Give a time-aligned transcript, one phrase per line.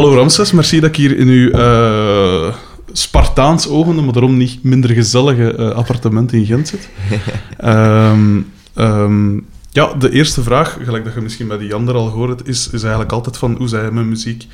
[0.00, 2.54] hallo Ramses, merci dat ik hier in uw eh,
[2.92, 6.88] Spartaans ogende, maar daarom niet minder gezellige eh, appartement in Gent zit.
[7.56, 8.40] Ehm,
[8.74, 9.34] ehm,
[9.70, 12.82] ja, de eerste vraag, gelijk dat je misschien bij die ander al gehoord is, is
[12.82, 14.46] eigenlijk altijd van hoe zij met muziek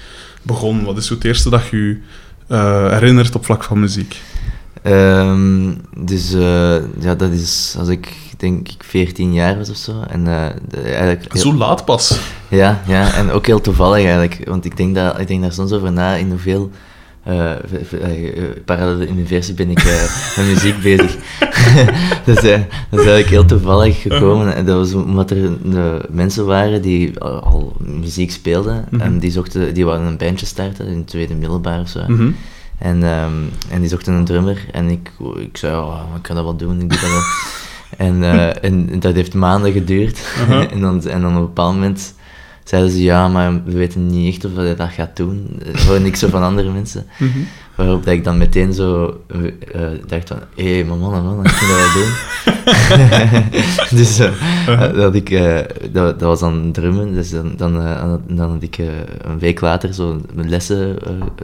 [0.42, 0.84] begon.
[0.84, 1.98] Wat is het eerste dat je je
[2.46, 4.20] eh, herinnert op vlak van muziek?
[4.86, 9.92] Ehm, dus eh, ja, dat is als ik denk ik 14 jaar was of zo.
[10.08, 12.18] En, eh, de- eigenlijk heel- Zo laat pas.
[12.48, 14.40] Ja, ja, en ook heel toevallig eigenlijk.
[14.48, 16.70] Want ik denk, dat, ik denk daar soms over na in hoeveel
[17.84, 21.16] v- eh, parallele universum ben ik met muziek bezig.
[22.26, 24.54] dus dat is eigenlijk heel toevallig gekomen.
[24.54, 25.50] En dat was omdat er
[26.10, 28.84] mensen waren die al, muziek speelden.
[28.98, 32.00] En die, zochten, die wilden een bandje starten in het tweede middelbaar of zo.
[32.08, 32.30] Mhm.
[32.78, 33.32] En, ehm,
[33.70, 34.66] en die zochten een drummer.
[34.72, 37.22] En ik, ik zei, oh, ik kan dat wel doen, ik doe dat wel.
[38.06, 40.18] en, eh, en dat heeft maanden geduurd.
[40.40, 40.64] Uh-huh.
[40.72, 42.14] en, dan, en dan op een bepaald moment
[42.64, 45.60] zeiden ze, ja, maar we weten niet echt of hij dat gaat doen.
[45.64, 47.06] Eh, Gewoon niks zo van andere mensen.
[47.18, 47.38] Mhm.
[47.76, 49.46] Waarop dat ik dan meteen zo eh,
[49.92, 52.12] eh, dacht van, hé, hey, maar man, man, ik kan dat wel doen.
[53.98, 55.30] dus eh, dat, ik,
[55.92, 57.14] dat, dat was dan drummen.
[57.14, 57.72] Dus dan, dan,
[58.28, 60.98] dan had ik een week later zo mijn lessen,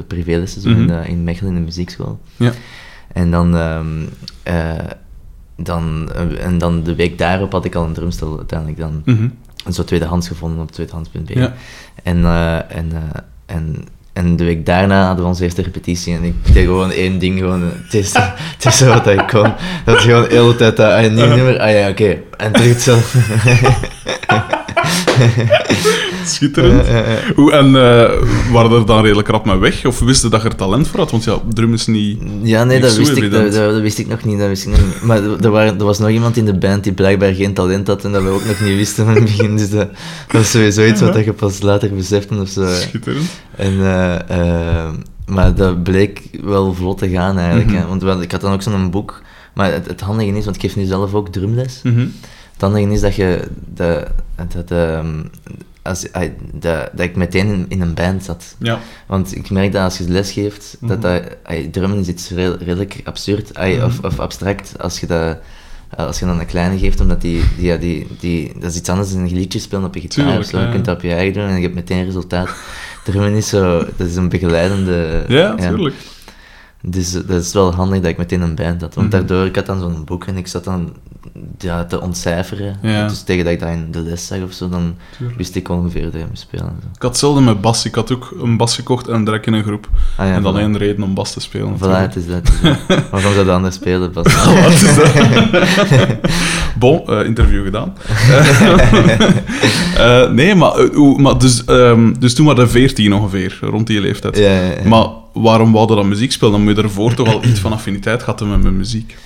[0.06, 1.02] privélessen, zo in, Mhm.
[1.02, 2.20] in Mechelen in de muziekschool.
[2.36, 2.52] Ja.
[3.12, 3.86] En dan, ehm,
[4.42, 4.84] eh,
[5.56, 9.28] dan, en dan de week daarop had ik al een drumstel uiteindelijk dan Mhm.
[9.72, 11.38] zo tweedehands gevonden op tweedehands.be.
[11.38, 11.54] Ja.
[12.02, 12.24] En,
[12.68, 12.92] en,
[13.46, 17.18] en, en de week daarna hadden we onze eerste repetitie en ik deed gewoon één
[17.18, 19.52] ding, gewoon, het is het is wat ik kon.
[19.84, 22.52] Dat was gewoon de hele tijd dat, ah, een nieuw nummer, ah ja, oké, en
[22.52, 23.18] terug hetzelfde.
[26.24, 26.86] Schitterend.
[27.34, 28.10] Hoe, en eh
[28.52, 29.84] waren er dan redelijk rap mee weg?
[29.84, 31.10] Of wisten dat je er talent voor had?
[31.10, 32.22] Want ja, drum is niet...
[32.42, 34.38] Ja, nee, Niet dat zo wist, ik, dat, wist ik nog niet.
[34.38, 35.02] Dat wist ik nog niet.
[35.02, 38.04] Maar er, waren, er was nog iemand in de band die blijkbaar geen talent had
[38.04, 39.56] en dat we ook nog niet wisten van het begin.
[39.56, 39.88] Dus dat,
[40.26, 42.66] dat was sowieso iets wat je pas later besefte of zo.
[42.66, 43.30] Schitterend.
[43.56, 44.90] En, eh, eh,
[45.26, 47.70] maar dat bleek wel vlot te gaan eigenlijk.
[47.70, 47.76] Mhm.
[47.76, 47.98] hè.
[47.98, 49.22] Want ik had dan ook zo'n boek.
[49.54, 51.80] Maar het, het handige is, want ik geef nu zelf ook drumles.
[51.82, 52.06] Mhm.
[52.62, 53.48] Het handige is dat je...
[53.66, 54.06] Dat,
[54.52, 55.22] dat, ehm,
[55.82, 56.06] als,
[56.52, 58.54] dat, dat ik meteen in, in een band zat.
[58.58, 58.78] Ja.
[59.06, 61.00] Want ik merk dat als je les geeft, dat Mhm.
[61.00, 61.22] dat...
[61.72, 64.06] drummen is iets redel- redelijk absurd ay, of, Mhm.
[64.06, 65.38] of abstract als je dat...
[65.96, 68.88] Als je dan een kleine geeft, omdat die, die, ja, die, die, dat is iets
[68.88, 70.58] anders dan een liedje spelen op je gitaar Tuurlijk, of zo.
[70.58, 72.48] ja, Je kunt dat op je eigen doen en je hebt meteen resultaat.
[73.04, 75.24] Drummen is zo, dat is een begeleidende...
[75.28, 75.94] Ja, tuurlijk.
[76.84, 78.94] Dus eh, dat is wel handig dat ik meteen een band had.
[78.94, 79.16] Want Mhm.
[79.16, 80.92] daardoor, ik had dan zo'n boek en ik zat dan
[81.58, 82.76] ja, te ontcijferen.
[82.82, 83.08] Ja.
[83.08, 85.38] Dus tegen dat ik dat in de les zag of zo, dan Tuurlijk.
[85.38, 86.66] wist ik ongeveer dat ik moest spelen.
[86.66, 86.86] en zo.
[86.94, 87.84] Ik had hetzelfde met bas.
[87.84, 89.88] Ik had ook een bas gekocht en direct in een groep.
[90.16, 90.58] Ah, ja, en dan voilà.
[90.58, 91.76] één reden om bas te spelen.
[91.78, 92.50] Voilà, het is dat.
[93.10, 94.10] Waarom zou de ander spelen?
[94.10, 94.44] Pas?
[94.62, 95.12] Wat is dat?
[96.82, 97.92] bon, eh, interview gedaan.
[99.96, 104.00] Eh, nee, maar, eh, maar dus, ehm, dus toen waren we 14 ongeveer, rond die
[104.00, 104.38] leeftijd.
[104.38, 104.88] Ja, ja, ja.
[104.88, 106.52] Maar waarom wou je dan muziek spelen?
[106.52, 109.16] Dan moet je ervoor toch al iets van affiniteit gehad hebben met, muziek.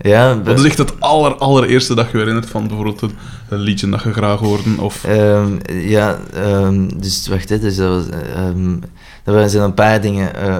[0.00, 3.02] Ja, be- Wat is echt het aller, allereerste dat je herinnert van bijvoorbeeld
[3.48, 4.62] een, liedje dat je graag hoorde?
[4.78, 5.04] Of...
[5.04, 8.04] Ehm, ja, ehm, dus wacht, hè, dus dat was,
[9.24, 10.34] er zijn een paar dingen.
[10.34, 10.56] eh,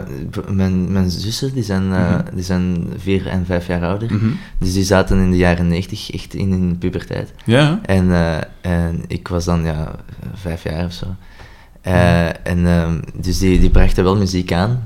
[0.51, 2.35] mijn, mijn zussen, die zijn, eh, Mhm.
[2.35, 4.13] die zijn vier en vijf jaar ouder.
[4.15, 4.27] Mhm.
[4.59, 7.33] Dus die zaten in de jaren negentig echt in hun puberteit.
[7.45, 9.95] Ja, En, eh, en ik was dan ja,
[10.35, 11.07] vijf jaar of zo.
[11.85, 12.33] Mhm.
[12.43, 14.83] en ehm, dus die, die brachten wel muziek aan.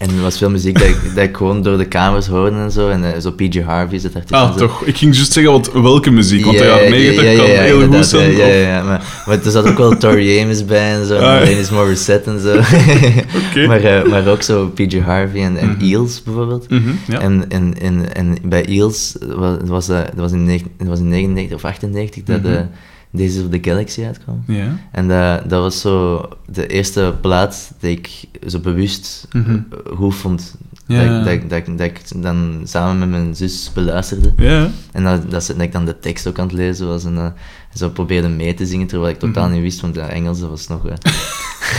[0.00, 2.70] En er was veel muziek dat ik, dat ik gewoon door de kamers hoorde en
[2.70, 2.88] zo.
[2.88, 4.84] En eh, zo PJ Harvey zit daar ah, toch.
[4.84, 6.44] Ik ging juist zeggen, wat, welke muziek?
[6.44, 8.36] Want de Ja, jaren ja, 90 ja, ja, kan ja, heel goed zijn.
[8.36, 11.16] Ja, ja, of- maar, maar er zat ook wel Tori Amos bij en zo.
[11.16, 12.56] Ah, en Alanis Morissette en zo.
[13.48, 13.66] Oké.
[13.66, 15.84] maar, eh, maar ook zo PJ Harvey en, en Mhm.
[15.84, 16.70] Eels bijvoorbeeld.
[16.70, 17.20] Mhm, ja.
[17.20, 21.08] En, en, en, en bij Eels was, was, dat was in, negen- dat was in
[21.08, 22.64] 99 of 98 dat de
[23.12, 24.42] Days of the Galaxy uitkwam.
[24.46, 24.76] ja.
[24.92, 28.10] En dat, dat was zo de eerste plaat dat ik
[28.46, 29.50] zo bewust Mhm.
[29.50, 30.54] eh, goed vond.
[30.86, 31.18] Ja.
[31.24, 34.32] Dat, ik- dat, dat, ik- dat ik dan samen met mijn zus beluisterde.
[34.36, 37.26] Ja, En dat, dat, ik dan de tekst ook aan het lezen was en eh,
[37.74, 39.52] zo probeerde mee te zingen, terwijl ik totaal Mhm.
[39.54, 40.86] niet wist, want ja, Engels dat was nog...
[40.88, 40.94] eh,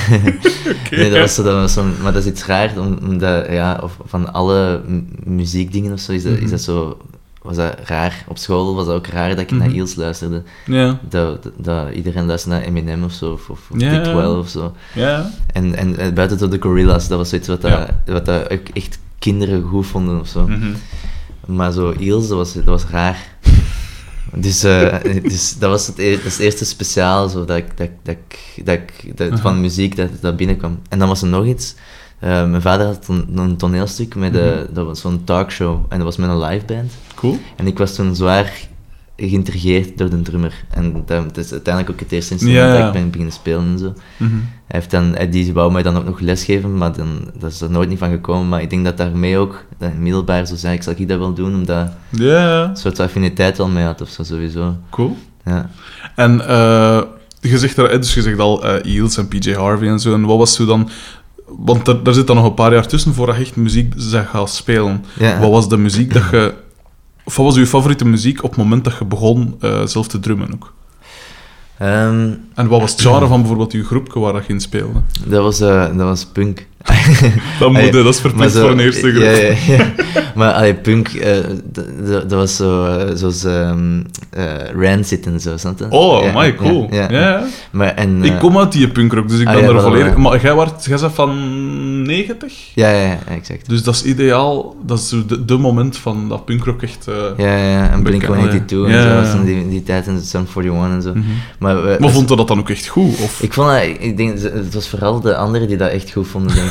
[0.91, 1.85] nee, dat was, zo, dat was zo...
[2.01, 6.11] Maar dat is iets raar, om- omdat, ja, of, van alle mu- muziekdingen of zo,
[6.11, 6.43] is dat, Mhm.
[6.43, 6.97] is dat zo...
[7.41, 8.23] Was dat raar.
[8.27, 9.77] Op school was dat ook raar dat ik naar Mhm.
[9.77, 10.43] Eels luisterde.
[10.65, 13.89] ja, Dat, dat, dat iedereen luisterde naar Eminem of zo, of, of Ja.
[13.89, 14.75] Big 12 of zo.
[14.93, 15.29] ja.
[15.53, 18.67] En, en, en buiten tot de Gorillaz, dat was zoiets wat, dat, wat dat ook
[18.73, 20.47] echt kinderen goed vonden of zo.
[20.47, 20.71] Mhm.
[21.45, 23.17] Maar zo Eels, dat was, dat was raar.
[24.35, 27.77] Dus, eh, dus dat was het, e- dat is het eerste speciaal zo, dat ik,
[27.77, 28.17] dat, dat,
[28.63, 28.79] dat,
[29.29, 30.79] dat, van muziek dat, dat binnenkwam.
[30.89, 31.75] En dan was er nog iets.
[32.21, 34.73] Eh, mijn vader had een, een toneelstuk, met, eh, Mhm.
[34.73, 36.91] dat was zo'n talkshow, en dat was met een liveband.
[37.15, 37.37] Cool.
[37.55, 38.51] En ik was toen zwaar
[39.17, 40.53] geïntrigeerd door de drummer.
[40.69, 43.79] En dat, is uiteindelijk ook het eerste instrument Ja, dat ik ben beginnen spelen en
[43.79, 43.93] zo.
[44.17, 44.31] Mhm.
[44.67, 47.71] Hij heeft dan, die wou mij dan ook nog lesgeven, maar dan, dat is er
[47.71, 48.49] nooit niet van gekomen.
[48.49, 51.19] Maar ik denk dat daarmee ook, dat in middelbaar zo zei, ik zal ik dat
[51.19, 54.75] wel doen, omdat Ja, ja, een soort affiniteit wel mee had of zo, sowieso.
[54.89, 55.17] cool.
[55.45, 55.69] Ja.
[56.15, 57.01] En eh,
[57.41, 60.13] je zegt dus je zegt al eh Eels en PJ Harvey en zo.
[60.13, 60.89] En wat was zo dan...
[61.57, 64.29] Want er, daar zit dan nog een paar jaar tussen voordat je echt muziek zegt
[64.29, 65.05] gaan spelen.
[65.19, 65.39] Ja.
[65.39, 66.53] Wat was de muziek dat je...
[67.23, 70.19] Of wat was je favoriete muziek op het moment dat je begon eh, zelf te
[70.19, 70.73] drummen ook?
[71.77, 75.01] Ehm, En wat was het genre van bijvoorbeeld je groepje waar dat je in speelde?
[75.25, 76.67] dat, was, eh, dat was punk.
[77.59, 79.23] Dat moet, dat is verplicht zo- voor een eerste groep.
[79.23, 79.93] Ja, ja, ja.
[80.35, 81.37] maar allee, punk, eh,
[82.03, 83.99] dat was zo, eh, zoals ehm
[84.31, 84.45] eh
[84.81, 85.85] Rancid en zo, snap je?
[85.89, 86.87] Oh, my cool.
[86.91, 87.43] Ja.
[87.71, 90.15] Maar, en, Ik kom uit die punkrock, dus ik ah, ben ja, er volledig...
[90.15, 92.53] Maar jij, wordt, jij bent van 90?
[92.73, 93.69] Ja, ja, ja, exact.
[93.69, 94.75] Dus dat is ideaal.
[94.85, 97.07] Dat is de, de moment van dat punkrock echt...
[97.37, 101.01] Ja, ja, en Bekend, Blink-182 en zo, was die, die tijd en Sum 41 en
[101.01, 101.09] zo.
[101.09, 101.21] mhm.
[101.59, 103.19] Maar, Maar vond je dat dan ook echt goed?
[103.19, 103.41] Of...
[103.41, 106.55] Ik vond dat, ik denk, het was vooral de anderen die dat echt goed vonden,
[106.55, 106.70] denk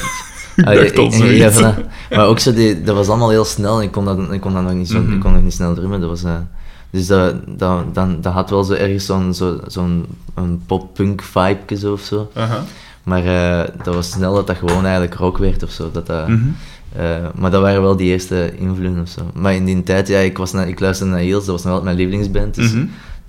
[0.64, 0.94] dacht
[1.36, 1.76] ja, ja.
[2.16, 4.52] Maar ook zo, die, dat was allemaal heel snel en ik kon dat, ik kon
[4.54, 5.12] dat nog niet zo, Mhm.
[5.12, 6.00] ik kon nog niet snel drummen.
[6.00, 6.32] Dat was, eh,
[6.90, 10.06] dus dat, dat, dan, dat had wel zo ergens zo'n zo, zo'n
[10.66, 12.30] pop-punk vibe zo of zo.
[13.02, 15.90] Maar eh, dat was snel dat dat gewoon eigenlijk rock werd of zo.
[15.92, 16.38] Dat dat, Mhm.
[16.96, 17.04] eh,
[17.34, 19.20] maar dat waren wel die eerste invloeden of zo.
[19.34, 21.72] Maar in die tijd, ja, ik, was na, ik luisterde naar Eels, dat was nog
[21.72, 22.54] wel mijn lievelingsband.
[22.54, 22.84] Dus Mhm.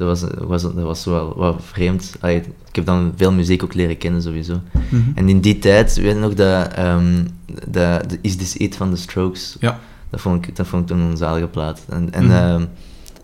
[0.07, 2.15] Dat, was, was, dat was wel wat vreemd.
[2.19, 2.37] Allee,
[2.67, 4.61] ik heb dan veel muziek ook leren kennen sowieso.
[4.89, 5.01] Mhm.
[5.15, 7.25] En in die tijd, weet je nog, dat, ehm
[7.67, 9.79] dat, de Is This It van The Strokes, Ja.
[10.09, 11.81] dat, vond ik, dat vond ik toen een zalige plaat.
[11.89, 12.33] En, en Mhm.
[12.33, 12.65] ehm,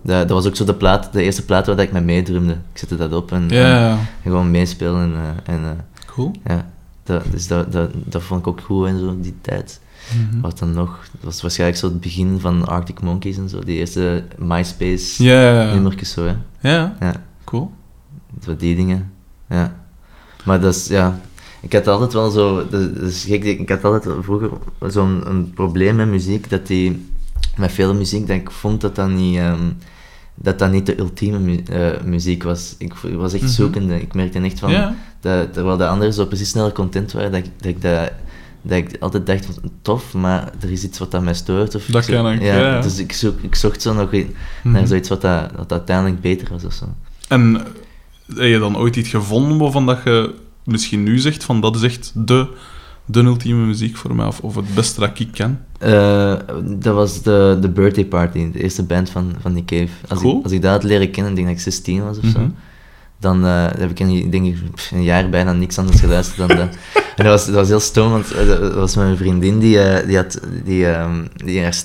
[0.01, 2.53] dat, dat was ook zo de, plaat, de eerste plaat waar dat ik mee meedrumde.
[2.53, 5.01] Ik zette dat op en, en, en gewoon meespelen.
[5.01, 5.13] En,
[5.45, 5.69] eh, en eh,
[6.05, 6.31] Cool.
[6.45, 6.65] ja,
[7.03, 9.79] dat, dus dat, dat, dat vond ik ook goed en zo, die tijd.
[10.15, 10.41] Mhm.
[10.41, 10.99] Wat dan nog?
[11.11, 15.73] Dat was waarschijnlijk zo het begin van Arctic Monkeys en zo, die eerste MySpace ja.
[15.73, 16.35] nummertjes zo, hè.
[16.71, 17.23] Ja, Ja.
[17.43, 17.71] cool.
[18.43, 19.11] Zo die dingen.
[19.49, 19.85] Ja.
[20.45, 21.19] Maar dat is, ja...
[21.61, 22.67] Ik had altijd wel zo...
[22.69, 24.49] Dat dat is gek, ik had altijd vroeger
[24.87, 27.09] zo'n een probleem met muziek, dat die...
[27.57, 29.37] Met veel muziek, dat ik vond dat dat niet...
[29.37, 29.61] ehm,
[30.35, 32.75] dat dat niet de ultieme mu- eh, muziek was.
[32.77, 33.51] Ik was echt Mhm.
[33.51, 34.01] zoekende.
[34.01, 34.71] Ik merkte echt van...
[34.71, 34.95] Ja.
[35.19, 38.11] Dat, terwijl de anderen zo precies sneller content waren, dat ik dat, ik dat,
[38.61, 41.75] dat ik altijd dacht, van, tof, maar er is iets wat dat mij stoort.
[41.75, 42.81] Of Dat kan ik, ja.
[42.81, 44.73] Dus ik, zoek, ik zocht zo nog in- Mhm.
[44.73, 46.85] naar zoiets wat, dat, wat uiteindelijk beter was of zo.
[47.27, 47.63] En eh,
[48.35, 50.33] heb je dan ooit iets gevonden waarvan dat je
[50.63, 52.47] misschien nu zegt van dat is echt de,
[53.05, 55.65] de ultieme muziek voor mij, of, of het beste dat ik ken?
[55.79, 56.33] Eh,
[56.63, 59.87] dat was de, de Birthday Party, de eerste band van, van Nick Cave.
[60.07, 60.37] Als, Cool.
[60.37, 62.39] ik, als ik dat had leren kennen, ik denk dat ik 16 was of zo,
[62.39, 62.49] Mhm.
[63.19, 64.57] Dan eh, heb ik een, denk ik
[64.91, 66.69] een jaar bijna niks anders geluisterd dan dat.
[67.17, 70.07] En dat was, dat was heel stom, want eh, dat was mijn vriendin, die, eh,
[70.07, 71.75] die had die, ehm, die haar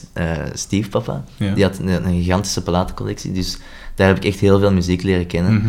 [0.52, 1.54] stiefpapa, Ja.
[1.54, 3.58] die had een, een gigantische platencollectie, dus
[3.94, 5.54] daar heb ik echt heel veel muziek leren kennen.
[5.54, 5.68] Mhm.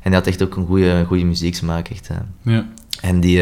[0.00, 2.08] En die had echt ook een goede, goede muzieksmaak, echt.
[2.42, 2.66] Ja.
[3.00, 3.38] En die...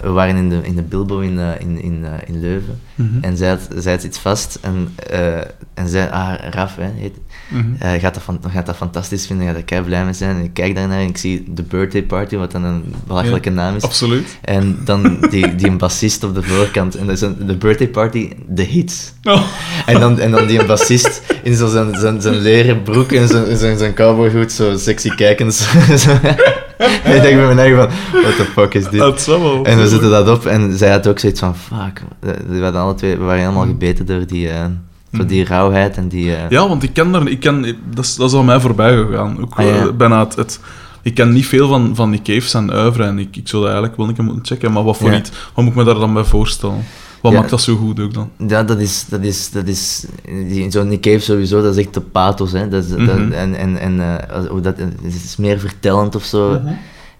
[0.00, 2.80] we waren in de, in de Bilbo in, in, in, in Leuven.
[2.94, 3.24] Mhm.
[3.24, 4.94] En zij had, zij had iets vast en,
[5.74, 7.16] en zei, ah, Raf, hè, heet,
[7.48, 7.64] Mhm.
[7.78, 10.36] eh, gaat, dat van, gaat dat fantastisch vinden, gaat kei blij mee zijn.
[10.36, 13.76] En ik kijk daarnaar en ik zie de birthday party, wat dan een belachelijke naam
[13.76, 13.82] is.
[13.82, 14.38] Absoluut.
[14.40, 16.94] En dan die, die een bassist op de voorkant.
[16.94, 19.12] En dat is een, de birthday party, de hits.
[19.22, 19.42] Oh.
[19.86, 23.28] En dan, en dan die een bassist in zo zijn, zijn, zijn leren broek en
[23.28, 25.66] zijn, zijn, zijn cowboyhoed, zo sexy kijkend.
[26.76, 29.00] En ik denk bij mijn eigen van, what the fuck is dit?
[29.00, 29.64] Dat zou wel.
[29.64, 32.02] En we zetten dat op en zij had ook zoiets van, fuck.
[32.48, 34.64] We, waren alle twee, we waren helemaal gebeten door die, eh,
[35.16, 36.34] door die rauwheid en die...
[36.36, 37.28] eh, Ja, want ik ken daar...
[37.28, 39.40] Ik ken, dat, is, dat is aan mij voorbij gegaan.
[39.42, 39.70] Ook, Ah, ja.
[39.72, 40.60] eh, bijna het, het-
[41.02, 43.70] ik ken niet veel van, van Nick Cave zijn oeuvre en ik, ik zou dat
[43.72, 44.72] eigenlijk wel een keer moeten checken.
[44.72, 45.18] Maar wat voor Ja.
[45.18, 45.30] iets...
[45.30, 46.84] Wat moet ik me daar dan bij voorstellen?
[47.20, 47.38] Wat Ja.
[47.38, 48.30] maakt dat zo goed ook dan?
[48.48, 50.06] Ja, dat is, dat is, dat is,
[50.48, 52.68] die, zo'n Nick Cave sowieso, dat is echt de pathos, hè.
[52.68, 53.32] Dat is, dat- Mhm.
[53.32, 56.60] en, en, en eh, hoe dat, het is meer vertellend of zo.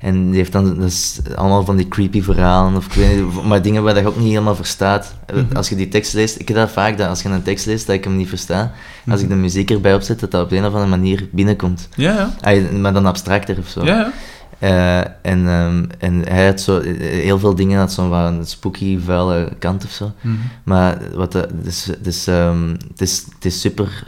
[0.05, 3.63] En die heeft dan, is allemaal van die creepy verhalen, of ik weet niet, maar
[3.63, 5.15] dingen waar je ook niet helemaal verstaat.
[5.27, 5.57] Eh, Mhm.
[5.57, 7.87] Als je die tekst leest, ik heb dat vaak, dat als je een tekst leest,
[7.87, 8.73] dat ik hem niet versta.
[9.09, 9.35] Als ik Mhm.
[9.37, 11.89] de muziek erbij opzet, dat dat op de een of andere manier binnenkomt.
[11.95, 12.61] Ja, ja.
[12.73, 13.85] Maar dan abstracter of zo.
[13.85, 14.13] Ja, ja.
[14.59, 18.47] Eh, en, ehm, en hij had zo, eh, heel veel dingen had zo'n wat een
[18.47, 20.13] spooky, vuile kant of zo.
[20.21, 20.35] Mhm.
[20.65, 24.05] Maar wat de, dus, dus, het, is, het is super...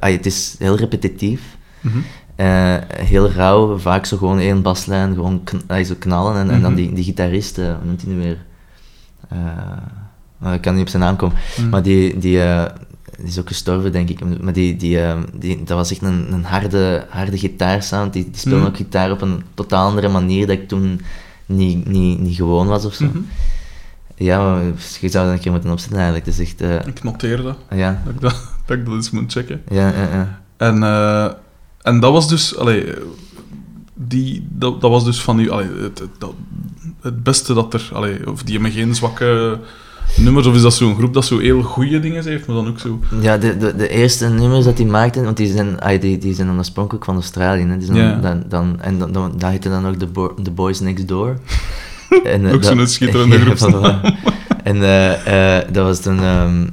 [0.00, 1.40] ah, het is heel repetitief.
[2.40, 2.74] Eh,
[3.06, 6.34] heel rauw, vaak zo gewoon één baslijn, gewoon kn zo knallen.
[6.36, 6.80] En, en dan Mhm.
[6.80, 8.38] die, die gitarist, eh, hoe noemt hij nu weer?
[9.28, 9.38] Eh,
[10.38, 11.36] nou, ik kan niet op zijn naam komen.
[11.58, 11.68] Mhm.
[11.68, 12.38] Maar die, die,
[13.18, 14.40] die is ook gestorven, denk ik.
[14.42, 14.98] Maar die, die,
[15.34, 18.12] die, dat was echt een, een harde, harde gitaarsound.
[18.12, 18.66] Die, die speelde Mhm.
[18.68, 21.00] ook gitaar op een totaal andere manier dat ik toen
[21.46, 23.06] niet, niet, niet gewoon was of zo.
[24.16, 24.60] Ja,
[25.00, 26.26] je zou dat een keer moeten opzetten eigenlijk.
[26.26, 26.86] Het is echt...
[26.86, 27.56] Ik noteer dat.
[27.70, 28.32] ja, Dat ik dat,
[28.66, 29.62] dat ik dat eens moet checken.
[29.68, 30.40] ja, ja, ja.
[30.56, 30.82] En,
[31.82, 32.56] en dat was dus...
[32.56, 32.84] Allee,
[33.94, 35.50] die, dat, dat was dus van u...
[35.50, 36.34] Allee, het, het, dat-
[37.00, 37.90] het beste dat er...
[37.92, 39.58] Allee, of die hebben geen zwakke
[40.16, 42.78] nummers, of is dat zo'n groep dat zo heel goede dingen heeft, maar dan ook
[42.78, 43.00] zo...
[43.20, 46.34] Ja, de, de, de eerste nummers dat die maakten, want die zijn, ah, die, die
[46.34, 47.62] zijn dan oorspronkelijk van Australië.
[47.62, 47.76] Hè.
[47.78, 50.80] Die zijn dan, dan, en dan, dan, dat heette dan ook The, Bo- The Boys
[50.80, 51.38] Next Door.
[52.24, 53.80] en, eh, Ook zo'n schitterende groep.
[54.64, 56.18] En eh, eh, dat was toen...
[56.18, 56.66] ehm,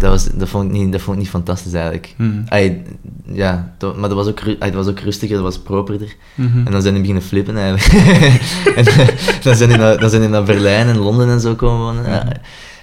[0.00, 2.14] dat, was, dat, vond ik niet, dat vond ik niet fantastisch eigenlijk.
[2.48, 2.82] Ay,
[3.24, 6.16] ja, maar dat was, ook, ay, dat was ook rustiger, dat was properder.
[6.34, 6.66] Mhm.
[6.66, 7.92] En dan zijn die beginnen flippen eigenlijk.
[8.78, 9.08] en eh,
[9.42, 12.02] dan zijn die naar, dan zijn die naar Berlijn en Londen en zo komen wonen.
[12.02, 12.10] Mhm.
[12.10, 12.32] Ja.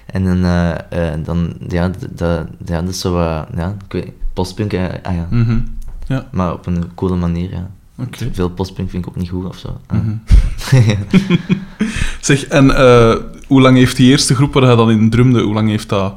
[0.05, 4.11] En dan, eh, eh, dan ja, dat, ja, dat is zo wat, ja, ik weet
[4.33, 5.27] postpunk, ah ja.
[5.29, 5.59] Mhm.
[6.07, 7.69] Ja, Maar op een coole manier, ja.
[8.31, 9.77] Veel postpunk vind ik ook niet goed of zo.
[9.87, 9.99] Ah.
[12.19, 12.65] Zeg, en
[13.47, 16.13] hoe lang heeft die eerste groep waar hij dan in drumde, hoe lang heeft dat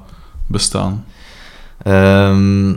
[0.50, 1.04] bestaan?
[1.82, 2.74] Ehm,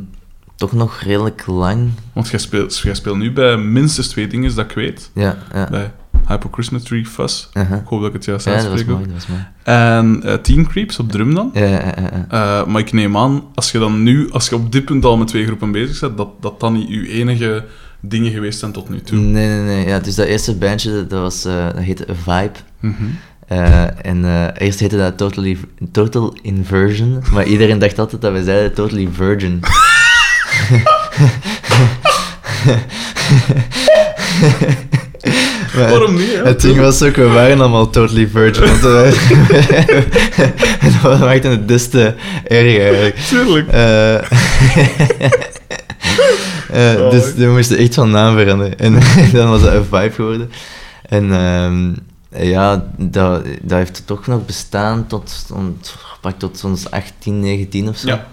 [0.55, 1.89] toch nog redelijk lang.
[2.13, 5.11] Want jij speelt, jij speelt nu bij minstens twee dingen, dat ik weet.
[5.13, 5.67] Ja, ja.
[5.69, 5.91] Bij
[6.27, 7.47] Hypocrismetry Fuzz.
[7.53, 7.77] Uh-huh.
[7.77, 8.95] Ik hoop dat ik het juist Ja, dat was uitspreek.
[8.95, 9.13] mooi, ook.
[9.13, 9.37] dat was.
[9.63, 11.49] En eh Teen Creeps op drum dan.
[11.53, 12.25] Ja, ja, ja.
[12.29, 15.17] Eh, maar ik neem aan, als je dan nu, als je op dit punt al
[15.17, 17.65] met twee groepen bezig bent, dat dat dan niet je enige
[18.01, 19.17] dingen geweest zijn tot nu toe.
[19.17, 19.87] Nee, nee, nee.
[19.87, 22.51] Ja, dus dat eerste bandje, dat, was, eh, dat heette Vibe.
[22.79, 23.03] Mhm.
[23.53, 25.57] Eh, en eh, eerst heette dat totally,
[25.91, 29.59] Total Inversion, maar iedereen dacht altijd dat we zeiden Totally Virgin.
[35.75, 36.33] Maar Waarom niet?
[36.33, 36.43] hè?
[36.43, 39.17] Het ding was ook, we waren allemaal Totally Virgin, want we-
[40.79, 42.13] en dat maakte het des te
[42.47, 43.15] erg eigenlijk.
[43.15, 43.67] Tuurlijk.
[43.67, 44.19] Eh,
[47.11, 48.79] dus we moesten echt van naam veranderen.
[48.79, 48.93] En
[49.33, 50.51] dan was dat een vibe geworden.
[51.09, 51.91] En ehm,
[52.35, 57.97] ja, dat, dat heeft toch nog bestaan tot, tot, pak tot ons 18, 19 of
[57.97, 58.07] zo.
[58.07, 58.27] Ja.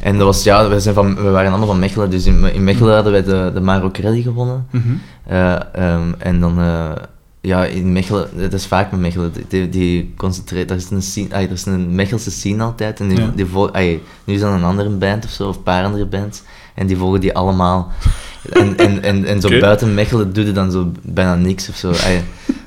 [0.00, 2.64] En dat was, ja, we, zijn van, we waren allemaal van Mechelen, dus in, in
[2.64, 4.66] Mechelen hadden wij de, de Maro Rally gewonnen.
[4.70, 4.82] Mhm.
[5.26, 6.92] Eh, ehm, en dan, eh,
[7.40, 11.34] ja, in Mechelen, dat is vaak met Mechelen, die, die concentreert, er is een, scene,
[11.34, 13.32] ay, er is een Mechelse scene altijd, en die, Ja.
[13.34, 16.42] die ay, nu is dat een andere band of zo, of een paar andere bands,
[16.74, 17.92] en die volgen die allemaal.
[18.52, 21.92] En, en, en, en zo buiten Mechelen doe je dan zo bijna niks of zo.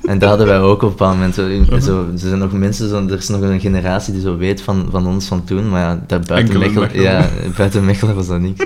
[0.02, 1.34] En dat hadden wij ook op een bepaald moment.
[1.34, 4.88] Zo, er zijn nog mensen, zo, er is nog een generatie die zo weet van,
[4.90, 7.02] van ons van toen, maar ja, daar buiten Mechelen, Mechelen.
[7.02, 8.64] ja, buiten Mechelen was dat niks.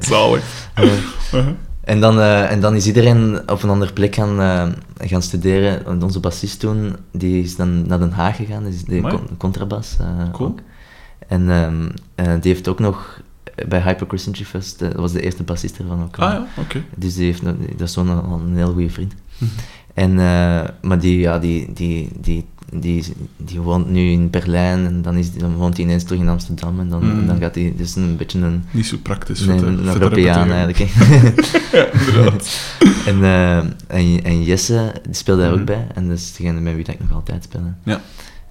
[0.08, 0.42] Zalig.
[0.78, 1.46] Uh-huh.
[1.84, 5.82] En dan, eh, en dan is iedereen op een andere plek gaan, eh, gaan studeren.
[5.84, 9.14] Want onze bassist toen, die is dan naar Den Haag gegaan, dus die Amai.
[9.14, 9.96] con- contrabas.
[10.00, 10.54] eh, Cool.
[11.28, 13.20] En ehm, eh, die heeft ook nog
[13.68, 16.18] bij Hyperchristianity Fest, eh, dat was de eerste bassist ervan ook.
[16.18, 16.82] Ah ja, oké.
[16.96, 17.54] Dus die heeft, dat
[17.88, 19.14] is zo'n een heel goede vriend.
[19.38, 19.50] Mhm.
[19.94, 23.04] En, eh, maar die, ja, die, die, die, die,
[23.36, 26.28] die woont nu in Berlijn en dan, is, die- dan woont hij ineens terug in
[26.28, 27.18] Amsterdam en dan, Mhm.
[27.18, 29.40] en dan gaat hij, dus een beetje een, Niet zo praktisch.
[29.40, 30.78] een te Europeaan eigenlijk.
[31.72, 32.60] Ja, inderdaad.
[33.06, 35.60] En, eh, en, en Jesse, die speelde daar Mhm.
[35.60, 35.86] ook bij.
[35.94, 37.60] En dat is degene met wie dat ik nog altijd speel.
[37.64, 37.90] hè.
[37.92, 38.00] Ja.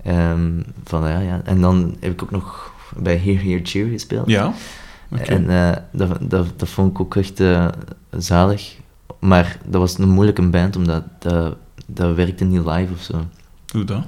[0.04, 0.50] Ehm,
[0.84, 1.42] van, ja, ja.
[1.44, 4.28] En dan heb ik ook nog bij Here Here Cheer gespeeld.
[4.28, 4.54] Ja.
[5.12, 5.22] Oké.
[5.24, 7.66] En eh, dat, dat, dat vond ik ook echt eh,
[8.18, 8.76] zalig.
[9.20, 13.14] Maar dat was een moeilijke band, omdat dat, dat werkte niet live of zo.
[13.72, 14.02] Hoe dat?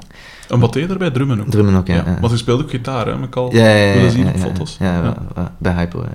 [0.50, 1.12] En wat deed je erbij?
[1.12, 1.50] Drummen ook?
[1.50, 1.96] Drummen ook, ja.
[1.96, 2.17] Ja, ja.
[2.20, 3.22] Want je speelt ook gitaar, hè?
[3.24, 4.77] Ik al Ja, ja, ja, zien ja, op foto's.
[4.79, 5.51] Ja, Ja.
[5.58, 6.05] bij Hypo.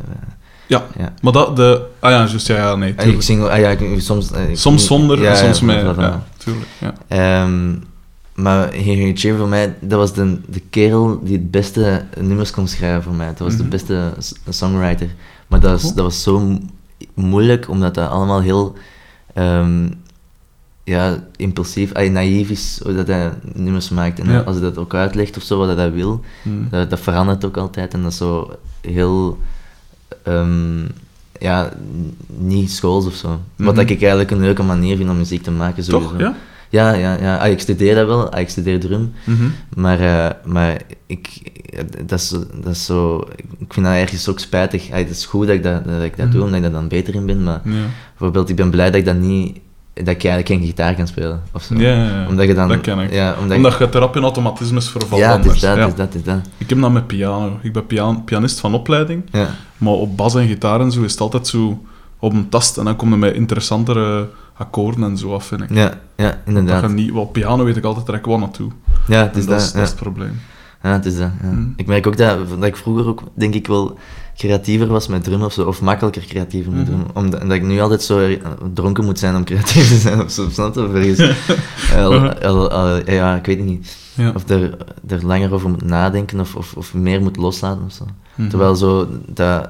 [0.66, 1.12] Ja, Ja.
[1.22, 1.82] maar dat, de...
[2.00, 3.22] Ah ja, juist, ja, ja, nee, Ah, Ik tuurlijk.
[3.22, 4.30] zing, ah, ja, ik, soms...
[4.32, 5.96] eh, ik- Soms zonder, ja, soms ja, met...
[5.96, 6.92] Ja, tuurlijk, ja.
[7.08, 7.74] Ehm,
[8.36, 12.68] maar Here Cheer voor mij, dat was de, de kerel die het beste nummers kon
[12.68, 13.26] schrijven voor mij.
[13.26, 13.62] Dat was Mhm.
[13.62, 15.08] de beste s- songwriter.
[15.46, 16.58] Maar dat was, dat was zo mo-
[17.14, 18.74] moeilijk, omdat dat allemaal heel
[19.34, 19.88] ehm,
[20.84, 24.18] ja, impulsief, ay, naïef is, hoe dat hij nummers maakt.
[24.20, 24.40] En Ja.
[24.40, 26.68] als hij dat ook uitlegt of zo, wat hij wil, Hmm.
[26.70, 27.94] dat, dat verandert ook altijd.
[27.94, 28.50] En dat is zo
[28.80, 29.38] heel...
[30.22, 30.84] ehm,
[31.40, 31.72] ja,
[32.36, 33.28] niet schools of zo.
[33.28, 33.74] Wat Mhm.
[33.74, 35.84] dat ik eigenlijk een leuke manier vind om muziek te maken.
[35.84, 36.10] Sowieso.
[36.10, 36.20] Toch?
[36.20, 36.36] Ja?
[36.70, 37.36] Ja, ja, ja.
[37.36, 38.30] Ah, ik studeer dat wel.
[38.32, 39.12] Ah, ik studeer drum.
[39.24, 39.44] Mhm.
[39.76, 41.28] Maar, eh, maar ik,
[42.06, 42.28] dat is,
[42.62, 43.24] dat is zo...
[43.58, 44.90] Ik vind dat ergens ook spijtig.
[44.90, 46.34] Ah, het is goed dat ik dat, dat, ik dat Mhm.
[46.34, 47.42] doe, omdat ik daar dan beter in ben.
[47.42, 47.72] Maar Ja.
[48.10, 49.58] bijvoorbeeld, ik ben blij dat ik dat niet...
[49.94, 51.42] Dat ik eigenlijk geen gitaar kan spelen.
[51.52, 51.74] Of zo.
[51.74, 52.26] Ja.
[52.28, 52.68] Omdat je dan...
[52.68, 53.12] dat ken ik.
[53.12, 55.60] Ja, omdat, Omdat je in automatismes vervalt ja, anders.
[55.60, 55.86] dat, ja.
[55.86, 56.38] is dat, is dat.
[56.58, 57.58] Ik heb dat met piano.
[57.62, 59.48] Ik ben pian- pianist van opleiding, Ja.
[59.78, 61.82] maar op bas en gitaar en zo is het altijd zo
[62.18, 65.70] op een tast en dan kom je met interessantere akkoorden en zo af, vind ik.
[65.74, 66.82] Ja, ja, Dat inderdaad.
[66.82, 68.70] je niet, wel, op piano weet ik altijd, ik wel naartoe.
[69.06, 69.66] Ja, het is dat, dat.
[69.66, 70.40] is, dat is het probleem.
[70.82, 71.30] Ja, het is dat.
[71.42, 71.50] Ja.
[71.50, 71.72] Mm.
[71.76, 73.98] Ik merk ook dat, dat ik vroeger ook, denk ik wel,
[74.36, 76.90] creatiever was met drum of zo, of makkelijker creatiever met Mhm.
[76.96, 77.06] drum.
[77.14, 78.36] Omdat, omdat ik nu altijd zo eh,
[78.74, 80.84] dronken moet zijn om creatief te zijn of zo, snap je?
[80.84, 81.20] Of ergens,
[81.96, 82.70] al- Uh-huh.
[82.70, 83.96] al- ja, ik weet het niet.
[84.14, 84.32] Ja.
[84.34, 84.76] Of er,
[85.08, 88.04] er langer over moet nadenken of, of, of meer moet loslaten of zo.
[88.34, 88.48] Mhm.
[88.48, 89.68] Terwijl zo, dat,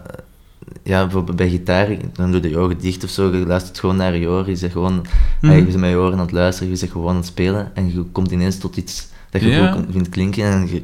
[0.82, 3.96] ja, bijvoorbeeld bij gitaar, dan doe je je ogen dicht of zo, je luistert gewoon
[3.96, 5.06] naar je oren, je zegt gewoon,
[5.40, 7.70] hey, je bent met je oren aan het luisteren, je bent gewoon aan het spelen
[7.74, 10.82] en je komt ineens tot iets dat je goed vindt klinken en je,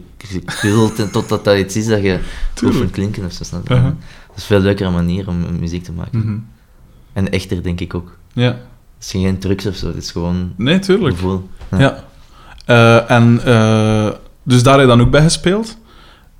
[0.62, 2.18] je totdat dat iets is dat je
[2.54, 3.44] goed vindt klinken of zo.
[3.44, 3.70] snap?
[3.70, 3.84] Uh-huh.
[3.84, 6.18] Dat is een veel leukere manier om om muziek te maken.
[6.18, 6.36] Mhm.
[7.12, 8.16] En echter, denk ik ook.
[8.32, 8.48] Ja.
[8.48, 8.56] Het
[8.98, 11.14] is geen trucs of zo, het is gewoon Nee, tuurlijk.
[11.14, 11.48] gevoel.
[11.78, 12.04] Ja.
[12.64, 14.10] Eh, en eh,
[14.42, 15.76] dus daar heb je dan ook bij gespeeld.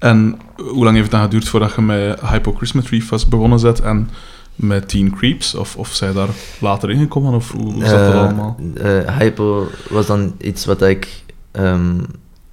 [0.02, 3.58] En hoe lang heeft het dan geduurd voordat je met Hypo Christmas Tree was begonnen
[3.58, 4.08] zet en
[4.56, 5.54] met Teen Creeps?
[5.54, 6.28] Of, of zij daar
[6.60, 7.34] later ingekomen?
[7.34, 8.56] Of hoe, hoe zat dat Eh, allemaal?
[8.74, 11.94] eh, hypo was dan iets wat ik ehm,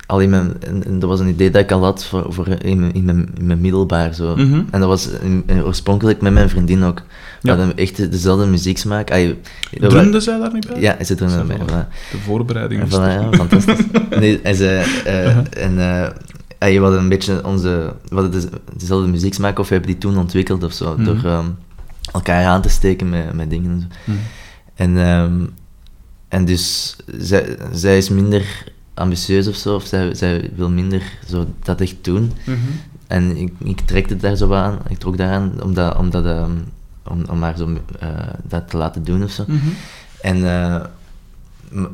[0.05, 0.53] al in mijn...
[0.59, 3.05] en- en dat was een idee dat ik al had voor, voor in, mijn, in,
[3.05, 4.13] mijn, in mijn middelbaar.
[4.13, 4.35] Zo.
[4.35, 4.61] Mhm.
[4.71, 6.97] En dat was in- in- oorspronkelijk met mijn vriendin ook.
[7.41, 7.55] We Ja.
[7.57, 9.11] hadden echt dezelfde muzieksmaak.
[9.11, 9.27] Ay,
[9.71, 10.81] we wa- Drumde zij daar niet bij?
[10.81, 11.57] Ja, er Zo, nog bij.
[11.57, 11.87] voilà.
[12.11, 13.79] De voorbereiding voilà, ja, fantastisch.
[14.19, 14.67] Nee, en ze,
[15.05, 15.37] eh, Uh-huh.
[15.63, 15.79] en,
[16.59, 19.91] eh, ey, we hadden een beetje onze, we hadden de- dezelfde muzieksmaak, of we hebben
[19.91, 21.03] die toen ontwikkeld of zo, Mhm.
[21.03, 21.45] door ehm,
[22.13, 23.87] elkaar aan te steken met, met dingen en zo.
[24.11, 24.17] Mhm.
[24.75, 25.45] En, ehm,
[26.27, 28.63] en dus, zij, zij is minder
[28.93, 32.31] ambitieus of zo, of zij, zij wil minder zo dat echt doen.
[32.45, 32.57] Mhm.
[33.07, 36.51] En ik, ik trekte daar zo aan, ik trok daaraan, omdat, omdat, ehm,
[37.07, 38.09] om, om haar zo, eh,
[38.43, 39.45] dat te laten doen of zo.
[40.21, 40.83] En, eh,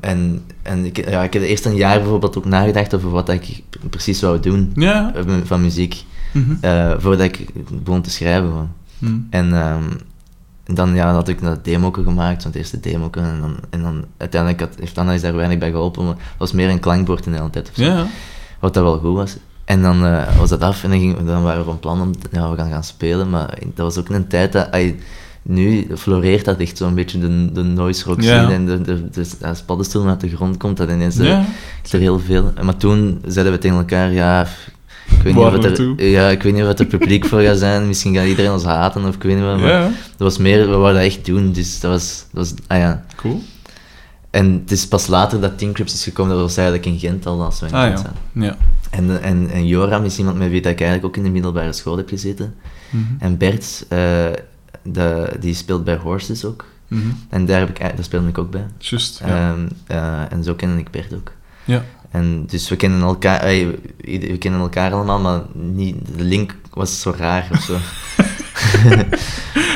[0.01, 3.63] en, en ik, ja, ik heb eerst een jaar bijvoorbeeld ook nagedacht over wat ik
[3.89, 5.13] precies wou doen Ja.
[5.44, 6.51] van muziek, Mhm.
[6.62, 7.46] eh, voordat ik
[7.84, 8.72] begon te schrijven.
[8.98, 9.13] Mhm.
[9.29, 9.84] En ehm,
[10.65, 13.10] dan ja, had ik dat demo gemaakt, zo'n eerste demo.
[13.12, 16.38] En dan, en dan uiteindelijk had, heeft Anna is daar weinig bij geholpen, maar het
[16.38, 17.70] was meer een klankbord in de hele tijd.
[17.70, 17.84] Of zo.
[17.84, 18.05] Ja.
[18.60, 19.38] Wat dat wel goed was.
[19.65, 22.12] En dan eh, was dat af en dan, ging, dan waren we van plan om
[22.32, 23.29] ja, we gaan gaan spelen.
[23.29, 24.72] Maar dat was ook een tijd dat...
[24.72, 25.00] ai,
[25.47, 28.39] nu floreert dat echt zo'n beetje de, de noise rock Ja.
[28.43, 31.45] scene en de, de, de, als paddenstoel uit de grond komt, dat ineens eh, Ja.
[31.83, 32.53] is er heel veel.
[32.63, 34.47] Maar toen zeiden we tegen elkaar, ja, ik
[35.23, 35.95] weet, niet Waar naartoe?
[35.97, 38.63] er, ja, ik weet niet het er publiek voor gaat zijn, misschien gaat iedereen ons
[38.63, 39.59] haten of ik weet niet wat.
[39.59, 39.81] Maar Ja.
[39.83, 43.05] dat was meer, we wouden dat echt doen, dus dat was, dat was ah ja.
[43.15, 43.41] Cool.
[44.29, 47.25] En het is pas later dat Team Crips is gekomen, dat was eigenlijk in Gent
[47.25, 48.03] al, als we in Ah Gent ja.
[48.03, 48.46] zijn.
[48.46, 48.57] Ja.
[48.89, 51.74] En, en, en Joram is iemand met wie dat ik eigenlijk ook in de middelbare
[51.74, 52.53] school heb gezeten.
[52.89, 53.03] Mhm.
[53.20, 54.25] En Bert, eh,
[54.85, 56.65] de, die speelt bij Horses ook.
[56.87, 57.01] Mhm.
[57.29, 58.65] En daar, heb ik, daar speelde ik ook bij.
[58.77, 58.98] Ja.
[59.21, 61.31] Ehm, eh, en zo ken ik Bert ook.
[61.63, 61.83] ja.
[62.11, 67.01] En dus we kennen elkaar, ey, we, kennen elkaar allemaal, maar niet, de link was
[67.01, 67.74] zo raar of zo.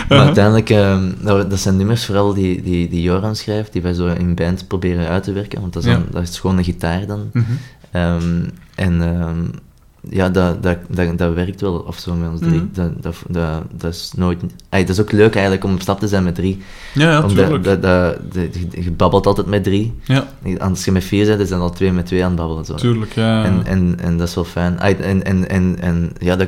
[0.10, 4.08] maar uiteindelijk, ehm, dat, zijn nummers vooral die, die, die Joran schrijft, die wij zo
[4.08, 5.96] in band proberen uit te werken, want dat is, Ja.
[5.98, 7.30] dan, dat is gewoon een gitaar dan.
[7.34, 7.46] Mhm.
[7.92, 8.44] Ehm,
[8.76, 9.02] en
[10.10, 12.62] ja, dat, dat, dat, dat werkt wel of zo met ons drie.
[12.74, 14.40] Dat, dat, dat, dat is nooit...
[14.70, 16.58] Dat is ook leuk eigenlijk om op stap te zijn met drie.
[16.94, 19.94] Ja, ja, Omdat dat, dat, dat- je- je babbelt altijd met drie.
[20.04, 20.28] Ja,
[20.60, 22.66] Als je met vier bent, dan al twee met twee aan het babbelen.
[22.66, 22.76] Zo.
[22.76, 23.14] tuurlijk.
[23.14, 23.44] Ja.
[23.44, 24.80] En, en, en dat is wel fijn.
[24.80, 26.48] En, en, en, en ja, dat,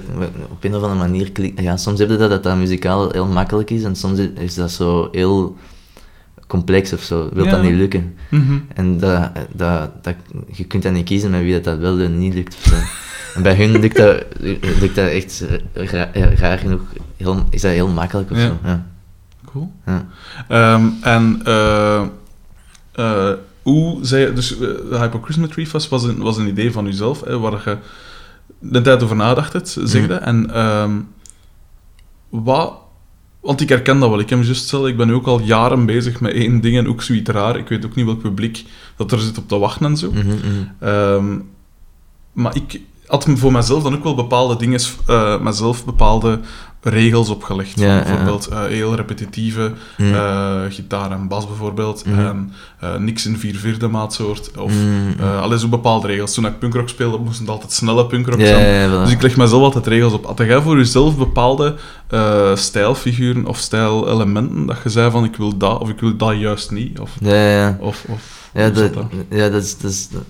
[0.52, 1.32] op een of andere manier.
[1.56, 4.72] Ja, soms heb je dat, dat dat muzikaal heel makkelijk is en soms is dat
[4.72, 5.56] zo heel
[6.52, 7.30] complex of zo.
[7.34, 7.52] Wil Ja.
[7.52, 8.16] dat niet lukken.
[8.30, 8.58] Mhm.
[8.74, 10.16] En dat, dat, dat,
[10.52, 12.58] je kunt dan niet kiezen met wie dat, dat wel en niet lukt.
[13.36, 14.24] En bij hun lukt dat,
[14.80, 16.82] lukt dat echt ra- raar genoeg.
[17.18, 18.46] Heel, is dat heel makkelijk of Ja.
[18.48, 18.58] zo.
[18.64, 18.86] Ja.
[19.46, 19.72] Cool.
[19.86, 20.06] Ja.
[20.48, 22.02] Ehm, en eh,
[22.92, 23.30] eh,
[23.62, 26.86] hoe zei dus eh, de Hypo Christmas Tree Fest was een, was een idee van
[26.86, 27.78] jezelf, hè, waar je
[28.60, 30.14] de tijd over nadacht zegde.
[30.16, 30.24] Mhm.
[30.24, 30.92] En ehm,
[32.30, 32.74] wat...
[33.42, 34.20] Want ik herken dat wel.
[34.20, 36.88] Ik heb juist zelf, ik ben nu ook al jaren bezig met één ding en
[36.88, 37.58] ook zoiets raar.
[37.58, 40.12] Ik weet ook niet welk publiek dat er zit op te wachten en zo.
[40.12, 40.38] Mhm, mhm.
[40.80, 41.40] Ehm,
[42.34, 46.40] maar ik had me voor mezelf dan ook wel bepaalde dingen, eh mezelf bepaalde
[46.82, 47.80] regels opgelegd.
[47.80, 48.04] Ja, ja.
[48.04, 50.14] bijvoorbeeld eh, heel repetitieve Mhm.
[50.14, 52.06] eh, gitaar en bas bijvoorbeeld.
[52.06, 52.20] Mhm.
[52.20, 54.52] En eh, niks in vier vierde maatsoort.
[54.58, 54.72] Of
[55.20, 56.34] eh alles zo bepaalde regels.
[56.34, 58.90] Toen ik punkrock speelde, moesten het altijd snelle punkrock Ja, zijn.
[58.90, 60.26] Dus ik leg mezelf altijd regels op.
[60.26, 61.76] Had jij voor jezelf bepaalde
[62.56, 66.72] stijlfiguren of stijlelementen dat je zei van ik wil dat of ik wil dat juist
[66.72, 67.00] niet?
[67.00, 67.78] Of, Ja, ja, ja.
[67.80, 68.92] of, of Ja, dat,
[69.30, 70.22] ja dat, is, dat, is, dat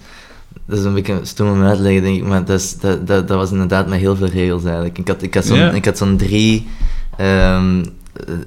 [0.79, 3.27] is een beetje stom om uit te leggen, denk ik, maar dat, is, dat, dat,
[3.27, 4.97] dat was inderdaad met heel veel regels eigenlijk.
[4.97, 6.67] Ik had, ik had zo'n had zo'n drie
[7.17, 7.83] ehm,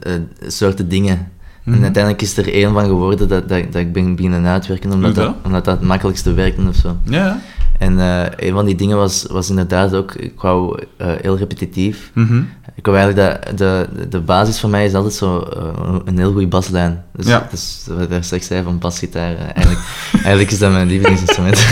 [0.02, 1.28] eh, eh, soorten dingen.
[1.62, 1.76] Mhm.
[1.76, 5.14] En uiteindelijk is er één van geworden dat, dat, dat ik ben beginnen uitwerken, omdat
[5.14, 5.34] dat, dat?
[5.44, 6.96] omdat dat het makkelijkste werkte of zo.
[7.04, 7.40] Ja.
[7.78, 12.10] En eh, een van die dingen was, was inderdaad ook, ik wou eh, heel repetitief.
[12.14, 12.42] Mhm.
[12.74, 16.32] Ik wou eigenlijk dat, de, de basis van mij is altijd zo eh, een heel
[16.32, 17.04] goede baslijn.
[17.12, 17.46] Dus, Ja.
[17.50, 19.78] dus wat ik straks zei van basgitaar, eigenlijk,
[20.12, 21.64] eigenlijk is dat mijn lievelingsinstrument.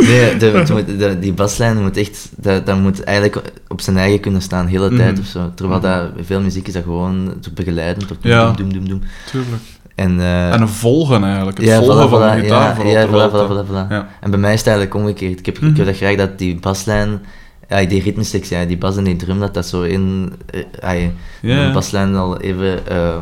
[0.00, 4.42] nee, de, de- die baslijn moet echt, dat, dat moet eigenlijk op zijn eigen kunnen
[4.42, 5.20] staan, de hele tijd Mhm.
[5.20, 5.52] of zo.
[5.54, 8.50] Terwijl dat, veel muziek is dat gewoon te begeleiden, tot Ja.
[8.52, 9.00] doem, doem, doem.
[9.30, 9.62] Tuurlijk.
[9.94, 11.56] En, eh, En een volgen eigenlijk.
[11.58, 13.88] Het ja, volgen voilà, van de gitaar ja, ja, voilà, voilà.
[13.88, 14.08] Ja.
[14.20, 15.38] En bij mij is het eigenlijk omgekeerd.
[15.38, 15.70] Ik heb, Mhm.
[15.70, 17.20] ik heb dat graag dat die baslijn
[17.68, 21.12] ja, die ritmesectie, ja, die bas en die drum, dat dat zo in, eh, ai,
[21.42, 21.64] Ja.
[21.66, 23.16] een baslijn al even eh,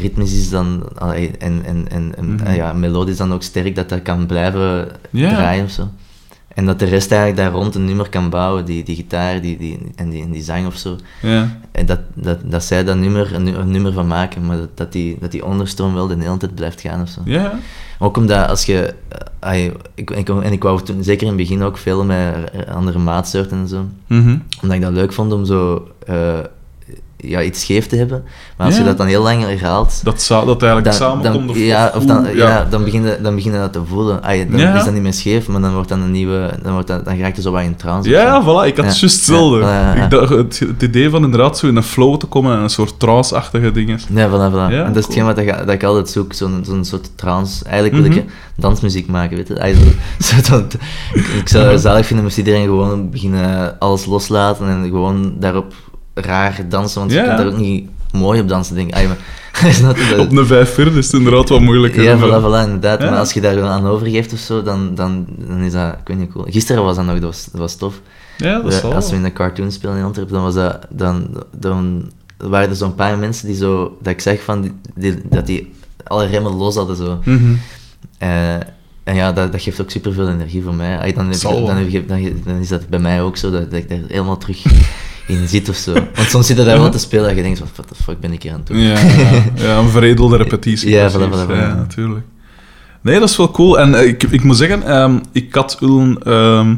[0.00, 2.46] ritmisch is dan, en, en, en, en Mhm.
[2.46, 5.88] ah ja, melodisch dan ook sterk, dat dat kan blijven draaien of zo.
[6.58, 9.56] En dat de rest eigenlijk daar rond een nummer kan bouwen, die, die gitaar die,
[9.58, 10.96] die, en, die, en die zang of zo.
[11.22, 11.58] Ja.
[11.72, 14.92] En dat, dat, dat zij dat nummer een, een nummer van maken, maar dat, dat,
[14.92, 17.20] die, dat die onderstroom wel de hele tijd blijft gaan of zo.
[17.24, 17.58] Ja.
[17.98, 18.94] Ook omdat als je...
[19.08, 22.50] eh, ai, ik, ik, en ik wou toen, zeker in het begin ook veel met
[22.68, 23.86] andere maatsoorten en zo.
[24.06, 24.36] Mhm.
[24.62, 25.88] Omdat ik dat leuk vond om zo...
[26.06, 26.38] eh,
[27.20, 28.24] ja, iets scheef te hebben.
[28.56, 28.80] Maar als Ja.
[28.82, 30.00] je dat dan heel lang herhaalt...
[30.04, 31.34] Dat, dat eigenlijk Dan, samenkomt.
[31.34, 32.66] dan, of- ja, of dan, ja.
[32.70, 34.22] dan, begin je, dan begin je dat te voelen.
[34.22, 34.74] Ai, dan Ja.
[34.76, 36.50] is dat niet meer scheef, maar dan wordt dat een nieuwe...
[36.62, 38.10] Dan, wordt dat, dan raak je zo wat in trance.
[38.10, 38.66] Ja, voilà.
[38.66, 39.58] Ik had juist hetzelfde.
[40.02, 42.70] Ik dacht, het, het idee van inderdaad zo in een flow te komen en een
[42.70, 43.98] soort trance-achtige dingen.
[44.14, 44.72] Ja, voilà, voilà.
[44.72, 47.64] Ja, en dat is hetgeen wat, ik, dat ik altijd zoek, zo'n zo'n soort trance.
[47.64, 48.18] Eigenlijk wil Mhm.
[48.18, 48.24] ik
[48.56, 49.60] dansmuziek maken, weet je.
[49.60, 50.74] Ai, zo- zo dat-
[51.14, 55.74] ik, ik zou het zalig vinden moest iedereen gewoon beginnen alles loslaten en gewoon daarop
[56.20, 59.16] raar dansen, want je kunt daar ook niet mooi op dansen, denk maar,
[59.82, 60.18] dat?
[60.18, 62.02] Op een vijf vierde is het inderdaad wat moeilijker.
[62.02, 63.00] Ja, voilà, voilà, inderdaad.
[63.00, 66.08] Maar als je daar gewoon aan overgeeft of zo, dan, dan, dan is dat, ik
[66.08, 66.46] weet niet, cool.
[66.48, 68.00] Gisteren was dat nog, dat was, dat was tof.
[68.36, 68.94] Ja, dat is wel.
[68.94, 72.76] als we in een cartoon spelen in Antwerpen, dan, was dat, dan, dan waren er
[72.76, 75.72] zo'n paar mensen die zo, dat ik zeg van, die, die- dat die
[76.04, 77.18] alle remmen los hadden zo.
[78.18, 78.54] Eh,
[79.04, 80.98] en ja, dat, dat geeft ook superveel energie voor mij.
[80.98, 81.66] Ay, dan, heb wel.
[81.66, 84.36] dan, heb dan, dan is dat bij mij ook zo, dat, dat ik daar helemaal
[84.38, 84.62] terug
[85.28, 85.92] in zit of zo.
[85.92, 88.20] Want soms zit je daar wel te spelen en je denkt, van, what the fuck
[88.20, 88.78] ben ik hier aan het doen?
[88.78, 88.98] Ja,
[89.54, 90.90] ja, een veredelde repetitie.
[90.90, 91.18] Ja, precies.
[91.18, 91.56] voilà, voilà, voilà.
[91.56, 92.24] Ja, natuurlijk.
[93.00, 93.78] Nee, dat is wel cool.
[93.78, 96.18] En eh, ik, ik moet zeggen, ehm, ik had Ullen...
[96.22, 96.74] ehm,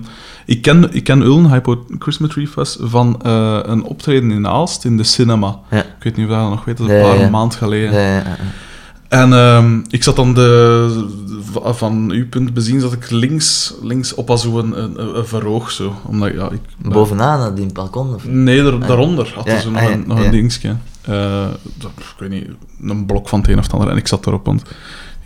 [0.47, 4.85] ik ken, ik ken Ullen, Hypo Christmas Tree Fest, van eh, een optreden in Aalst,
[4.85, 5.59] in de cinema.
[5.71, 5.79] Ja.
[5.79, 7.29] Ik weet niet of je dat nog weet, dat is Ja, een paar ja.
[7.29, 8.25] maand geleden.
[9.11, 11.09] En ehm, ik zat dan de,
[11.53, 15.71] va- van uw punt bezien, zat ik links, links op als een, een, een verhoog
[15.71, 15.95] zo.
[16.07, 16.61] Omdat, ja, ik,
[16.93, 18.15] Bovenaan, die balkon?
[18.15, 18.25] Of?
[18.27, 20.25] Nee, daar, daaronder had Ja, ze nog, ah, een, nog ja.
[20.25, 20.77] een dingetje.
[21.01, 21.47] Eh,
[21.79, 22.47] dat- ik weet niet,
[22.83, 23.89] een blok van het een of het ander.
[23.89, 24.61] En ik zat erop, want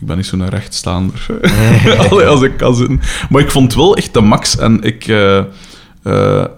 [0.00, 1.26] ik ben niet zo'n rechtstaander.
[2.10, 3.00] Allee, als ik kan zitten.
[3.30, 4.56] Maar ik vond het wel echt de max.
[4.58, 5.06] En ik...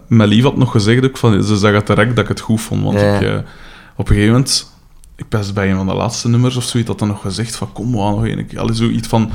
[0.06, 1.42] mijn lief had nog gezegd ook van...
[1.44, 2.82] Ze zag het direct dat ik het goed vond.
[2.82, 3.42] Want ik...
[3.96, 4.74] op een gegeven moment...
[5.16, 7.72] Ik ben bij een van de laatste nummers of zoiets, had dan nog gezegd van
[7.72, 8.58] kom, gaan nog een keer...
[8.58, 9.30] Allee, zoiets van...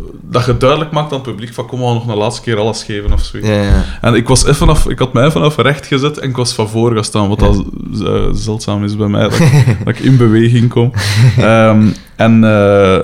[0.00, 2.58] eh, Dat je duidelijk maakt aan het publiek van kom, gaan nog een laatste keer
[2.58, 3.48] alles geven of zoiets.
[3.48, 3.84] Ja, ja.
[4.00, 6.52] En ik, was even af, ik had mij even af recht gezet en ik was
[6.54, 7.64] van voor gaan staan, wat dat
[8.04, 10.92] eh, zeldzaam is bij mij, dat ik, dat ik in beweging kom.
[11.38, 11.86] Ehm,
[12.16, 12.98] en eh,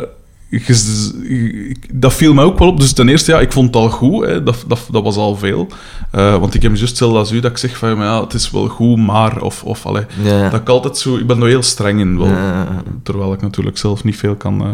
[1.93, 2.81] dat viel mij ook wel op.
[2.81, 5.37] Dus ten eerste, ja, ik vond het al goed, hè, dat, dat, dat was al
[5.37, 5.69] veel.
[6.11, 8.51] Eh, want ik heb juist hetzelfde als u, dat ik zeg van, ja, het is
[8.51, 9.43] wel goed, maar...
[9.43, 11.17] Of, of allee, Ja, dat ik altijd zo...
[11.17, 12.27] Ik ben er heel streng in, wel.
[12.27, 12.67] Ja.
[13.03, 14.71] Terwijl ik natuurlijk zelf niet veel kan, eh,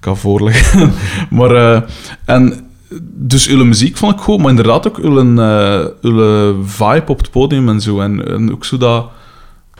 [0.00, 0.92] kan voorleggen.
[1.38, 1.82] maar, eh,
[2.24, 2.64] en
[3.14, 5.18] dus uw muziek vond ik goed, maar inderdaad ook uw,
[6.00, 8.00] uw vibe op het podium en zo.
[8.00, 9.06] En, en ook zo dat,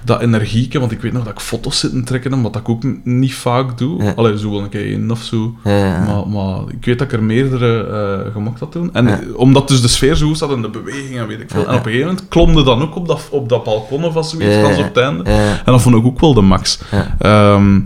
[0.04, 2.82] dat energieke, want ik weet nog dat ik foto's zit te trekken, wat ik ook
[3.04, 4.02] niet vaak doe.
[4.02, 4.12] Ja.
[4.16, 5.54] Allee, zo wel een keer in of zo.
[5.64, 6.04] Ja, ja, ja.
[6.04, 8.94] Maar, maar ik weet dat ik er meerdere eh gemaakt had toen.
[8.94, 11.66] En omdat dus de sfeer zo zat en de beweging en weet ik veel.
[11.66, 14.30] En op een gegeven moment klomde dan ook op dat, op dat balkon of als
[14.30, 14.78] zoiets, ja.
[14.78, 15.22] op het einde.
[15.64, 16.80] En dat vond ik ook wel de max.
[17.18, 17.80] Ehm,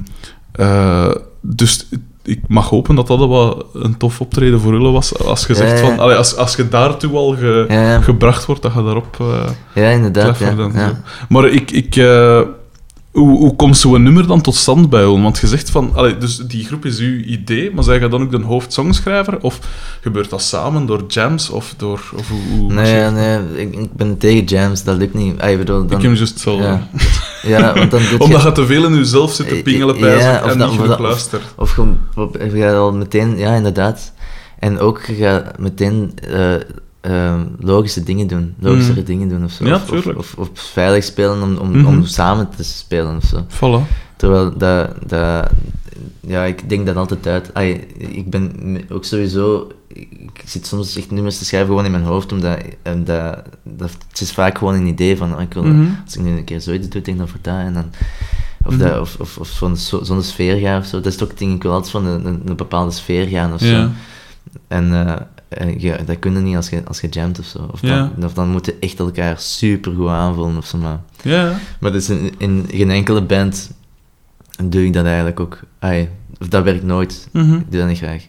[0.53, 1.88] eh, dus
[2.25, 5.19] ik mag hopen dat dat wel een tof optreden voor jullie was.
[5.19, 8.01] Als je zegt van, allee, als, als je daartoe al ge- Ja, ja.
[8.01, 10.39] gebracht wordt, dat je daarop eh Ja, inderdaad.
[10.39, 10.55] Ja.
[10.57, 10.71] zo.
[10.75, 11.01] Ja.
[11.29, 12.41] Maar ik, ik, eh,
[13.11, 15.23] hoe, hoe komt zo'n nummer dan tot stand bij jullie?
[15.23, 18.23] Want je zegt van, allee, dus die groep is uw idee, maar zij je dan
[18.23, 19.39] ook de hoofdsongschrijver?
[19.41, 19.59] Of
[20.01, 21.51] gebeurt dat samen door jams?
[21.51, 25.41] Of door, of hoe, hoe Nee, nee, ik, ik ben tegen jams, dat lukt niet.
[25.41, 26.79] Ah, dan, Ik heb juist hetzelfde.
[27.46, 27.74] Ja.
[27.74, 28.52] want dan doe Omdat je...
[28.52, 30.80] te veel in jezelf zit te pingelen bij Ja, en dat- niet
[31.57, 31.96] of genoeg.
[32.14, 34.12] Of je, je gaat al meteen, ja, inderdaad.
[34.59, 36.54] En ook, je gaat meteen eh,
[37.00, 39.07] ehm, logische dingen doen, logischere Mm.
[39.07, 39.64] dingen doen of zo.
[39.64, 40.18] Ja, of, of, tuurlijk.
[40.18, 41.87] of, of veilig spelen om, om, Mhm.
[41.87, 43.44] om samen te spelen of zo.
[43.48, 43.87] Voilà.
[44.16, 45.48] Terwijl dat, dat,
[46.20, 47.50] ja, ik denk dat altijd uit.
[47.96, 48.52] Ik ben
[48.90, 53.04] ook sowieso, ik zit soms echt nummers te schrijven gewoon in mijn hoofd, omdat en
[53.04, 55.87] dat, dat, het is vaak gewoon een idee van, ik wil, Mhm.
[56.04, 57.90] als ik nu een keer zoiets doe, denk dan voor dat, en dan,
[58.64, 58.78] of, Mhm.
[58.83, 60.96] dat, of, of, of zo'n zo, zo'n sfeer gaan of zo.
[60.96, 63.61] Dat is toch, denk ik wel altijd van een, een, een bepaalde sfeer gaan of
[63.61, 63.66] zo.
[63.66, 63.90] Ja.
[64.68, 67.68] En en je, dat kun je niet als je, als je jamt of zo.
[67.72, 68.11] Of, Ja.
[68.16, 70.78] dan, of dan moet je echt elkaar super goed aanvoelen of zo.
[70.78, 71.59] Maar, Ja.
[71.80, 73.70] maar dus in, in geen enkele band
[74.62, 75.59] doe ik dat eigenlijk ook.
[75.79, 76.09] Ai,
[76.40, 77.29] of dat werkt nooit.
[77.33, 77.55] Mhm.
[77.55, 78.23] Ik doe dat niet graag.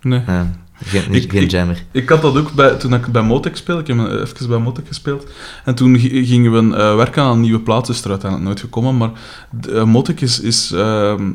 [0.00, 0.22] Nee.
[0.26, 0.46] Ja,
[0.84, 1.82] geen, niet- Ik- geen jammer.
[1.90, 3.80] Ik had dat ook bij, toen ik bij Motek speelde.
[3.80, 3.98] Ik heb
[4.36, 5.26] even bij Motek gespeeld.
[5.64, 7.88] En toen gi- gingen we eh, werken aan een nieuwe plaat.
[7.88, 8.96] is er uiteindelijk nooit gekomen.
[8.96, 9.10] Maar
[9.50, 11.30] de, eh, Motek is, is ehm,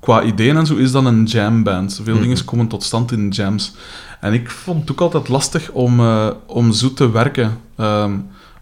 [0.00, 2.00] qua ideeën en zo, is dan een jamband.
[2.04, 2.22] Veel Mhm.
[2.22, 3.72] dingen komen tot stand in jams.
[4.20, 7.56] En ik vond het ook altijd lastig om, eh, om zo te werken.
[7.76, 8.12] Ehm,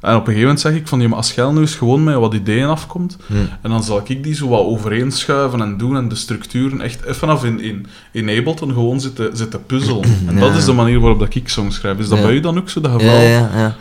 [0.01, 2.05] En op een gegeven moment zeg ik van, ja, maar als jij nu eens gewoon
[2.05, 3.35] met wat ideeën afkomt, Hm.
[3.63, 7.15] en dan zal ik die zo wat overeenschuiven en doen en de structuren echt even
[7.15, 10.03] vanaf in, in, in Ableton gewoon zitten, zitten puzzelen.
[10.29, 10.41] En Ja.
[10.41, 11.99] dat is de manier waarop dat ik songs schrijf.
[11.99, 12.25] Is dat Ja.
[12.25, 13.21] bij u dan ook zo, dat Ja, geval?
[13.21, 13.75] ja, ja.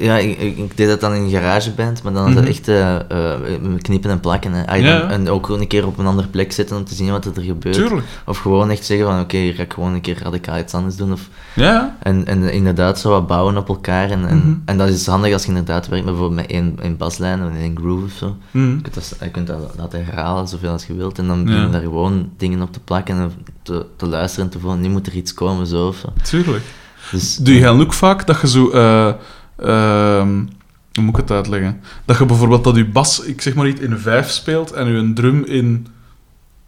[0.00, 2.50] Ja, ik, ik, ik deed dat dan in GarageBand, maar dan is dat Mhm.
[2.52, 4.52] echt met knippen en plakken.
[4.52, 4.66] Hè.
[4.66, 5.14] Ah, Ja, dan- ja.
[5.14, 7.42] En ook gewoon een keer op een andere plek zitten om te zien wat er
[7.42, 7.74] gebeurt.
[7.74, 8.06] Tuurlijk.
[8.26, 10.96] Of gewoon echt zeggen van, oké, hier ga ik gewoon een keer radicaal iets anders
[10.96, 11.12] doen.
[11.12, 11.96] Of, Ja, ja.
[12.02, 14.10] en, en inderdaad zo wat bouwen op elkaar.
[14.10, 14.52] En, en, Mhm.
[14.64, 17.76] en dat is handig als je inderdaad werkt bijvoorbeeld met één, één baslijn of één
[17.76, 18.36] groove of zo.
[18.50, 18.70] Mhm.
[18.74, 21.18] Je kunt dat, je kunt dat laten herhalen zoveel als je wilt.
[21.18, 21.72] En dan begin je Ja.
[21.72, 25.06] daar gewoon dingen op te plakken en te, te luisteren en te voelen, nu moet
[25.06, 26.12] er iets komen, zo of zo.
[26.22, 26.64] Tuurlijk.
[27.10, 28.70] Dus, Doe je dan ook vaak dat je zo...
[28.70, 29.12] eh,
[29.56, 30.44] ehm,
[30.92, 31.80] hoe moet ik het uitleggen?
[32.04, 34.98] Dat je bijvoorbeeld dat je bas, ik zeg maar iets, in vijf speelt en je
[34.98, 35.86] een drum in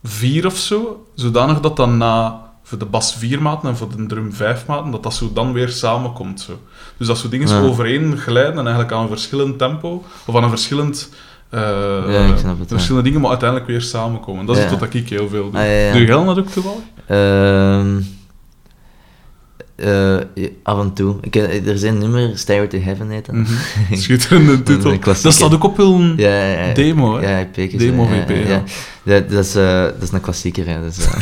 [0.03, 4.07] vier of zo, zodanig dat dan na voor de bas vier maten en voor de
[4.07, 6.41] drum vijf maten, dat dat zo dan weer samenkomt.
[6.41, 6.59] Zo.
[6.97, 7.61] Dus dat zo dingen Ja.
[7.61, 11.13] overeen glijden en eigenlijk aan een verschillend tempo, of aan een verschillend...
[11.51, 11.61] eh,
[12.09, 12.75] Ja, ik snap het, ja.
[12.75, 14.47] verschillende dingen, maar uiteindelijk weer samenkomen.
[14.47, 15.61] Dat is wat ik heel veel doe.
[15.61, 15.93] Ah.
[15.93, 16.83] Doe jij dat ook toevallig?
[17.07, 17.97] Ehm
[19.81, 21.17] eh, ja, af en toe.
[21.21, 23.35] Ik, ken- er zijn nummer, Stairway to Heaven heet dat.
[23.35, 23.47] Mhm.
[24.03, 24.99] Schitterende titel.
[25.01, 26.75] Dat staat ook op een Ja, ja, ja.
[26.75, 27.31] demo, hè?
[27.31, 28.63] Ja, EP'tjes, Demo ja, VP, ja.
[29.03, 30.77] Dat, dat, is, eh, dat is een klassieker, hè.
[30.83, 31.13] Dus, eh.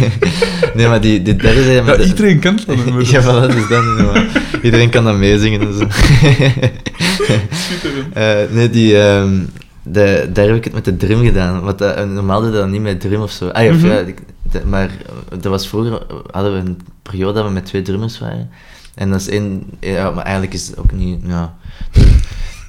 [0.76, 1.84] nee, maar die, die derde zijn...
[1.84, 3.10] Ja, iedereen kent dat nummer.
[3.10, 4.26] Ja, maar dat is dat maar
[4.62, 5.60] Iedereen kan dat meezingen.
[5.60, 5.86] Dus.
[7.50, 8.14] Schitterend.
[8.14, 8.98] Eh, nee, die...
[9.02, 9.34] ehm,
[9.82, 11.62] de, daar heb ik het met de drum gedaan.
[11.62, 13.48] Want dat, eh, normaal deed dat niet met drum of zo.
[13.48, 13.86] Ah, ja, Mhm.
[13.86, 15.92] ja, ik- de- maar eh, dat was vroeger...
[15.92, 18.50] eh, Hadden we een periode dat we met twee drummers waren.
[18.94, 19.64] En dat is één...
[19.80, 21.20] Ja, maar eigenlijk is het ook niet...
[21.26, 21.54] Ja,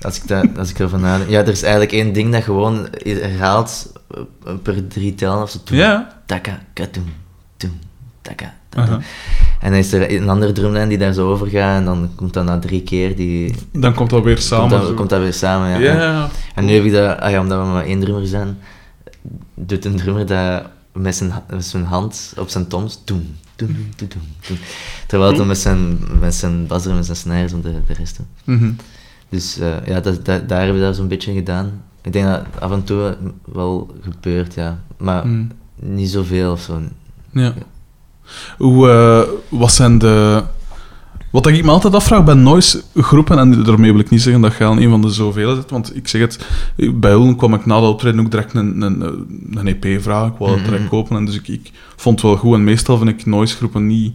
[0.02, 1.30] als ik, dat, als ik erover nadenk...
[1.30, 5.60] Ja, er is eigenlijk één ding dat gewoon herhaalt eh, per drie tellen of zo.
[5.65, 6.21] Ja.
[6.26, 7.13] Taka, katoem,
[7.58, 7.80] toem,
[8.21, 8.54] taka,
[9.60, 11.78] En dan is er een andere drumlijn die daar zo over gaat.
[11.80, 13.56] En dan komt dat na drie keer die...
[13.72, 14.70] Dan komt dat weer samen.
[14.70, 16.30] komt, dat, komt dat weer samen, ja.
[16.56, 18.58] En nu heb ik dat, ah ja, omdat we maar één drummer zijn,
[19.54, 24.08] doet een drummer dat met zijn, met zijn hand op zijn toms, doem, doem, doem,
[24.48, 24.58] doem.
[25.08, 28.20] Terwijl hij met zijn, met zijn bas en met zijn snijers en de, de rest.
[28.44, 28.72] Mhm.
[29.30, 31.82] Dus eh, ja, dat, dat, daar hebben we dat zo'n beetje gedaan.
[32.02, 34.80] Ik denk dat af en toe wel gebeurt, ja.
[34.98, 35.44] Maar Mhm.
[35.76, 36.82] niet zoveel of zo.
[37.32, 37.54] Ja.
[38.58, 39.22] Hoe, eh,
[39.60, 40.43] wat zijn de...
[41.32, 44.58] Wat ik me altijd afvraag bij noise groepen, en daarmee wil ik niet zeggen dat
[44.58, 46.46] je aan een van de zoveel zit, want ik zeg het,
[46.93, 49.02] bij Ullen kwam ik na de optreden ook direct een, een,
[49.54, 50.89] een EP vragen, ik wou het direct Mhm.
[50.89, 53.88] kopen, en dus ik, ik vond het wel goed, en meestal vind ik noise groepen
[53.88, 54.13] niet,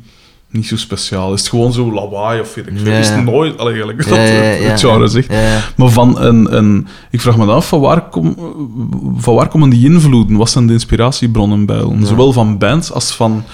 [0.50, 1.32] niet zo speciaal.
[1.32, 2.92] Is het gewoon zo lawaai of weet ik veel.
[2.92, 5.28] Ja, Is het nooit, eigenlijk, dat Ja, ja, het, genre zegt.
[5.76, 8.36] Maar van een, een, ik vraag me dan af, van waar, kom,
[9.16, 10.36] van waar komen die invloeden?
[10.36, 12.08] Wat zijn de inspiratiebronnen bij ons?
[12.08, 13.44] Zowel van bands als van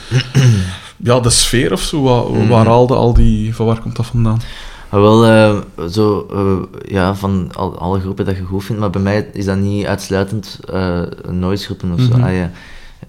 [0.96, 2.02] ja, de sfeer of zo.
[2.02, 2.48] Waar, Mhm.
[2.48, 3.54] waar haalde al die...
[3.54, 4.40] Van waar komt dat vandaan?
[4.90, 5.57] Maar wel, eh,
[5.90, 9.44] zo, eh, ja, van al, alle groepen dat je goed vindt, maar bij mij is
[9.44, 10.61] dat niet uitsluitend
[11.30, 12.09] noise groepen of zo.
[12.16, 12.22] Mhm.
[12.22, 12.50] Ah, ja.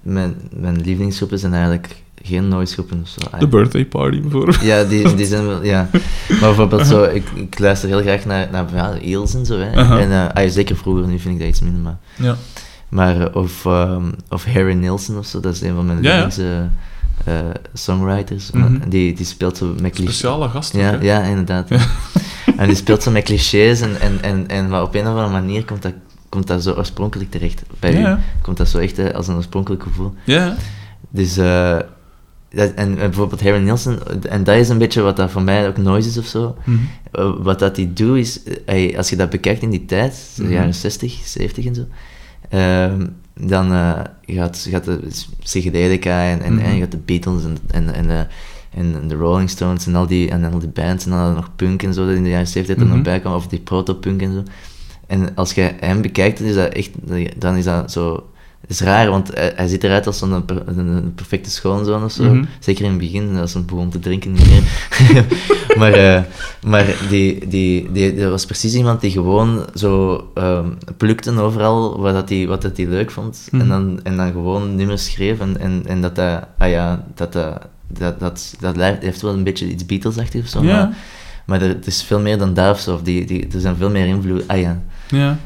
[0.01, 1.95] mijn, mijn lievelingsgroepen zijn eigenlijk
[2.25, 3.19] geen noise groepen of zo.
[3.31, 4.61] Ah, De birthday party, bijvoorbeeld.
[4.61, 5.89] ja, die, die zijn wel, ja.
[6.27, 9.75] Maar bijvoorbeeld zo, ik, ik luister heel graag naar, naar ja, Eels en zo, hè.
[9.75, 9.99] Aha.
[9.99, 11.97] En, ah, ja, zeker vroeger, nu vind ik dat iets minder, maar...
[12.15, 12.35] Ja.
[12.89, 16.23] Maar, eh, of, ehm, of Harry Nilsson of zo, dat is een van mijn Ja,
[16.25, 16.37] lievelings
[17.25, 17.33] eh,
[17.73, 18.51] songwriters.
[18.51, 18.89] Mhm.
[18.89, 20.17] die, die speelt zo met clichés.
[20.17, 20.79] Speciale gasten.
[20.79, 21.69] Ja, ja, inderdaad.
[22.57, 25.29] En die speelt zo met clichés en, en, en, en maar op een of andere
[25.29, 25.93] manier komt dat,
[26.29, 27.63] komt dat zo oorspronkelijk terecht.
[27.79, 30.13] Bij Ja, u komt dat zo echt als een oorspronkelijk gevoel.
[30.23, 30.55] Ja,
[31.09, 31.77] Dus, eh,
[32.55, 35.67] dat, en, en bijvoorbeeld Harry Nilsson, en dat is een beetje wat dat voor mij
[35.67, 36.55] ook noise is of zo.
[36.65, 36.77] Mhm.
[37.11, 40.43] Eh, wat dat hij doet is, eh, als je dat bekijkt in die tijd, de
[40.43, 40.51] Mhm.
[40.51, 41.85] jaren 60, 70 en zo,
[42.49, 43.05] ehm,
[43.39, 44.99] dan eh, gaat, gaat de
[45.39, 46.63] psychedelica en, en, Mhm.
[46.65, 48.27] en je gaat de Beatles en, en, en,
[48.73, 51.83] en de Rolling Stones en al die, en al die bands en dan nog punk
[51.83, 52.95] en zo dat in de jaren 70 er Mhm.
[52.95, 54.43] nog bij kwam, of die proto-punk en zo.
[55.07, 56.89] En als je hem bekijkt, dan is dat echt,
[57.37, 58.29] dan is dat zo...
[58.67, 62.23] Het is raar, want hij, hij ziet eruit als een, een perfecte schoonzoon of zo.
[62.23, 62.43] Mhm.
[62.59, 64.63] Zeker in het begin, als hij begon te drinken niet meer.
[65.79, 66.21] maar eh,
[66.63, 72.13] maar die, die, die, dat was precies iemand die gewoon zo ehm plukte overal wat,
[72.13, 73.47] dat hij, wat dat hij leuk vond.
[73.51, 73.61] Mhm.
[73.61, 75.39] En, dan, en dan gewoon nummers schreef.
[75.39, 79.43] En, en, en dat dat, ah ja, dat dat, dat, dat, dat heeft wel een
[79.43, 80.63] beetje iets Beatles-achtig of zo.
[80.63, 80.97] Maar,
[81.45, 82.93] maar er, het is veel meer dan dat of zo.
[82.93, 84.47] Of die, die, er zijn veel meer invloed.
[84.47, 85.37] Ah ja, ja.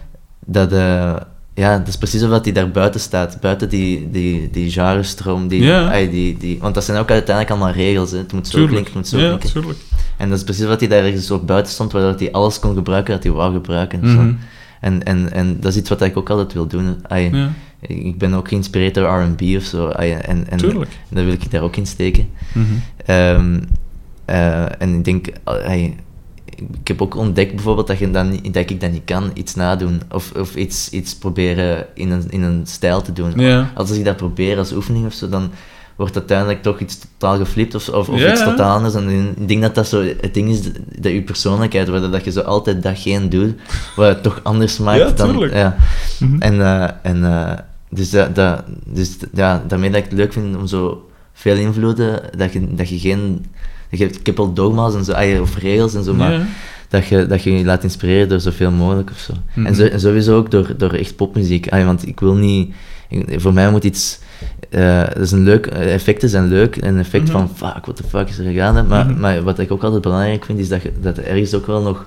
[0.46, 0.72] dat...
[0.72, 1.16] eh,
[1.60, 3.40] ja, dat is precies of dat hij daar buiten staat.
[3.42, 5.48] Buiten die, die, die genrestroom.
[5.48, 8.12] Die, die, die, want dat zijn ook uiteindelijk allemaal regels.
[8.12, 8.18] Hè.
[8.18, 8.72] Het moet zo Tuurlijk.
[8.72, 9.50] klinken, het moet zo ja, klinken.
[9.52, 9.80] tuurlijk.
[10.18, 12.60] En dat is precies wat hij daar ergens zo buiten stond, waar dat hij alles
[12.60, 14.00] kon gebruiken dat hij wou gebruiken.
[14.02, 14.34] Mhm.
[14.82, 16.96] En, en, en dat is iets wat ik ook altijd wil doen.
[17.10, 19.90] Ja, Ik ben ook geïnspireerd door R&B of zo.
[19.90, 20.92] ai, en, en tuurlijk.
[21.10, 22.30] dat wil ik daar ook in steken.
[22.54, 22.66] Mhm.
[23.06, 23.60] Ehm,
[24.26, 25.96] eh, en ik denk, ai,
[26.56, 29.56] ik heb ook ontdekt bijvoorbeeld dat, je dan, niet- dat ik dat niet kan, iets
[29.56, 30.02] nadoen.
[30.12, 33.34] Of, of iets, iets proberen in een, in een stijl te doen.
[33.36, 33.72] Ja.
[33.76, 35.52] Als ik dat probeer als oefening of zo, dan
[35.96, 38.94] wordt uiteindelijk toch iets totaal geflipt of, of, of Ja, iets totaal anders.
[38.94, 40.62] En ik denk dat dat zo het ding is,
[41.00, 43.54] dat je persoonlijkheid, waar dat je zo altijd datgene doet,
[43.96, 45.50] wat het toch anders maakt Ja, dan...
[45.50, 45.76] Ja.
[46.20, 46.42] Mhm.
[46.42, 47.58] En, eh, en eh,
[47.90, 52.22] dus, dat, dat, dus ja, daarmee dat ik het leuk vind om zo veel invloeden,
[52.38, 53.46] dat je, dat je geen...
[53.90, 56.46] je- ik heb al dogma's en zo, ah, of regels en zo, maar Ja.
[56.90, 59.34] dat, je, dat je je laat inspireren door zoveel mogelijk of zo.
[59.54, 59.66] Mhm.
[59.66, 61.68] En, zo, en sowieso ook door, door echt popmuziek.
[61.72, 62.74] Ah, want ik wil niet...
[63.10, 64.20] ik- voor mij moet iets...
[64.70, 66.76] eh, dat is een leuk, eh, effecten zijn leuk.
[66.76, 67.32] Een effect Mhm.
[67.32, 68.88] van, fuck, what the fuck is er gegaan?
[68.88, 69.20] Maar, Mhm.
[69.20, 71.82] maar wat ik ook altijd belangrijk vind, is dat, je, dat er ergens ook wel
[71.82, 72.06] nog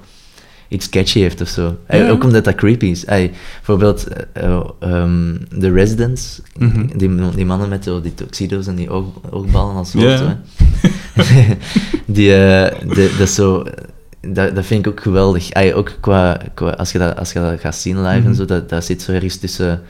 [0.73, 1.77] iets catchy heeft of zo.
[1.87, 2.09] Eh, Ja.
[2.09, 3.05] Ook omdat dat creepy is.
[3.05, 6.87] Bijvoorbeeld eh, eh, ehm, The Residents, Mhm.
[6.97, 10.07] die, die mannen met zo die tuxedo's en die oog, oogballen als hoofd.
[10.07, 10.17] Ja.
[10.17, 10.35] zo, hè.
[12.07, 13.65] die, eh, de, dat, zo,
[14.21, 15.55] dat, dat vind ik ook geweldig.
[15.75, 18.27] Ook qua, qua, als, je dat, als je dat gaat zien live Mhm.
[18.29, 19.83] en zo, dat, dat zit zo ergens tussen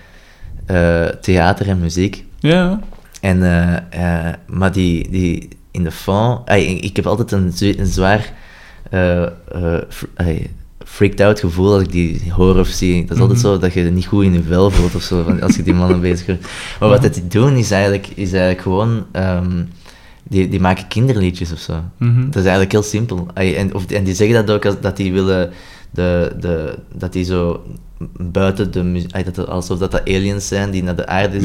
[0.66, 2.24] eh, theater en muziek.
[2.38, 2.80] Ja.
[3.20, 6.50] En, eh, eh, maar die, die in de fond...
[6.80, 8.32] ik, heb altijd een, zwa- een zwaar
[8.90, 9.28] eh, eh,
[10.14, 10.50] ey,
[10.92, 13.04] freaked out gevoel als ik die hoor of zie.
[13.04, 13.48] Dat is altijd Mhm.
[13.48, 16.00] zo dat je niet goed in je vel voelt of zo, als je die mannen
[16.10, 16.46] bezig hoort.
[16.80, 19.04] Maar wat dat die doen is eigenlijk, is eigenlijk gewoon...
[19.12, 19.62] ehm,
[20.28, 21.74] die, die maken kinderliedjes of zo.
[21.98, 22.24] Mhm.
[22.24, 23.26] Dat is eigenlijk heel simpel.
[23.34, 25.50] En, of, en die zeggen dat ook, als, dat die willen...
[25.90, 27.62] De, de, dat die zo
[28.16, 31.40] buiten de alsof dat, dat aliens zijn die naar de aarde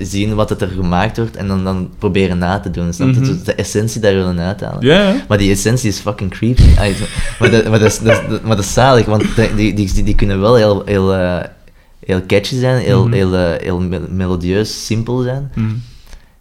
[0.00, 2.92] zien wat het er gemaakt wordt en dan, dan proberen na te doen.
[2.92, 3.14] Snap.
[3.14, 4.86] Dus de essentie daar willen uithalen.
[5.28, 6.62] Maar die essentie is fucking creepy.
[7.38, 10.14] Maar, dat, maar, dat is, dat, maar dat is zalig, want die, die, die, die
[10.14, 11.38] kunnen wel heel, heel, eh,
[12.06, 13.12] heel catchy zijn, heel, Mhm.
[13.12, 15.50] heel, eh, heel mel- melodieus, simpel zijn.
[15.54, 15.66] Mhm.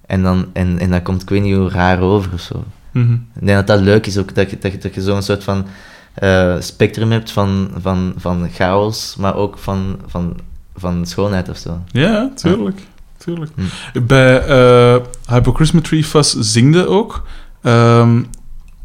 [0.05, 2.63] En dan, en, en dan komt ik weet niet hoe raar over of zo.
[2.91, 3.13] Mhm.
[3.13, 5.43] Ik denk dat dat leuk is ook, dat je, dat je, dat je zo'n soort
[5.43, 5.65] van
[6.13, 10.35] eh, spectrum hebt van, van, van chaos, maar ook van, van,
[10.75, 11.79] van schoonheid of zo.
[11.91, 12.79] Ja, tuurlijk.
[13.17, 13.51] tuurlijk.
[13.55, 14.05] Hm.
[14.05, 14.95] Bij eh
[15.27, 17.23] Hypocrismetry Fuss zingde ook.
[17.61, 18.23] Ehm,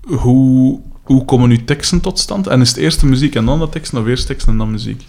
[0.01, 2.47] hoe, hoe komen uw teksten tot stand?
[2.47, 4.71] En is het eerst de muziek en dan de teksten, of eerst teksten en dan
[4.71, 5.05] muziek?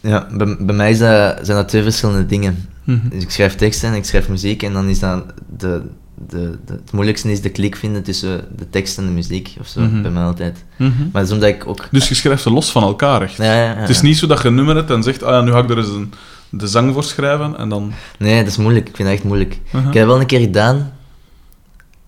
[0.00, 2.68] Ja, bij, bij mij dat, zijn dat twee verschillende dingen.
[2.84, 3.08] Mhm.
[3.08, 5.24] Dus ik schrijf teksten en ik schrijf muziek en dan is dat
[5.56, 5.82] de,
[6.28, 9.66] de, de, het moeilijkste is de klik vinden tussen de tekst en de muziek of
[9.66, 10.02] zo, Mhm.
[10.02, 10.64] bij mij altijd.
[10.76, 10.92] Mhm.
[11.12, 11.88] Maar dat omdat ik ook...
[11.90, 13.36] Dus je schrijft ze los van elkaar, echt?
[13.36, 15.30] Ja, ja, ja, Het is niet zo dat je een nummer hebt en zegt, ah
[15.30, 16.12] ja, nu ga ik er eens een,
[16.50, 17.92] de zang voor schrijven, en dan...
[18.18, 18.88] Nee, dat is moeilijk.
[18.88, 19.58] Ik vind dat echt moeilijk.
[19.66, 19.80] Uh-huh.
[19.80, 20.92] Ik heb dat wel een keer gedaan,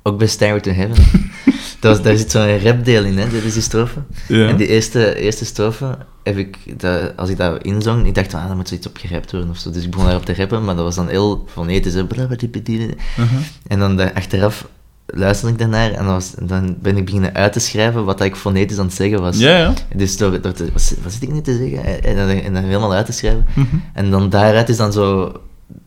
[0.02, 1.04] ook bij Stairway to Heaven.
[1.80, 3.98] dat was, daar zit zo'n rapdeel in, hè, dit is die strofe.
[4.28, 5.98] En die eerste, eerste strofe,
[6.34, 9.32] heb ik dat, als ik dat inzong, ik dacht, ah, daar moet zoiets op gerapt
[9.32, 9.70] worden of zo.
[9.70, 11.94] Dus ik begon daarop te rappen, maar dat was dan heel fonetisch.
[11.94, 12.02] hè.
[12.02, 13.38] Uh-huh.
[13.66, 14.66] En dan daar, achteraf
[15.06, 18.26] luisterde ik daarnaar en dan, was, dan ben ik beginnen uit te schrijven wat dat
[18.26, 19.38] ik fonetisch aan het zeggen was.
[19.38, 19.72] Ja, ja.
[19.94, 22.02] Dus door, door te- wat, wat zit ik nu te zeggen?
[22.04, 23.46] En dan, en dan helemaal uit te schrijven.
[23.54, 23.76] Mhm.
[23.92, 25.32] En dan daaruit is dan zo...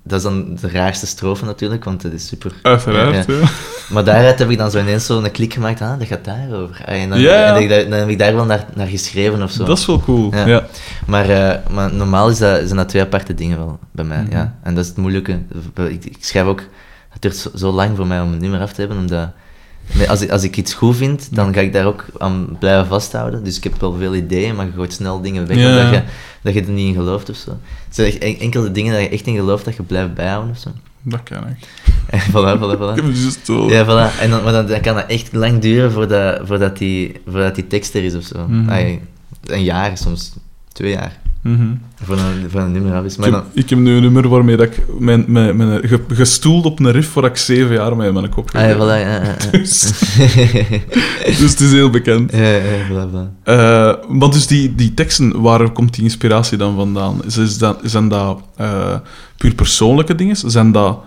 [0.05, 2.53] Dat is dan de raarste strofe natuurlijk, want het is super...
[2.61, 3.39] Uiteraard, Ja, ja.
[3.41, 3.47] ja.
[3.89, 6.81] Maar daaruit heb ik dan zo ineens zo een klik gemaakt, ah, dat gaat daarover.
[6.85, 9.63] Ah, En dan, en dan heb ik daar wel naar, naar geschreven of zo.
[9.63, 10.45] Dat is wel cool, ja.
[10.45, 10.65] Ja.
[11.05, 14.31] Maar, eh, maar normaal is dat, zijn dat twee aparte dingen wel, bij mij, Mhm.
[14.31, 14.55] ja.
[14.63, 15.39] En dat is het moeilijke.
[15.89, 16.61] Ik, ik schrijf ook...
[17.09, 19.27] Het duurt zo, zo lang voor mij om een nummer af te hebben, omdat...
[20.07, 23.43] Als ik, als ik iets goed vind, dan ga ik daar ook aan blijven vasthouden.
[23.43, 25.69] Dus ik heb wel veel ideeën, maar je gooit snel dingen weg, Ja.
[25.77, 26.03] omdat je,
[26.41, 27.49] dat je er niet in gelooft of zo.
[27.85, 30.51] Het zijn echt en- enkele dingen dat je echt in gelooft, dat je blijft bijhouden
[30.51, 30.69] of zo.
[31.01, 31.57] Dat kan ik.
[32.09, 33.69] En voilà, voilà, Ik heb dus zo...
[33.69, 34.19] Ja, voilà.
[34.19, 37.67] En dan, maar dan, dan kan dat echt lang duren voordat, voordat, die, voordat die
[37.67, 38.47] tekst er is of zo.
[38.47, 38.97] Mhm.
[39.43, 40.33] Een jaar, soms
[40.71, 41.19] twee jaar.
[41.43, 41.67] Mhm.
[42.03, 43.17] Voor een, voor een nummer af is.
[43.17, 46.01] Ik heb, dan, ik heb nu een nummer waarmee dat ik mijn, mijn, mijn, ge-
[46.07, 48.77] gestoeld op een riff waar ik zeven jaar mee in mijn kop ah, ja, heb.
[48.77, 49.35] voilà, ja, ja, ja.
[49.57, 49.81] Dus-
[51.39, 52.31] Dus het is heel bekend.
[52.31, 53.43] ja, ja, voilà, voilà.
[53.43, 57.23] Eh, maar dus die, die teksten, waar komt die inspiratie dan vandaan?
[57.25, 58.95] Is, is dat, zijn dat eh,
[59.37, 60.35] puur persoonlijke dingen?
[60.35, 60.99] Zijn dat...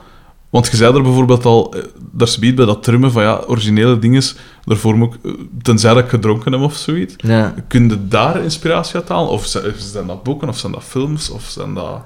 [0.56, 3.98] Want je zei er bijvoorbeeld al, eh, daar biedt bij dat trummen van ja, originele
[3.98, 4.22] dingen,
[4.64, 5.32] daarvoor moet ik, eh,
[5.62, 7.14] tenzij dat ik gedronken heb of zoiets.
[7.16, 7.54] Ja.
[7.68, 9.30] Kun je daar inspiratie uit halen?
[9.30, 12.00] Of zijn, dat boeken, of zijn dat films, of zijn dat...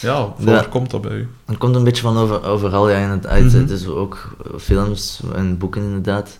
[0.00, 0.66] Ja, waar Ja.
[0.70, 1.28] komt dat bij u?
[1.46, 3.30] Het komt een beetje van over, overal, ja, inderdaad.
[3.30, 3.52] uit.
[3.52, 6.38] Het is ook films en boeken, inderdaad.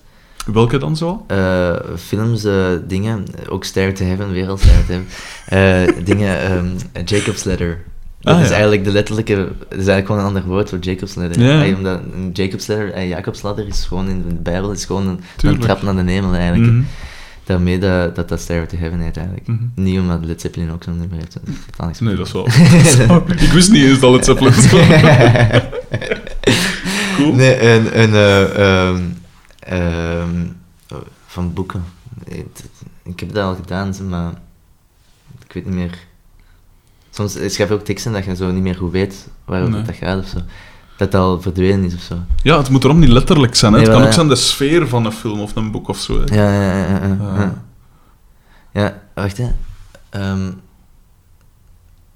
[0.53, 1.25] Welke dan zo?
[1.27, 2.47] Eh, films,
[2.87, 5.07] dingen, ook Stair to Heaven, wereld Stair to Heaven.
[5.99, 6.67] Eh, dingen, ehm,
[7.05, 7.85] Jacob's Letter.
[8.27, 8.53] Dat Ah, is ja.
[8.53, 11.43] eigenlijk de letterlijke, dat is eigenlijk gewoon een ander woord voor Jacob's Letter.
[11.43, 11.61] Ja.
[11.63, 15.21] Ey, omdat een Jacob's Letter, en Jacob's ladder is gewoon in de Bijbel, is gewoon
[15.43, 16.73] een, trap naar de hemel eigenlijk.
[16.73, 16.83] Mhm.
[17.45, 19.47] Daarmee dat dat, dat Stair to Heaven heet eigenlijk.
[19.47, 19.59] Mhm.
[19.75, 21.37] Niet omdat Led Zeppelin ook zo'n nummer heeft.
[21.77, 22.01] dat is.
[22.01, 22.47] Nee, dat is wel...
[23.47, 24.53] ik wist niet eens dat het Zeppelin.
[27.17, 27.35] Cool.
[27.35, 29.03] Nee, en, en eh, ehm,
[29.59, 30.47] ehm,
[31.27, 31.85] van boeken.
[32.29, 32.65] Het-
[33.05, 34.33] ik heb dat al gedaan, maar
[35.47, 35.99] ik weet niet meer.
[37.17, 39.83] Soms schrijf je ook teksten dat je zo niet meer goed weet waarover Nee.
[39.83, 40.39] dat gaat of zo.
[40.97, 42.19] Dat dat al verdwenen is of zo.
[42.43, 43.73] Ja, het moet erom niet letterlijk zijn.
[43.73, 43.79] Hè.
[43.79, 44.21] Nee, het kan wel, ook ja.
[44.25, 46.21] zijn de sfeer van een film of een boek of zo.
[46.25, 46.35] Hè.
[46.35, 46.99] Ja, ja, ja.
[47.07, 47.55] ja, ja.
[48.73, 49.49] Ja, wacht hè.
[50.11, 50.51] Ehm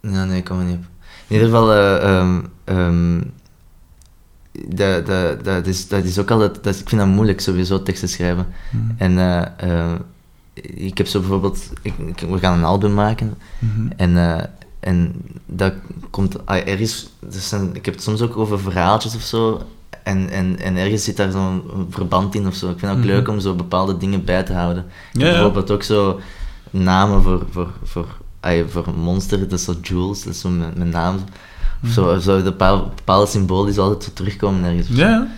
[0.01, 0.82] ja, nee, ik kom er niet op.
[1.26, 3.20] In ieder geval, eh, ehm, ehm,
[4.68, 7.82] dat, dat, dat, is, dat is ook altijd, dat is, ik vind dat moeilijk sowieso
[7.82, 8.46] teksten schrijven.
[8.70, 8.84] Mhm.
[8.96, 9.18] En
[9.59, 9.92] eh,
[10.74, 13.90] ik heb zo bijvoorbeeld, ik, ik- we gaan een album maken Mhm.
[13.96, 14.44] en, eh,
[14.80, 15.14] en
[15.46, 15.72] dat
[16.10, 19.62] komt ah, ergens, dat zijn, ik heb het soms ook over verhaaltjes of zo.
[20.02, 22.70] En, en, en ergens zit daar zo'n verband in of zo.
[22.70, 23.14] Ik vind het ook Mhm.
[23.14, 24.86] leuk om zo bepaalde dingen bij te houden.
[25.12, 25.32] Ja, ja.
[25.32, 26.20] Bijvoorbeeld ook zo
[26.70, 28.06] namen voor, voor, voor,
[28.68, 31.16] voor een monster, dat is zo Jules, dat is zo mijn, mijn naam.
[31.84, 32.20] Of zo, Mhm.
[32.20, 34.86] zo de bepaalde, bepaalde symbolen die zo altijd zo terugkomen ergens.
[34.88, 34.94] zo.
[34.94, 35.28] Ja.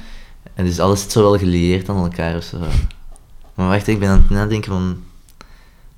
[0.54, 2.58] En dus alles zit zo wel gelieerd aan elkaar of zo.
[3.54, 4.96] Maar wacht, ik ben aan het nadenken van,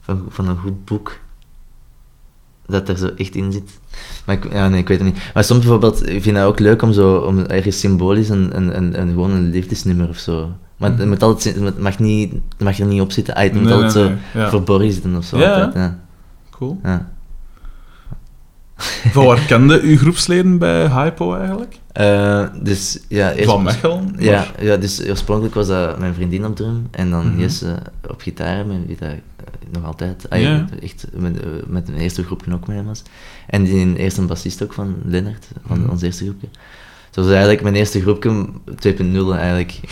[0.00, 1.18] van, van een goed boek.
[2.66, 3.70] Dat er zo echt in zit.
[4.26, 5.22] Maar ik, ja, nee, ik weet het niet.
[5.34, 8.76] Maar soms bijvoorbeeld, ik vind het ook leuk om zo, om ergens symbolisch een, een,
[8.76, 10.50] een, een, gewoon een liefdesnummer of zo.
[10.76, 13.34] Maar het, moet altijd, het mag, niet, het mag er niet op zitten.
[13.34, 14.48] Ah, het moet Nee, altijd nee, zo ja.
[14.48, 15.38] verborgen zitten of zo.
[15.38, 15.98] Ja, altijd, ja.
[16.50, 16.78] Cool.
[16.82, 17.12] ja.
[19.12, 21.78] Van waar kende uw groepsleden bij Hypo eigenlijk?
[21.92, 23.50] Eh, dus ja, eerst...
[23.50, 24.14] Van Mechelen?
[24.18, 27.40] Ja, maar- ja, dus oorspronkelijk was dat mijn vriendin op drum en dan Mhm.
[27.40, 27.76] Jesse
[28.10, 29.08] op gitaar, met wie dat
[29.74, 30.66] nog altijd, ah, Ja.
[30.82, 33.02] echt met, eh, met een eerste groepje ook mee was.
[33.46, 35.90] En die eerste een bassist ook van Lennart, van Mhm.
[35.90, 36.48] ons eerste groepje.
[36.50, 38.46] Dus dat was eigenlijk mijn eerste groepje
[38.78, 39.80] 2.0 eigenlijk.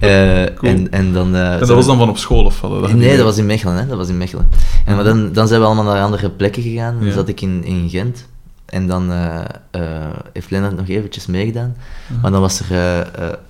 [0.00, 0.72] Eh, Cool.
[0.72, 1.34] en, en dan...
[1.34, 2.92] eh, En dat zo- was dan van op school of wat?
[2.92, 3.86] Nee, dat was in Mechelen, hè.
[3.86, 4.48] Dat was in Mechelen.
[4.84, 6.98] En maar dan, dan zijn we allemaal naar andere plekken gegaan.
[6.98, 7.12] Dan Ja.
[7.12, 8.26] zat ik in, in Gent.
[8.64, 9.10] En dan
[10.32, 11.76] heeft Lennart nog eventjes meegedaan.
[12.08, 12.20] Mhm.
[12.20, 13.06] Maar dan was er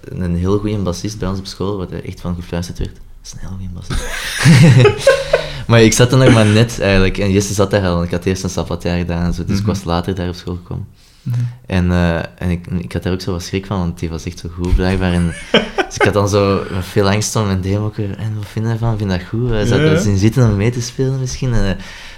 [0.09, 2.97] een heel goede bassist bij ons op school, waar er echt van gefluisterd werd.
[3.23, 5.11] Dat is een heel goede bassist.
[5.67, 7.19] maar ik zat er nog maar net eigenlijk.
[7.19, 8.03] En Jesse zat daar al.
[8.03, 9.45] Ik had eerst een sabbatjaar gedaan en zo.
[9.45, 9.71] Dus ik Mhm.
[9.71, 10.87] was later daar op school gekomen.
[11.23, 11.39] Mhm.
[11.67, 14.25] En, eh, en ik, ik had daar ook zo wat schrik van, want die was
[14.25, 15.13] echt zo goed blijkbaar.
[15.13, 15.35] En,
[15.87, 17.93] dus ik had dan zo veel angst om mijn demo.
[17.97, 18.99] En wat vind je ervan?
[18.99, 19.49] Vind je dat goed?
[19.69, 19.99] Zat Ja, ja.
[20.01, 21.53] zien zitten om mee te spelen misschien.
[21.55, 21.65] En,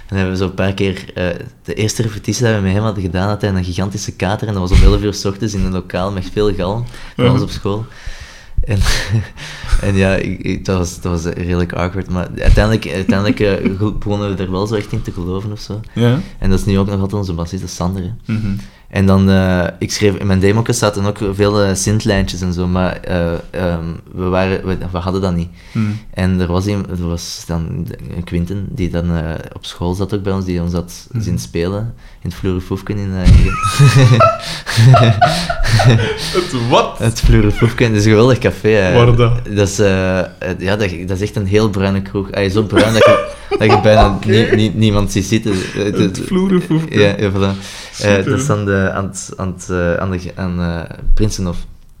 [0.07, 1.05] en hebben we zo een paar keer...
[1.13, 1.27] eh,
[1.63, 4.47] de eerste repetitie dat we met hem hadden gedaan, had hij een gigantische kater.
[4.47, 6.85] En dat was om 11 uur s ochtends in een lokaal met veel galm
[7.15, 7.85] bij ons op school.
[8.65, 8.77] En,
[9.87, 12.09] en ja, ik, ik- dat, was, dat was redelijk awkward.
[12.09, 15.79] Maar uiteindelijk, uiteindelijk eh, begonnen we er wel zo echt in te geloven of zo.
[15.93, 16.19] Ja.
[16.39, 18.13] En dat is nu ook nog altijd onze bassist, dat is Sander.
[18.25, 18.51] Mhm.
[18.87, 22.95] En dan, eh, ik schreef, in mijn demo zaten ook veel synthlijntjes en zo, maar
[22.99, 25.49] eh, ehm, we, waren, we, we hadden dat niet.
[25.73, 25.85] Mhm.
[26.13, 29.05] En er was, een, er was dan een Quinten, die dan
[29.53, 31.23] op school zat ook bij ons, die ons had Mhm.
[31.23, 31.93] zien spelen
[32.29, 33.11] het Floerenfoefken in...
[33.13, 33.29] eh,
[36.33, 36.97] Het wat?
[36.99, 38.93] het Floerenfoefken, dat is een geweldig café.
[38.93, 39.39] Waar dat?
[39.49, 40.19] Dat is, eh,
[40.57, 42.31] ja, dat, dat is echt een heel bruine kroeg.
[42.31, 45.53] Ay, zo bruin dat je, dat je bijna nie- nie- niemand ziet zitten.
[45.73, 46.21] Het- Het.
[46.89, 47.57] Ja, ja voilà.
[47.99, 49.69] Eh, dat is aan, de, aan, het, aan, het,
[49.99, 51.57] aan, de, aan eh, Prinsenhof.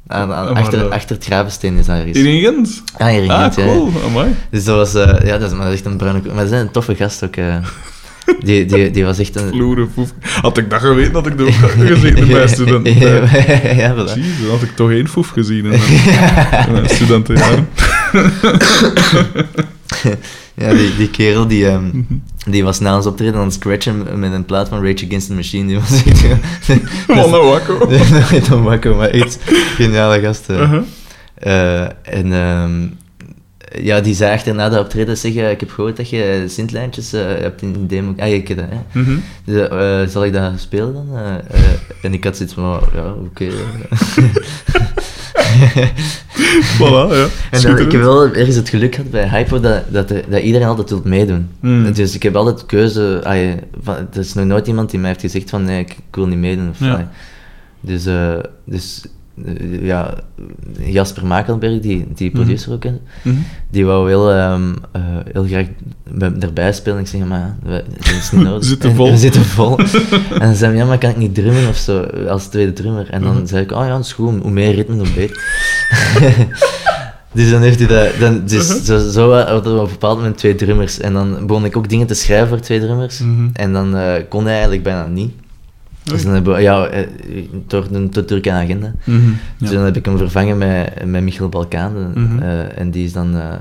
[0.07, 2.19] Aan, aan- Ah, achter, dat- achter het Gravensteen is daar Hier iets.
[2.19, 2.83] in Gent?
[2.97, 3.91] Ah, hier in Ah, Gent, ja, cool.
[4.05, 4.35] Amai.
[4.49, 6.33] Dus dat was, eh, ja, dat is, maar dat is echt een bruine kroeg.
[6.33, 7.35] Maar dat is een toffe gast ook.
[7.35, 7.55] eh.
[8.43, 9.77] Die, die, die was echt een...
[10.41, 12.97] Had ik dat geweten, had ik er ook gezeten in mijn studenten.
[13.75, 14.13] ja, voilà.
[14.15, 15.81] Jezus, had ik toch één foef gezien in mijn,
[16.71, 17.67] mijn studentenjaren.
[20.55, 22.01] Ja, die, die kerel die, ehm, Mhm.
[22.49, 25.33] die was na ons optreden aan het scratchen met een plaat van Rage Against the
[25.33, 25.67] Machine.
[25.67, 26.21] Die was echt...
[27.07, 27.87] Wat een wakko.
[28.63, 29.37] Wakker, maar echt
[29.75, 30.59] geniale gasten.
[30.59, 30.81] Uh-huh.
[31.33, 32.71] Eh, en ehm,
[33.81, 37.61] ja, die zei achterna dat optreden zeggen, ik heb gehoord dat je Sintlijntjes eh, hebt
[37.61, 38.13] in een demo.
[38.17, 38.99] Ah, je kent dat, hè?
[39.01, 39.15] Mhm.
[39.45, 41.07] Dus, eh, zal ik dat spelen dan?
[41.17, 41.69] Eh, eh,
[42.01, 43.45] en ik had zoiets van, oh, ja, oké.
[46.77, 47.23] Voilà, ja.
[47.23, 47.79] En dan, Schitterend.
[47.79, 50.89] ik heb wel ergens het geluk gehad bij Hypo dat, dat, er- dat iedereen altijd
[50.89, 51.49] wil meedoen.
[51.59, 51.93] Mm.
[51.93, 53.19] Dus ik heb altijd keuze.
[53.23, 55.89] ah, je- van, er is nog nooit iemand die mij heeft gezegd van nee, ik,
[55.91, 56.69] ik wil niet meedoen.
[56.69, 56.93] Of, Ja.
[56.93, 56.99] ah,
[57.81, 58.11] dus dus,
[58.65, 59.11] dus eh,
[59.81, 60.13] ja,
[60.79, 62.35] Jasper Makelberg, die, die Mhm.
[62.41, 62.91] producer ook is,
[63.23, 63.35] Mhm.
[63.71, 65.65] die wou heel, ehm, eh, heel graag
[66.11, 66.99] bij- erbij spelen.
[66.99, 67.83] Ik zeg, maar we-
[68.17, 68.59] is niet nodig.
[68.59, 69.09] We zitten vol.
[69.11, 69.77] We zitten vol.
[70.33, 73.09] en dan zei hij, ja, maar kan ik niet drummen of zo, als tweede drummer?
[73.09, 73.45] En dan Mhm.
[73.45, 75.43] zei ik, oh ja, dat is goed, hoe meer ritme, hoe beter.
[77.31, 80.37] dus dan heeft hij dat, dan, dus, zo, zo hadden we op een bepaald moment
[80.37, 80.99] twee drummers.
[80.99, 83.21] En dan begon ik ook dingen te schrijven voor twee drummers.
[83.53, 85.33] En dan eh, kon hij eigenlijk bijna niet.
[86.03, 87.07] Dus dan hebben we, ja, eh,
[87.67, 88.93] door een te drukke agenda.
[89.03, 89.19] Mhm.
[89.57, 89.75] Dus Ja.
[89.75, 91.93] dan heb ik hem vervangen met, met Michiel Balkaan.
[92.41, 93.35] eh, en die is dan...
[93.37, 93.53] eh,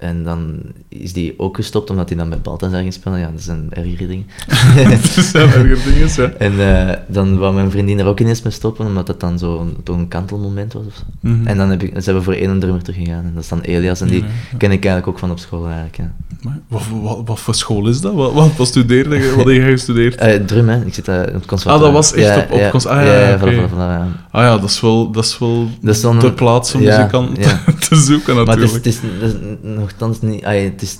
[0.00, 3.18] en dan is die ook gestopt, omdat hij dan met Balthazar ging spelen.
[3.18, 4.26] Ja, dat zijn ergere dingen.
[5.00, 6.30] Het zijn erger dingen, ja.
[6.38, 9.76] en eh, dan wou mijn vriendin er ook ineens mee stoppen, omdat dat dan zo'n
[9.84, 11.02] een kantelmoment was of.
[11.20, 11.46] Mhm.
[11.46, 13.24] En dan heb ik, zijn we voor één drummer teruggegaan.
[13.24, 14.56] En dat is dan Elias, en die Ja, ja.
[14.58, 15.96] ken ik eigenlijk ook van op school eigenlijk.
[15.96, 16.12] Ja.
[16.42, 18.14] Maar wat, wat, wat voor school is dat?
[18.14, 19.28] Wat, wat, wat studeerde je?
[19.36, 20.14] Wat heb je gestudeerd?
[20.14, 20.84] Eh, drum, hè.
[20.84, 21.92] Ik zit daar op het Ah, conservatorium.
[21.94, 24.06] dat was echt op- op ja, cons- ah, ja, ja, ja, ja.
[24.30, 26.80] Ah ja, dat is wel, dat is wel Dat is dan de een- plaats om
[26.82, 27.34] ja, muzikant
[27.88, 28.84] te zoeken Maar het is, natuurlijk.
[28.84, 29.32] het is, het
[29.62, 30.44] is nogthans niet...
[30.44, 30.98] het is,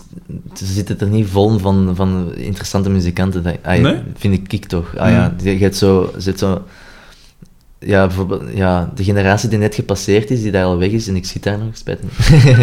[0.55, 3.43] ze zitten er niet vol van, van interessante muzikanten.
[3.43, 3.99] Dat, Nee?
[4.17, 4.97] Vind ik, ik toch.
[4.97, 5.35] Ah, ja, Mm.
[5.47, 6.13] je, je hebt zo...
[6.19, 6.65] je hebt zo
[7.79, 11.17] ja, bijvoorbeeld, ja, de generatie die net gepasseerd is, die daar al weg is, en
[11.17, 12.09] ik zit daar nog, spijt me.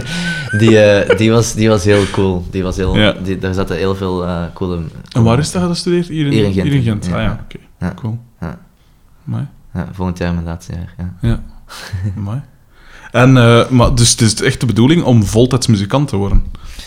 [0.59, 2.45] die, eh, die, was, die was heel cool.
[2.49, 3.11] Die was heel, Ja.
[3.11, 4.79] die, daar zaten heel veel eh, coole...
[5.11, 6.07] En waar is dat gestudeerd?
[6.07, 6.67] Hier in, Hier in Gent.
[6.67, 7.05] Hier in Gent.
[7.05, 7.15] Ja.
[7.15, 7.93] Ah ja, oké.
[7.95, 8.19] Cool.
[8.41, 8.59] Ja.
[9.23, 9.47] Mooi.
[9.91, 11.13] Volgend jaar mijn laatste jaar, ja.
[11.29, 11.43] Ja.
[12.15, 12.41] Mooi.
[13.11, 16.43] En, eh, maar dus het is echt de bedoeling om voltijds muzikant te worden?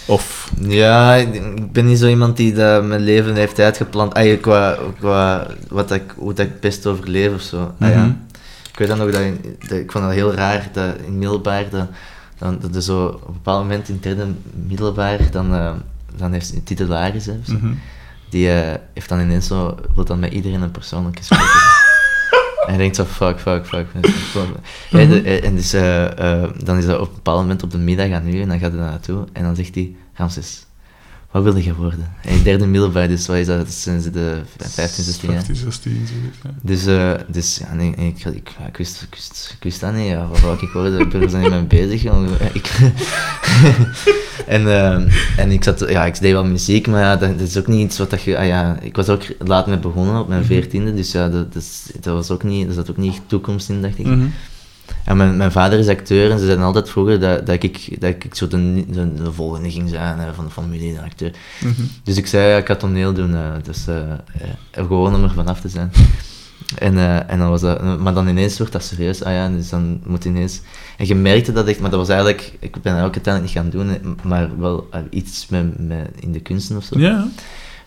[0.06, 0.50] Of...
[0.60, 4.16] Ja, ik ben niet zo iemand die dat mijn leven heeft uitgepland.
[4.16, 7.74] Ja, qua, qua wat dat ik, hoe dat ik het best overleef of zo.
[7.78, 7.96] Ah, ja.
[8.04, 8.12] Mhm.
[8.72, 9.22] Ik weet dan nog dat,
[9.68, 11.86] dat- ik vond het heel raar dat in middelbaar, dat,
[12.38, 14.26] dan, dat er zo op een bepaald moment in het derde
[14.66, 15.70] middelbaar, dan, eh,
[16.16, 17.34] dan heeft een titularis, hè.
[17.46, 17.66] Mhm.
[18.30, 21.46] die eh, heeft dan ineens zo, wil dan met iedereen een persoonlijke spreken.
[22.70, 23.86] en je denkt zo, fuck, fuck, fuck.
[24.90, 27.70] En, de- eh, en dus, eh, eh, dan is dat op een bepaald moment op
[27.70, 30.66] de middag aan u, en dan gaat hij daar naartoe, en dan zegt hij, Ramses,
[31.30, 32.12] wat wilde je worden?
[32.22, 35.44] En derde middelbaar, dus wat is dat, dat zijn ze de 15, 16 jaar.
[35.44, 36.50] 15, 16, zoiets, ja.
[36.62, 39.94] Dus, eh, dus ja, nee, ik, ik, ja, ik, wist, ik, wist, ik wist dat
[39.94, 40.06] niet.
[40.06, 41.00] Ja, wat wou ik worden?
[41.00, 42.04] Ik ben er niet mee bezig.
[42.52, 42.78] Ik,
[44.46, 44.94] en, eh,
[45.36, 47.80] en ik, zat, ja, ik deed wel muziek, maar ja, dat, dat is ook niet
[47.80, 48.38] iets wat dat je...
[48.38, 50.94] Ah, ja, ik was ook laat mee begonnen, op mijn veertiende.
[50.94, 53.98] Dus ja, dat, dat, dat was ook niet, er zat ook niet toekomst in, dacht
[53.98, 54.06] ik.
[54.06, 54.26] Mhm.
[55.10, 58.10] En mijn, mijn vader is acteur en ze zeiden altijd vroeger dat, dat, ik, dat
[58.10, 61.32] ik zo de, de, de volgende ging zijn van de familie, de acteur.
[61.60, 61.82] Mhm.
[62.02, 63.84] Dus ik zei, ja, ik ga toneel doen, dus
[64.72, 65.90] gewoon om er vanaf te zijn.
[66.78, 70.00] En, en dan was dat, maar dan ineens wordt dat serieus, ah ja, dus dan
[70.04, 70.60] moet ineens...
[70.96, 73.62] En je merkte dat echt, maar dat was eigenlijk, ik ben dat ook uiteindelijk niet
[73.62, 76.98] gaan doen, maar wel iets met, met, in de kunsten of zo.
[76.98, 77.28] Ja.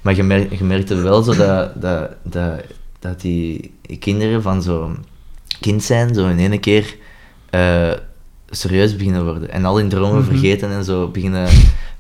[0.01, 2.61] Maar je, je merkte wel zo dat, dat, dat,
[2.99, 4.95] dat die kinderen van zo
[5.59, 6.95] kind zijn, zo in één keer
[7.53, 7.91] eh,
[8.49, 9.49] serieus beginnen worden.
[9.51, 10.29] En al hun dromen Mhm.
[10.29, 11.47] vergeten en zo beginnen...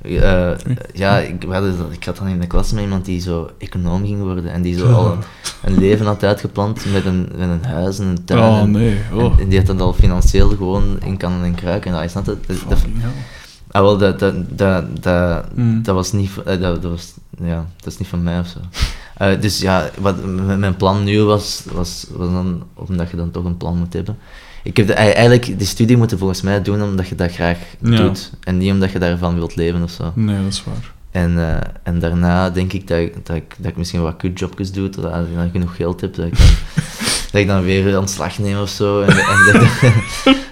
[0.01, 0.51] eh,
[0.93, 4.19] ja, ik, hadden, ik had dan in de klas met iemand die zo econoom ging
[4.21, 5.19] worden en die zo al een,
[5.73, 8.39] een leven had uitgeplant met een, met een huis en een tuin.
[8.43, 8.97] Oh, en, nee.
[9.13, 9.23] Oh.
[9.23, 11.91] en, en die had dat al financieel gewoon in kannen en kruiken.
[11.91, 12.37] En dat is net dat-
[12.69, 12.85] dat-.
[13.71, 15.83] Ah, wel, dat, dat, dat, dat, Mm.
[15.83, 18.59] dat was niet, eh, dat, dat was, ja, dat is niet van mij of zo.
[19.39, 20.25] Dus ja, wat
[20.57, 24.17] mijn plan nu was, was, was dan, omdat je dan toch een plan moet hebben.
[24.63, 27.95] Ik heb de, eigenlijk die studie moeten volgens mij doen omdat je dat graag Ja.
[27.95, 28.31] doet.
[28.43, 30.11] En niet omdat je daarvan wilt leven of zo.
[30.15, 30.91] Nee, dat is waar.
[31.11, 34.71] En, eh, en daarna denk ik dat, ik- dat, ik, dat ik misschien wat kutjobjes
[34.71, 36.47] doe, totdat ik dan genoeg geld heb, dat ik dan,
[37.31, 39.01] dat ik dan weer ontslag neem of zo.
[39.01, 39.67] En, en,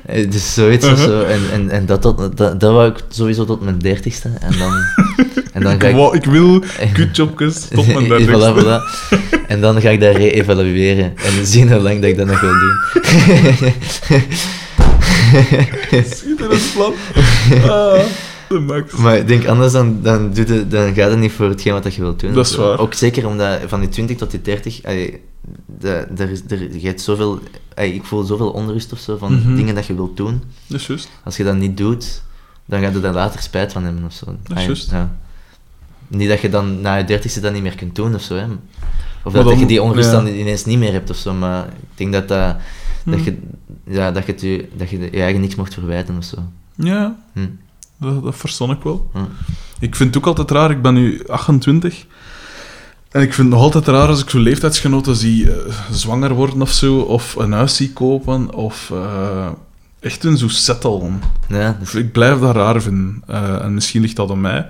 [0.06, 1.22] en, dus zoiets of zo.
[1.24, 4.30] En, en, en dat, tot, dat, dat wou ik sowieso tot mijn dertigste.
[4.40, 4.74] En dan,
[5.52, 5.96] en dan Ik, ga ik...
[5.96, 8.64] wou- ik wil kutjobjes tot mijn Voilà, dertigste.
[8.64, 8.80] voilà.
[9.48, 12.50] En dan ga ik dat re-evalueren en zien hoe lang dat ik dat nog wil
[12.54, 12.80] doen.
[16.16, 16.94] Schitterend plan.
[17.70, 18.00] Ah,
[18.50, 18.94] de max.
[18.94, 21.94] Maar ik denk anders, dan, dan, doe je, dan gaat het niet voor hetgeen wat
[21.96, 22.34] je wilt doen.
[22.34, 22.80] Dat is waar.
[22.80, 25.20] Ook zeker omdat van die 20 tot die 30, ey,
[25.80, 27.40] de, er is, er, je hebt zoveel,
[27.76, 29.56] ik voel zoveel onrust of zo van Mhm.
[29.56, 30.44] dingen dat je wilt doen.
[30.68, 31.10] Dat is juist.
[31.24, 32.22] Als je dat niet doet,
[32.66, 34.26] dan ga je daar later spijt van hebben of zo.
[34.48, 34.92] Dat is juist.
[34.92, 35.16] ja.
[36.12, 38.36] Niet dat je dan na je 30ste dat niet meer kunt doen of zo.
[38.36, 38.46] Hè.
[39.24, 40.16] Of dat, je die onrust ja.
[40.16, 41.34] dan ineens niet meer hebt of zo.
[41.34, 42.56] Maar ik denk dat, dat,
[43.06, 43.24] dat, Hm.
[43.24, 43.38] je,
[43.84, 46.38] ja, dat, je, het dat je je eigen niks mocht verwijten of zo.
[46.76, 47.48] Ja, Hm.
[47.98, 49.10] dat, dat verstond ik wel.
[49.14, 49.20] Hm.
[49.80, 52.06] Ik vind het ook altijd raar, ik ben nu 28.
[53.12, 56.62] En ik vind het nog altijd raar als ik zo leeftijdsgenoten zie eh, zwanger worden
[56.62, 59.48] of zo, of een huis zie kopen, of eh,
[60.00, 61.22] echt een zo settelen.
[61.48, 63.24] Ja, dus, Ik blijf dat raar vinden.
[63.28, 64.68] Eh, en misschien ligt dat aan mij,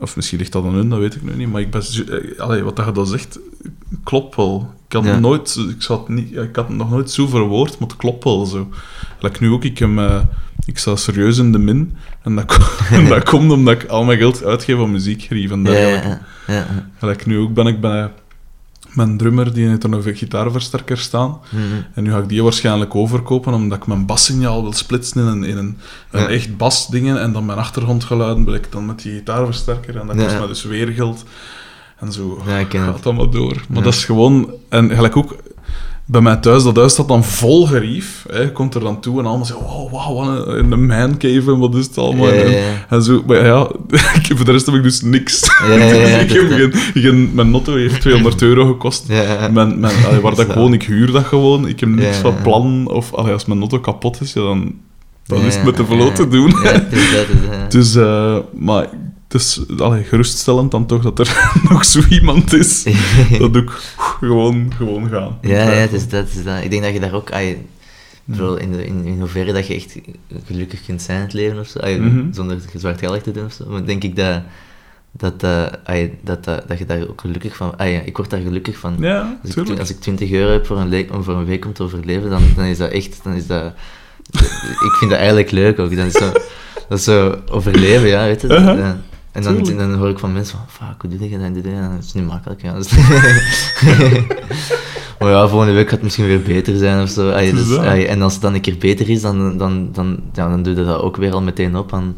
[0.00, 1.50] of misschien ligt dat aan hun, dat weet ik nu niet.
[1.52, 3.38] Maar ik ben, eh, allee, wat dat je dan zegt,
[4.04, 4.74] klopt wel.
[4.86, 5.18] Ik had, Ja.
[5.18, 8.46] nooit, ik, het niet, ik had het nog nooit zo verwoord, maar het klopt wel
[8.46, 8.68] zo.
[9.20, 10.20] Like nu ook, ik, heb, eh,
[10.66, 11.96] ik sta serieus in de min.
[12.22, 15.62] En dat, ko- en dat komt omdat ik al mijn geld uitgeef aan muziekgerief en
[15.62, 16.08] ja, ja, dergelijke.
[16.46, 16.90] ja, ja, ja.
[16.98, 18.12] Gelijk nu ook ben ik bij
[18.94, 21.38] mijn drummer, die heeft er een gitaarversterker staan.
[21.50, 21.62] Mhm.
[21.94, 25.44] En nu ga ik die waarschijnlijk overkopen, omdat ik mijn bassignaal wil splitsen in een,
[25.44, 27.20] in een, echt basdingen.
[27.20, 29.96] En dan mijn achtergrondgeluiden wil ik dan met die gitaarversterker.
[29.96, 30.38] En dat kost ja.
[30.38, 31.24] mij dus weer geld.
[31.98, 33.06] En zo Ja, gaat het.
[33.06, 33.62] allemaal door.
[33.68, 34.50] Maar dat is gewoon...
[34.68, 35.36] En gelijk ook
[36.10, 38.26] bij mij thuis, dat huis staat dan vol gerief.
[38.32, 38.52] Hè.
[38.52, 41.74] Komt er dan toe en allemaal zeggen, oh, wauw, wat een, een mancave en wat
[41.74, 42.28] is het allemaal.
[42.28, 42.86] Ja, ja, En, ja.
[42.88, 43.70] en zo, maar ja,
[44.36, 45.50] voor de rest heb ik dus niks.
[45.68, 49.08] Ja, ja, ja, ik heb geen, geen, mijn notto heeft 200 euro gekost.
[49.08, 51.68] Mijn, mijn, allee, waar dat ik woon, ik huur dat gewoon.
[51.68, 52.88] Ik heb niks van plan.
[52.90, 54.74] Of allee, als mijn auto kapot is, ja, dan,
[55.26, 56.10] dan is het met de ja.
[56.10, 56.54] te doen.
[57.68, 58.88] Dus, eh, maar
[59.28, 62.82] het is allee, geruststellend dan toch dat er nog zo iemand is.
[63.38, 65.38] dat ook gewoon, gewoon gaan.
[65.42, 66.64] Ja, ja is dat, is dat.
[66.64, 67.30] Ik denk dat je daar ook...
[68.24, 69.98] bijvoorbeeld in, de, in, in hoeverre dat je echt
[70.46, 72.32] gelukkig kunt zijn in het leven of zo, Mhm.
[72.32, 74.42] zonder zwartgallig te doen of zo, maar denk ik dat,
[75.12, 77.76] dat, eh, dat, dat, dat je daar ook gelukkig van...
[77.76, 78.96] Ah, ja, ik word daar gelukkig van.
[78.98, 81.72] Ja, Als ik, als ik 20 euro heb voor een, om voor een week om
[81.72, 83.20] te overleven, dan, dan is dat echt...
[83.22, 83.72] Dan is dat,
[84.80, 85.96] ik vind dat eigenlijk leuk ook.
[85.96, 86.32] Dan is zo,
[86.88, 88.48] dat is zo overleven, ja, weet je.
[88.48, 88.78] Uh-huh.
[88.78, 89.00] Ja.
[89.32, 91.46] En dan, dan hoor ik van mensen van, fuck, hoe doe je dat?
[91.46, 91.90] en en dat?
[91.92, 92.74] Dat is niet makkelijk, ja.
[95.18, 97.30] Maar ja, volgende week gaat het misschien weer beter zijn of zo.
[97.30, 100.48] Allee, dus, allee, en als het dan een keer beter is, dan, dan, dan, ja,
[100.48, 102.16] dan doe je dat ook weer al meteen op aan...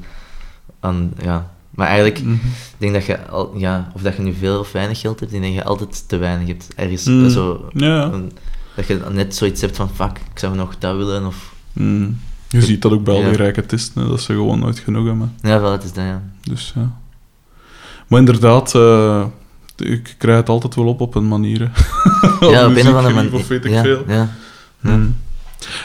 [0.80, 1.50] aan ja.
[1.70, 2.34] Maar eigenlijk, Mhm.
[2.78, 5.40] denk dat je, al, ja, of dat je nu veel of weinig geld hebt, ik
[5.40, 6.68] denk dat je altijd te weinig hebt.
[6.76, 7.30] Ergens Mm.
[7.30, 8.02] zo, Ja.
[8.04, 8.32] een-
[8.76, 11.52] dat je net zoiets hebt van, fuck, ik zou nog dat willen, of...
[11.72, 12.18] Mm.
[12.52, 15.06] Je ziet dat ook bij al die rijke artiesten, hè, dat ze gewoon nooit genoeg
[15.06, 15.34] hebben.
[15.42, 16.22] Ja, wel, het is dat, ja.
[16.42, 16.98] Dus ja.
[18.10, 19.24] Maar inderdaad, eh,
[19.76, 21.60] ik krijg het altijd wel op op een manier.
[22.40, 23.34] ja, op een of andere manier.
[23.34, 24.04] Of weet ik ja, veel.
[24.06, 24.28] Ja,
[24.80, 25.16] Hmm.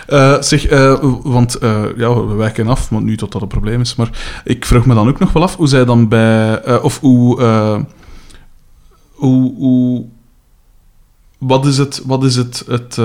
[0.08, 1.58] Eh, zeg, eh, want
[1.96, 3.96] ja, we wijken af, want nu tot dat een probleem is.
[3.96, 6.80] Maar ik vraag me dan ook nog wel af hoe zij dan bij.
[6.82, 7.42] of hoe,
[9.12, 10.06] hoe, hoe.
[11.38, 12.96] Wat is het, wat is het, het,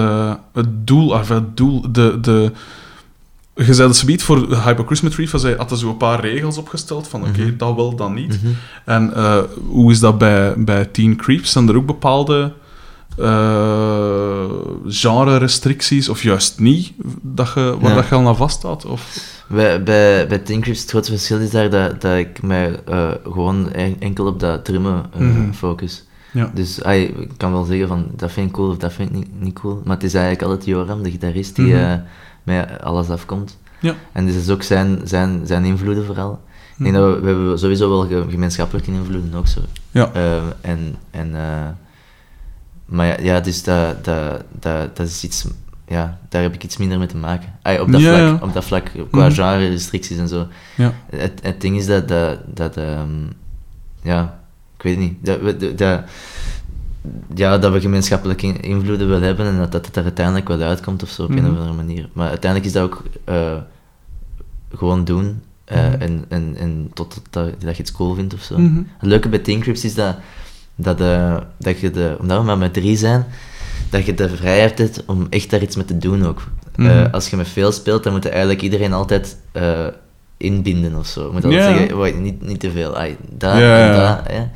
[0.53, 1.19] het doel?
[1.19, 2.19] Enfin, het doel, de.
[2.21, 2.53] de
[3.55, 7.21] je zei dat voor Hyper Christmas Reef, zij hadden zo een paar regels opgesteld van
[7.21, 7.57] oké, Mhm.
[7.57, 8.43] dat wel, dat niet.
[8.43, 8.53] Mhm.
[8.85, 9.39] En eh,
[9.69, 11.53] hoe is dat bij, bij Teen Creeps?
[11.53, 12.53] Zijn er ook bepaalde
[13.17, 14.45] eh
[14.87, 16.93] genre-restricties, of juist niet,
[17.23, 17.95] dat je, waar Ja.
[17.97, 18.85] dat je al aan vaststaat?
[18.85, 19.29] Of...
[19.49, 23.11] Bij, bij, bij Think Creeps, het grootste verschil is daar dat, dat ik mij eh,
[23.25, 25.53] gewoon en- enkel op dat drummen eh, Mhm.
[25.53, 26.05] focus.
[26.33, 26.51] Ja.
[26.55, 29.29] Dus ik kan wel zeggen van, dat vind ik cool of dat vind ik niet,
[29.41, 29.81] niet cool.
[29.85, 31.75] Maar het is eigenlijk altijd Joram, de gitarist, die
[32.43, 33.59] met alles afkomt.
[33.81, 33.95] Ja.
[34.13, 36.41] En dit is ook zijn, zijn, zijn invloeden vooral.
[36.77, 37.05] Ik denk Mhm.
[37.05, 39.61] dat we, we hebben sowieso wel ge- gemeenschappelijke invloeden ook zo.
[39.91, 40.11] Ja.
[40.13, 41.69] Eh, en, en, eh,
[42.85, 45.47] maar ja, ja dus dat, dat, dat, dat is iets,
[45.87, 47.49] ja, daar heb ik iets minder mee te maken.
[47.81, 48.47] Op, dat Ja, vlak, ja.
[48.47, 49.35] op dat vlak, qua Mhm.
[49.35, 50.47] genre-restricties en zo.
[50.77, 50.93] Ja.
[51.11, 53.11] Het, het ding is dat, dat, dat ehm,
[54.03, 54.41] ja,
[54.77, 55.25] ik weet het niet,
[55.61, 56.01] dat, dat-
[57.35, 60.61] ja, dat we gemeenschappelijke in- invloeden willen hebben en dat, dat het er uiteindelijk wel
[60.61, 61.47] uitkomt of zo, op een Mhm.
[61.51, 62.09] of andere manier.
[62.13, 63.57] Maar uiteindelijk is dat ook eh,
[64.75, 66.01] gewoon doen eh, Mhm.
[66.01, 68.59] en, en, en tot dat, dat je het cool vindt of zo.
[68.59, 68.77] Mhm.
[68.99, 70.17] Het leuke bij Teen Crips is dat,
[70.75, 73.27] dat, eh, dat je de, omdat we maar met drie zijn,
[73.91, 76.43] dat je de vrijheid hebt om echt daar iets mee te doen ook.
[77.13, 79.37] Als je met veel speelt, dan moet eigenlijk iedereen altijd
[80.37, 81.27] inbinden of zo.
[81.27, 81.77] Je moet altijd Ja.
[81.77, 82.99] zeggen, "Wacht, niet, niet te veel.
[83.01, 83.07] Ja,
[83.39, 84.51] en ja.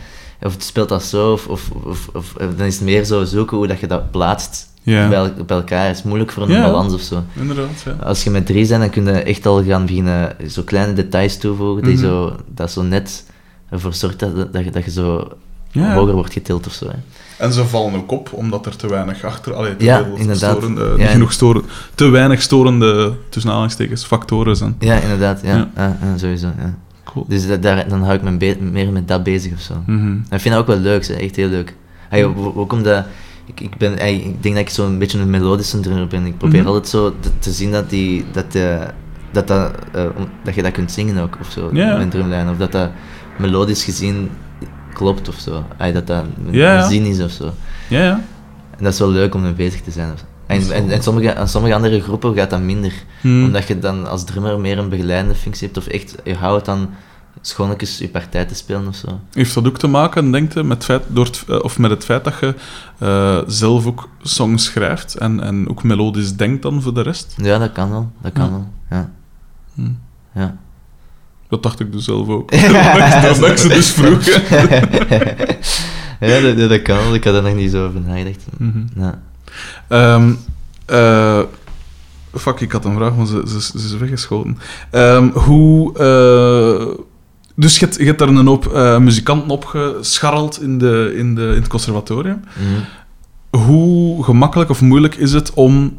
[0.44, 3.24] Of het speelt dat zo, of, of, of, of- eh, dan is het meer zo
[3.24, 5.86] zoeken hoe dat je dat plaatst bij, el- bij elkaar.
[5.86, 6.62] Het is moeilijk voor een Ja.
[6.62, 7.22] balans of zo.
[7.40, 7.92] Inderdaad, ja.
[8.04, 11.38] Als je met drie bent, dan kun je echt al gaan beginnen zo kleine details
[11.38, 12.02] toevoegen, die Mhm.
[12.04, 13.24] zo, dat zo net
[13.70, 15.28] ervoor zorgt dat, dat, je, dat je zo
[15.72, 16.86] hoger wordt getild of zo.
[16.86, 16.96] Hè.
[17.44, 19.54] En ze vallen ook op, omdat er te weinig achter...
[19.54, 20.56] Allee, te Ja, veel inderdaad.
[20.56, 21.62] storende- Ja, niet en- genoeg storen,
[21.94, 24.76] te weinig storende, tussen aanhalingstekens, factoren zijn.
[24.78, 25.70] Ja, inderdaad, ja, Ja.
[25.76, 25.98] ja.
[26.02, 26.46] ja, sowieso.
[26.58, 26.74] Ja.
[27.14, 27.24] Cool.
[27.28, 29.74] Dus dat, daar, dan hou ik me meer met dat bezig of zo.
[29.86, 30.02] Mhm.
[30.06, 31.74] En ik vind dat ook wel leuk, echt heel leuk.
[32.08, 33.04] Hey, ook ook omdat
[33.46, 36.26] ik, ik, ben, hey, ik denk dat ik zo'n beetje een melodische drummer ben.
[36.26, 36.68] Ik probeer Mhm.
[36.68, 38.80] altijd zo te, te zien dat, die, dat, eh,
[39.30, 40.04] dat, dat, eh,
[40.44, 42.48] dat je dat kunt zingen ook, of zo, met drumlijn.
[42.48, 42.90] Of dat dat
[43.38, 44.30] melodisch gezien
[44.92, 45.64] klopt of zo.
[45.76, 46.54] Hey, dat dat een
[46.88, 47.52] zin is of zo.
[47.88, 48.20] Ja, ja.
[48.78, 50.12] En dat is wel leuk om mee bezig te zijn.
[50.12, 50.24] of zo.
[50.46, 52.92] En, en, en sommige, aan sommige andere groepen gaat dat minder.
[53.20, 53.44] Hmm.
[53.44, 55.78] Omdat je dan als drummer meer een begeleidende functie hebt.
[55.78, 56.88] Of echt, je houdt dan
[57.40, 59.20] schoonlijkjes je partij te spelen of zo.
[59.32, 61.90] Heeft dat ook te maken, denkt je, met, het feit, door het, eh, of met
[61.90, 62.54] het feit dat je
[62.98, 67.34] eh, zelf ook songs schrijft en, en ook melodisch denkt dan voor de rest?
[67.42, 68.10] Ja, dat kan wel.
[68.22, 68.50] Dat kan Ja.
[68.50, 68.68] wel.
[68.90, 69.10] Ja.
[69.74, 69.90] Hm.
[70.40, 70.56] Ja.
[71.48, 72.50] Dat dacht ik dus zelf ook.
[73.22, 74.24] dat ik ze dus vroeg.
[76.20, 77.14] ja, dat, dat- dat kan wel.
[77.14, 78.44] Ik had er nog niet zo over nagedacht.
[78.56, 78.78] Mhm.
[78.96, 79.20] Ja.
[79.88, 80.32] Ehm,
[80.86, 81.40] eh,
[82.34, 84.58] fuck, ik had een vraag, maar ze, ze, ze is weggeschoten.
[84.90, 85.98] Ehm, hoe...
[85.98, 87.02] eh,
[87.56, 91.42] dus je hebt, je hebt daar een hoop eh, muzikanten opgescharreld in, de, in, de,
[91.42, 92.40] in het conservatorium.
[92.54, 92.80] Mhm.
[93.62, 95.96] Hoe gemakkelijk of moeilijk is het om,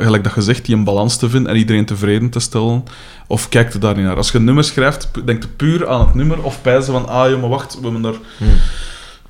[0.00, 2.84] gelijk dat je zegt, die een balans te vinden en iedereen tevreden te stellen?
[3.26, 4.16] Of kijkt er daar niet naar?
[4.16, 7.30] Als je een nummer schrijft, denkt je puur aan het nummer of pijzen van, ah
[7.30, 8.50] joh, maar wacht, we hebben er Mhm.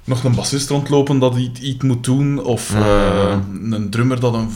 [0.05, 3.37] Nog een bassist rondlopen dat iets, iets moet doen, of eh,
[3.71, 4.49] een drummer dat een,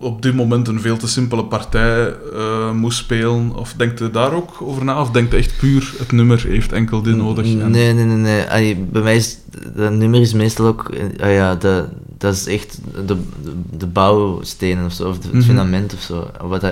[0.00, 3.54] op- dit moment een veel te simpele partij eh, moest spelen.
[3.56, 5.00] Of denkt je daar ook over na?
[5.00, 7.44] Of denkt je echt puur, het nummer heeft enkel dit nodig?
[7.46, 8.16] en- Nee, nee, nee.
[8.16, 8.42] nee.
[8.44, 9.38] Allee, bij mij is
[9.74, 10.88] dat nummer is meestal ook...
[10.88, 11.86] eh, ah ja, dat,
[12.18, 15.42] dat is echt de, de, de bouwstenen of zo, of het Mhm.
[15.42, 16.30] fundament of zo.
[16.42, 16.62] Wat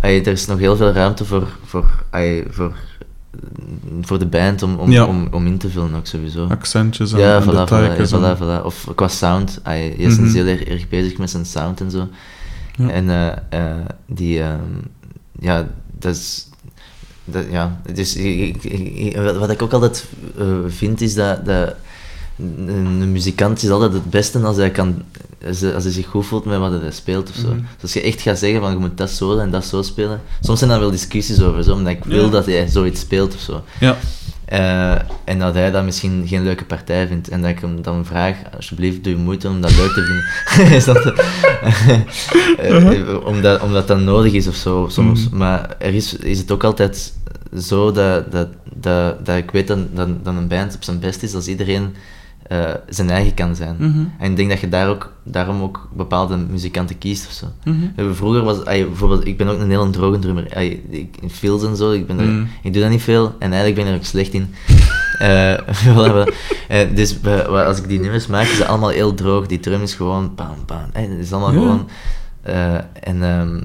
[0.00, 2.72] allee, er is nog heel veel ruimte voor, voor, allee, voor
[4.00, 5.04] voor de band om, om, Ja.
[5.06, 6.46] om, om in te vullen ook sowieso.
[6.46, 8.64] Accentjes en, Ja, en voilà, en-.
[8.64, 9.60] Of qua sound.
[9.62, 10.32] Hij is Mhm.
[10.32, 12.08] heel erg, erg bezig met zijn sound en zo.
[12.76, 12.88] Ja.
[12.90, 13.32] En eh,
[13.70, 13.76] eh,
[14.06, 14.60] die, ehm,
[15.40, 15.66] ja,
[15.98, 16.48] dat is.
[17.24, 20.08] Dat, ja, dus ik, ik- ik- wat- ik ook altijd
[20.38, 21.74] eh, vind is dat, dat
[22.38, 25.02] een, een muzikant is altijd het beste als hij, kan,
[25.46, 27.46] als hij, als hij zich goed voelt met wat hij speelt of zo.
[27.48, 27.56] Mhm.
[27.56, 30.20] Dus als je echt gaat zeggen van je moet dat zo en dat zo spelen.
[30.40, 32.30] Soms zijn daar wel discussies over, zo, omdat ik wil Ja.
[32.30, 33.62] dat hij zoiets speelt of zo.
[33.80, 33.96] Ja.
[34.44, 37.28] Eh, en dat hij dat misschien geen leuke partij vindt.
[37.28, 40.72] En dat ik hem dan vraag, alsjeblieft, doe je moeite om dat leuk te vinden.
[40.76, 41.04] Is dat,
[42.58, 45.28] Eh, omdat, omdat dat nodig is of zo, soms.
[45.28, 45.36] Mhm.
[45.36, 47.12] Maar er is, is het ook altijd
[47.62, 51.22] zo dat, dat, dat, dat ik weet dat, dat, dat een band op zijn best
[51.22, 51.94] is als iedereen
[52.50, 53.76] eh, zijn eigen kan zijn.
[53.78, 54.04] Mhm.
[54.18, 57.46] En ik denk dat je daar ook, daarom ook bepaalde muzikanten kiest of zo.
[57.64, 58.14] Mhm.
[58.14, 60.54] Vroeger was, ay, bijvoorbeeld, ik ben ook een heel droge drummer.
[60.54, 63.52] Ay, ik, in fills en zo, ik, ben er, ik doe dat niet veel en
[63.52, 64.54] eigenlijk ben ik er ook slecht in.
[65.18, 65.58] Eh.
[66.68, 69.46] Eh, dus als ik die nummers maak, is het allemaal heel droog.
[69.46, 70.84] Die drum is gewoon bam, bam.
[70.92, 71.58] Het is allemaal Ja.
[71.58, 71.88] gewoon...
[73.02, 73.60] en, ehm,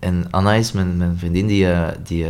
[0.00, 1.66] en Anna is mijn, mijn vriendin, die,
[2.04, 2.26] die,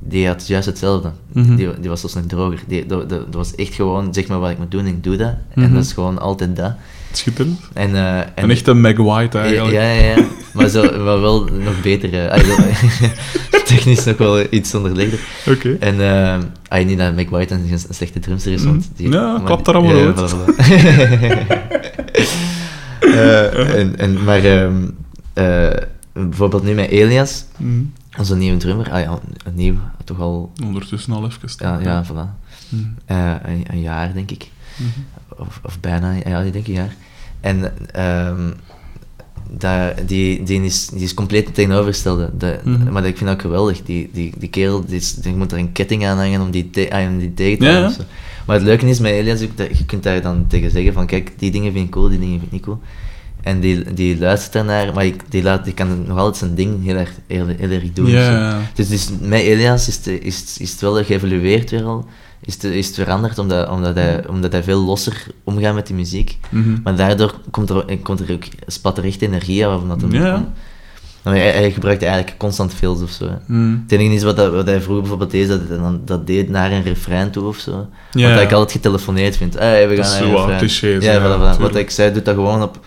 [0.00, 1.10] die had juist hetzelfde.
[1.32, 1.56] Mhm.
[1.56, 2.58] Die, die was dus een droger.
[2.66, 5.34] Die, dat, was echt gewoon, zeg maar wat ik moet doen, ik doe dat.
[5.54, 5.74] En Mhm.
[5.74, 6.72] dat is gewoon altijd dat.
[7.12, 7.60] Schitterend.
[7.72, 9.72] En, eh, en, Een echte Meg White eigenlijk.
[9.74, 10.24] ja, ja, ja.
[10.54, 12.28] Maar, zo, maar wel nog beter.
[12.28, 12.42] eh,
[13.64, 15.20] technisch nog wel iets onderlegder.
[15.48, 15.76] Oké.
[15.80, 16.38] En eh
[16.68, 19.08] ah, niet dat Mick White een, een slechte drumster is, want die...
[19.08, 19.16] Mhm.
[19.16, 20.34] Ja, maar klapt die- daar allemaal ja, uit.
[23.00, 24.74] Eh, en, en, maar ehm,
[25.32, 25.70] eh,
[26.12, 27.80] bijvoorbeeld nu met Elias, Mhm.
[28.18, 31.48] Onze nieuwe drummer, ah, ja, een nieuw, toch al, Ondertussen al even.
[31.58, 32.38] ja, ja voilà,
[32.68, 32.82] Mhm.
[33.04, 34.48] Eh, een, een jaar denk ik.
[34.76, 35.40] Mhm.
[35.42, 36.94] Of, of bijna, ja, ik denk een jaar.
[37.40, 38.50] En ehm
[39.52, 42.30] dat, die, die, is, die is compleet het tegenovergestelde.
[42.38, 42.92] De, Mhm.
[42.92, 43.82] Maar ik vind dat ook geweldig.
[43.82, 46.70] Die, die, die kerel, die, is, die moet er een ketting aan hangen om die,
[46.70, 48.04] te, ah, om die tegen te Ja, houden ja.
[48.46, 51.06] Maar het leuke is met Elias ook dat je kunt daar dan tegen zeggen van
[51.06, 52.80] kijk, die dingen vind ik cool, die dingen vind ik niet cool.
[53.42, 56.84] En die, die luistert daarnaar, maar ik, die, laat, die kan nog altijd zijn ding
[56.84, 58.10] heel erg, heel, heel erg doen.
[58.74, 62.06] Dus, dus met Elias is het, is, is het wel geëvolueerd weer al.
[62.44, 65.96] Is het, is het veranderd omdat, omdat, hij, omdat hij veel losser omgaat met die
[65.96, 66.38] muziek.
[66.48, 66.76] Mhm.
[66.82, 69.80] Maar daardoor komt er, komt er ook spat er echt energie uit.
[69.80, 70.46] Omdat hem.
[71.22, 73.28] Maar hij, hij gebruikt eigenlijk constant fills of zo.
[73.46, 73.76] Mhm.
[73.82, 76.72] Het enige is wat, dat, wat hij vroeger bijvoorbeeld deed, dat dan, dat deed naar
[76.72, 77.88] een refrein toe of zo.
[78.12, 79.54] Dat ik altijd getelefoneerd vind.
[79.58, 80.70] Hey, we Dat gaan is zo wat
[81.02, 81.40] Ja, ja, voilà, voilà.
[81.40, 81.58] tuurlijk.
[81.58, 82.80] Wat ik zei, doet dat gewoon op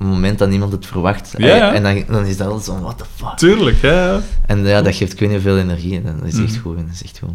[0.00, 1.34] een moment dat niemand het verwacht.
[1.36, 1.72] Ja, ja.
[1.74, 3.36] En dan, dan is dat altijd zo, what the fuck.
[3.36, 4.20] Tuurlijk, ja.
[4.46, 5.94] En ja, dat geeft ik weet niet veel energie.
[6.04, 6.60] En dat is echt Mhm.
[6.60, 6.76] goed.
[6.76, 7.30] en Dat is echt goed.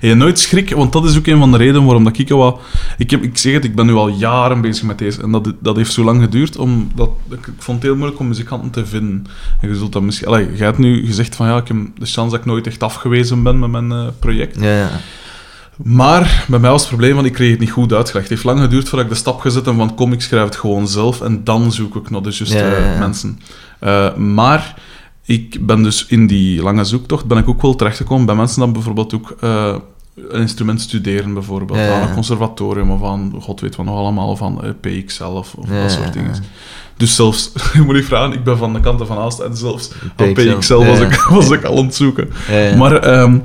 [0.00, 2.60] Je nooit schrik, want dat is ook een van de redenen waarom dat ik wat...
[2.98, 5.22] Ik, heb, ik zeg het, ik ben nu al jaren bezig met deze.
[5.22, 8.28] En dat, dat heeft zo lang geduurd, omdat ik, ik vond het heel moeilijk om
[8.28, 9.26] muzikanten te vinden.
[9.60, 10.28] En je zult dat misschien...
[10.28, 12.82] Allee, jij hebt nu gezegd van ja, ik heb de chance dat ik nooit echt
[12.82, 14.60] afgewezen ben met mijn eh, project.
[14.60, 14.90] Ja, ja.
[15.82, 18.28] Maar bij mij was het probleem, want ik kreeg het niet goed uitgelegd.
[18.28, 20.56] Het heeft lang geduurd voordat ik de stap gezet heb van kom, ik schrijf het
[20.56, 22.98] gewoon zelf en dan zoek ik naar de juiste Ja, ja, ja.
[22.98, 23.40] mensen.
[23.78, 24.74] Eh, maar
[25.22, 28.72] ik ben dus in die lange zoektocht ben ik ook wel terechtgekomen bij mensen die
[28.72, 29.74] bijvoorbeeld ook eh,
[30.30, 34.64] een instrument studeren, bijvoorbeeld aan een conservatorium of aan, god weet wat nog allemaal, van
[34.64, 36.34] eh, PXL of, of dat soort dingen.
[36.96, 39.90] Dus zelfs, je moet niet vragen, ik ben van de kant van Aalst en zelfs
[40.16, 42.28] aan PXL, PXL was, ik, was ik al aan het zoeken.
[42.76, 43.38] Maar ehm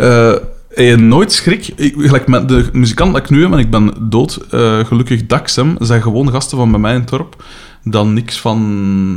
[0.00, 0.34] eh,
[0.76, 1.68] je nooit schrik?
[1.76, 5.26] Ik, gelijk met de muzikant dat ik nu heb, en ik ben dood, eh, gelukkig
[5.26, 7.44] Daxem, zijn gewoon gasten van bij mij in het dorp,
[7.84, 8.58] dan niks van...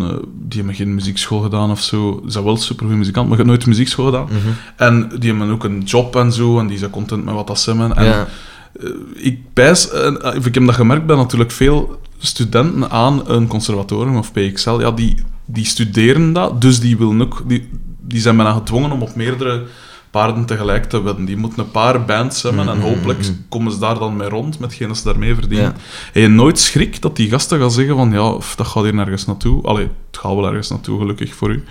[0.01, 0.16] eh,
[0.47, 2.22] die hebben geen muziekschool gedaan of zo.
[2.26, 4.26] Ze zijn wel supergoeie muzikant, maar je hebt nooit muziekschool gedaan.
[4.26, 4.38] Mhm.
[4.76, 7.60] En die hebben ook een job en zo, en die zijn content met wat dat
[7.60, 7.97] ze hebben.
[7.97, 8.28] En ja.
[8.80, 9.89] eh, ik pijs,
[10.43, 15.16] ik heb dat gemerkt bij natuurlijk veel studenten aan een conservatorium of PXL, ja, die,
[15.45, 17.70] die studeren dat, dus die, willen ook, die,
[18.01, 19.64] die zijn bijna gedwongen om op meerdere
[20.14, 21.26] paarden tegelijk te wedden.
[21.26, 23.32] Die moeten een paar bands hebben en Mhm, hopelijk mhm.
[23.49, 25.66] komen ze daar dan mee rond, met ze daarmee verdienen.
[25.68, 25.74] Ja.
[26.14, 28.93] En je nooit schrik dat die gasten gaan zeggen van, ja, of dat gaat hier
[28.93, 29.64] nergens naartoe.
[29.64, 31.64] Allee, het gaat wel ergens naartoe, gelukkig voor u.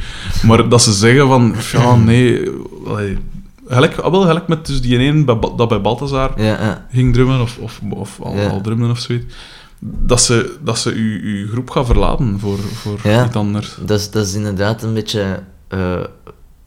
[0.43, 2.51] Maar dat ze zeggen van, ja, nee...
[2.87, 3.19] Allee,
[3.67, 6.87] gelijk, ah, wel gelijk met dus die ene bij dat bij Balthazar Ja, ja.
[6.91, 9.35] ging drummen, of, of, of al, drummen of zoiets,
[9.79, 13.27] dat ze, dat ze uw, uw groep gaan verlaten voor, voor Ja.
[13.27, 13.77] iets anders.
[13.85, 16.01] Dat, is, dat is inderdaad een beetje eh,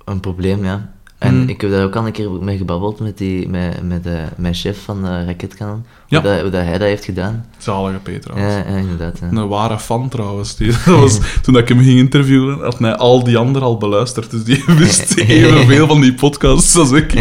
[0.06, 0.94] een probleem, ja.
[1.26, 1.50] En Mhm.
[1.50, 4.54] ik heb daar ook al een keer mee gebabbeld met, die, met, met eh, mijn
[4.54, 5.86] chef van de Raketkanon.
[6.08, 6.22] Ja.
[6.22, 7.46] Hoe, dat, hoe dat hij dat heeft gedaan.
[7.58, 8.38] Zalige Peter.
[8.40, 9.20] Ja, ja, inderdaad.
[9.20, 9.38] Ja.
[9.38, 10.56] Een ware fan trouwens.
[10.56, 14.32] Die, dat was, toen ik hem ging interviewen, had hij al die anderen al beluisterd.
[14.32, 17.12] Dus die wist evenveel van die podcasts als ik.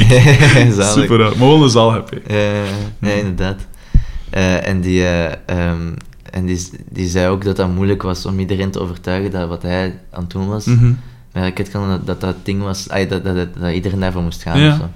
[0.80, 2.22] Super, maar wel een heb je.
[2.26, 2.62] Ja,
[2.98, 3.18] Mhm.
[3.18, 3.60] inderdaad.
[4.30, 5.92] Eh, en die, eh, ehm,
[6.30, 9.62] en die, die zei ook dat dat moeilijk was om iedereen te overtuigen dat wat
[9.62, 10.66] hij aan het doen was,
[11.34, 11.42] Mhm.
[11.44, 14.42] met Raketkanon, dat, dat dat ding was, ay, dat, dat, dat, dat iedereen daarvoor moest
[14.42, 14.58] gaan.
[14.60, 14.70] Ja.
[14.72, 14.88] of zo.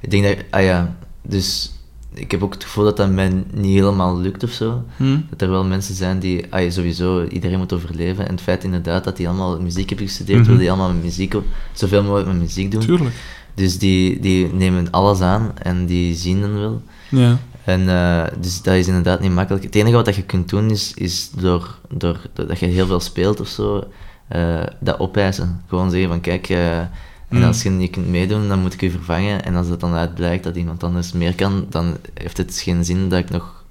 [0.00, 1.72] ik denk dat, ah ja, dus
[2.14, 4.82] ik heb ook het gevoel dat dat mij niet helemaal lukt of zo.
[4.96, 5.16] Hm?
[5.30, 8.24] Dat er wel mensen zijn die, ah, sowieso, iedereen moet overleven.
[8.26, 10.48] En het feit inderdaad dat die allemaal muziek hebben gestudeerd, Mhm.
[10.48, 12.80] wil die allemaal muziek, op- zoveel mogelijk met muziek doen.
[12.80, 13.14] Tuurlijk.
[13.54, 16.82] Dus die, die nemen alles aan en die zien dan wel.
[17.08, 17.38] Ja.
[17.64, 19.64] En eh, dus dat is inderdaad niet makkelijk.
[19.64, 23.00] Het enige wat dat je kunt doen is, is door, door, doordat je heel veel
[23.00, 23.84] speelt of zo,
[24.28, 25.60] eh, dat opeisen.
[25.68, 26.88] Gewoon zeggen van kijk, eh, en
[27.28, 27.42] Mm.
[27.44, 29.44] als je niet kunt meedoen, dan moet ik je vervangen.
[29.44, 33.08] En als het dan uitblijkt dat iemand anders meer kan, dan heeft het geen zin
[33.08, 33.64] dat ik nog...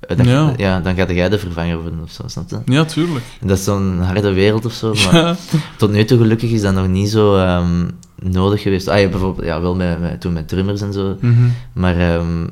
[0.00, 0.52] eh, dat- Ja.
[0.56, 0.80] ja.
[0.80, 2.58] dan gaat jij de vervanger worden of zo, snap je?
[2.72, 3.24] ja, tuurlijk.
[3.40, 5.36] Dat is zo'n harde wereld of zo, maar Ja.
[5.76, 7.88] tot nu toe gelukkig is dat nog niet zo ehm,
[8.18, 8.88] nodig geweest.
[8.88, 11.16] Ah ja, bijvoorbeeld, ja, wel met, met, toen met drummers en zo.
[11.20, 11.34] Mhm.
[11.72, 12.46] Maar ehm,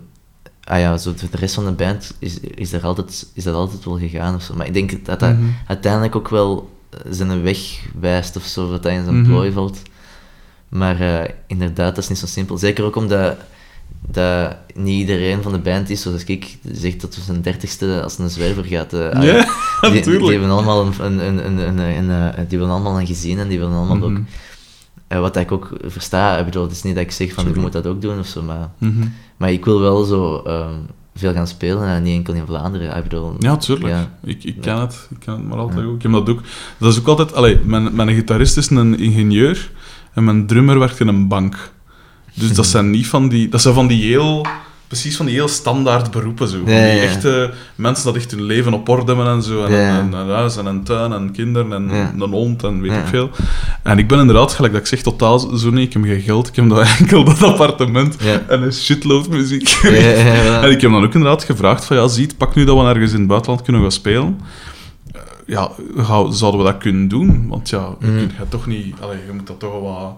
[0.65, 3.85] ah ja, zo de rest van de band is, is, er altijd, is dat altijd
[3.85, 4.55] wel gegaan of zo.
[4.55, 5.43] Maar ik denk dat dat Mhm.
[5.67, 6.71] uiteindelijk ook wel
[7.11, 7.59] zijn weg
[8.01, 9.28] wijst of zo, dat dat in zijn Mhm.
[9.30, 9.82] plooi valt.
[10.68, 12.59] Maar eh, inderdaad, dat is niet zo simpel.
[12.59, 13.36] Zeker ook omdat
[14.07, 18.18] dat niet iedereen van de band is zoals ik, zegt dat we zijn dertigste als
[18.18, 18.93] een zwerver gaat.
[18.95, 19.32] ah Ja,
[19.80, 20.30] die, die natuurlijk.
[20.30, 23.74] hebben allemaal een, een, een, een, eh, die willen allemaal een gezin en die willen
[23.74, 24.22] allemaal Mhm.
[25.09, 25.20] ook...
[25.20, 27.72] wat ik ook versta, ik bedoel, het is niet dat ik zeg van, ik moet
[27.72, 28.70] dat ook doen of zo, maar...
[28.78, 29.07] Mhm.
[29.36, 30.74] Maar ik wil wel zo ehm,
[31.17, 32.97] veel gaan spelen en niet enkel in Vlaanderen.
[32.97, 33.89] Ik bedoel, Ja, tuurlijk.
[33.95, 34.09] Ja.
[34.25, 35.07] Ik, ik ken het.
[35.11, 35.95] Ik ken het maar altijd ook.
[35.95, 36.41] Ik heb dat ook.
[36.79, 37.35] Dat is ook altijd...
[37.35, 39.71] Allee, mijn, mijn gitarist is een ingenieur
[40.15, 41.73] en mijn drummer werkt in een bank.
[42.35, 43.49] Dus dat zijn niet van die...
[43.49, 44.47] Dat zijn van die heel...
[44.87, 46.57] Precies van die heel standaard beroepen, zo.
[46.59, 49.65] Ja, die echte mensen dat echt hun leven op orde hebben en zo.
[49.65, 49.99] En, Ja.
[49.99, 51.91] en, en huis en een tuin en kinderen en
[52.21, 53.31] een hond en weet ik veel.
[53.83, 55.87] En ik ben inderdaad, gelijk dat ik zeg, totaal zo niet.
[55.87, 56.49] Ik heb geen geld.
[56.49, 58.43] Ik heb dat enkel dat appartement Ja.
[58.49, 59.68] en een shitload muziek.
[59.83, 60.62] Ja.
[60.62, 63.12] En ik heb dan ook inderdaad gevraagd van, ja, ziet, pak nu dat we ergens
[63.12, 64.41] in het buitenland kunnen gaan spelen.
[65.12, 65.70] Eh, Ja,
[66.30, 67.47] zouden we dat kunnen doen?
[67.49, 68.16] Want ja, je, Mhm.
[68.18, 70.16] kunt, je, toch niet, allee, je moet dat toch wel wat...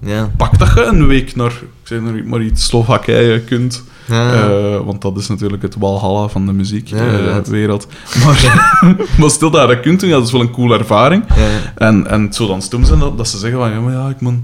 [0.00, 0.30] ja.
[0.36, 3.84] Pak dat je een week naar, ik zeg maar, iets, Slowakije kunt.
[4.06, 4.32] Ja.
[4.32, 7.34] Eh, want dat is natuurlijk het walhalla van de Ja, inderdaad.
[7.36, 7.86] muziekwereld.
[8.24, 8.76] maar,
[9.18, 11.24] maar stel dat je dat kunt doen, ja, dat is wel een coole ervaring.
[11.36, 11.72] Ja, ja.
[11.76, 14.08] En, en het zou dan stom zijn dat, dat ze zeggen van, ja, maar ja,
[14.08, 14.34] ik moet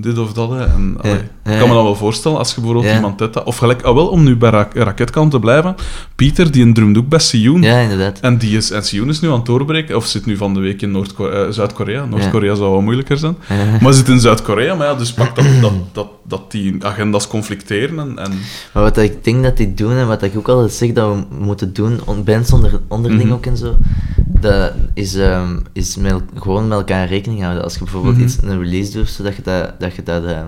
[0.00, 0.50] dit of dat.
[0.50, 0.64] Hè.
[0.64, 3.56] En, allee, ik kan me dan wel voorstellen, als je bijvoorbeeld iemand hebt, dat- of
[3.56, 5.74] gelijk, ah, wel, om nu bij Ra Raketkant te blijven,
[6.16, 7.62] Pieter, die een drumt ook bij Sioen.
[7.62, 8.20] Ja, inderdaad.
[8.20, 10.60] En, die is, en Sioen is nu aan het doorbreken, of zit nu van de
[10.60, 12.04] week in Noord-Ko- eh, Zuid-Korea.
[12.04, 13.36] Noord-Korea zou wel moeilijker zijn.
[13.80, 17.98] Maar zit in Zuid-Korea, maar ja, dus pak dat, dat, dat, dat die agendas conflicteren.
[17.98, 18.32] En, en
[18.72, 21.24] Maar wat ik denk dat die doen en wat ik ook altijd zeg dat we
[21.38, 23.32] moeten doen, bands onder, onderling Mhm.
[23.32, 23.76] ook en zo,
[24.40, 27.62] dat is, ehm, is met, gewoon met elkaar rekening houden.
[27.62, 28.24] Als je bijvoorbeeld Mhm.
[28.24, 30.46] iets, een release doet, zodat je dat, dat, je dat ehm,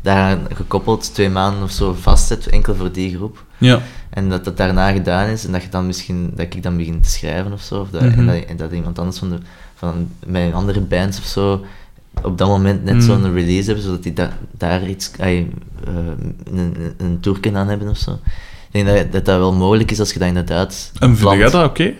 [0.00, 3.44] daaraan gekoppeld twee maanden of zo vastzet, enkel voor die groep.
[3.58, 3.80] ja.
[4.10, 7.00] En dat dat daarna gedaan is en dat, je dan misschien, dat ik dan begin
[7.00, 7.80] te schrijven of zo.
[7.80, 8.18] Of dat, Mhm.
[8.18, 9.38] en, dat, en dat iemand anders van, de,
[9.74, 11.64] van mijn andere bands of zo
[12.22, 13.02] op dat moment net Mhm.
[13.04, 15.50] zo'n release hebben, zodat die da- daar iets, ai,
[15.86, 15.92] eh,
[16.52, 18.10] een, een, een tourken aan hebben of zo.
[18.72, 21.50] Ik denk dat, dat dat wel mogelijk is als je dat inderdaad En vind jij
[21.50, 21.92] dat oké?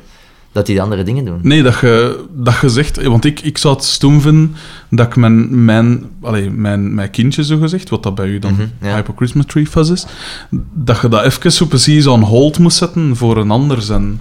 [0.52, 1.38] dat die andere dingen doen.
[1.42, 3.02] Nee, dat je, dat je zegt...
[3.02, 4.54] Want ik, ik zou het stom vinden
[4.90, 8.56] dat ik mijn, mijn, allee, mijn, mijn kindje, zo gezegd, wat dat bij u dan
[8.80, 8.94] ja.
[8.94, 10.06] Hyper Christmas Tree Fuzz is,
[10.72, 14.20] dat je dat even zo precies on hold moet zetten voor een ander zijn,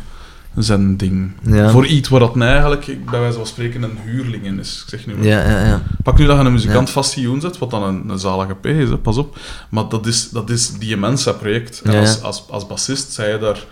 [0.58, 1.32] zijn ding.
[1.44, 1.70] Ja.
[1.70, 4.82] Voor iets waar dat nou eigenlijk, bij wijze van spreken, een huurling in is.
[4.84, 5.24] Ik zeg nu.
[5.28, 5.82] Ja, ja, ja.
[6.04, 8.66] Pak nu dat je een muzikant vast Sioen zet, wat dan een, een zalige P
[8.66, 9.38] is, hè, pas op.
[9.70, 11.82] Maar dat is, dat is die Mensa project.
[11.82, 13.64] En als, als, als bassist zei je daar...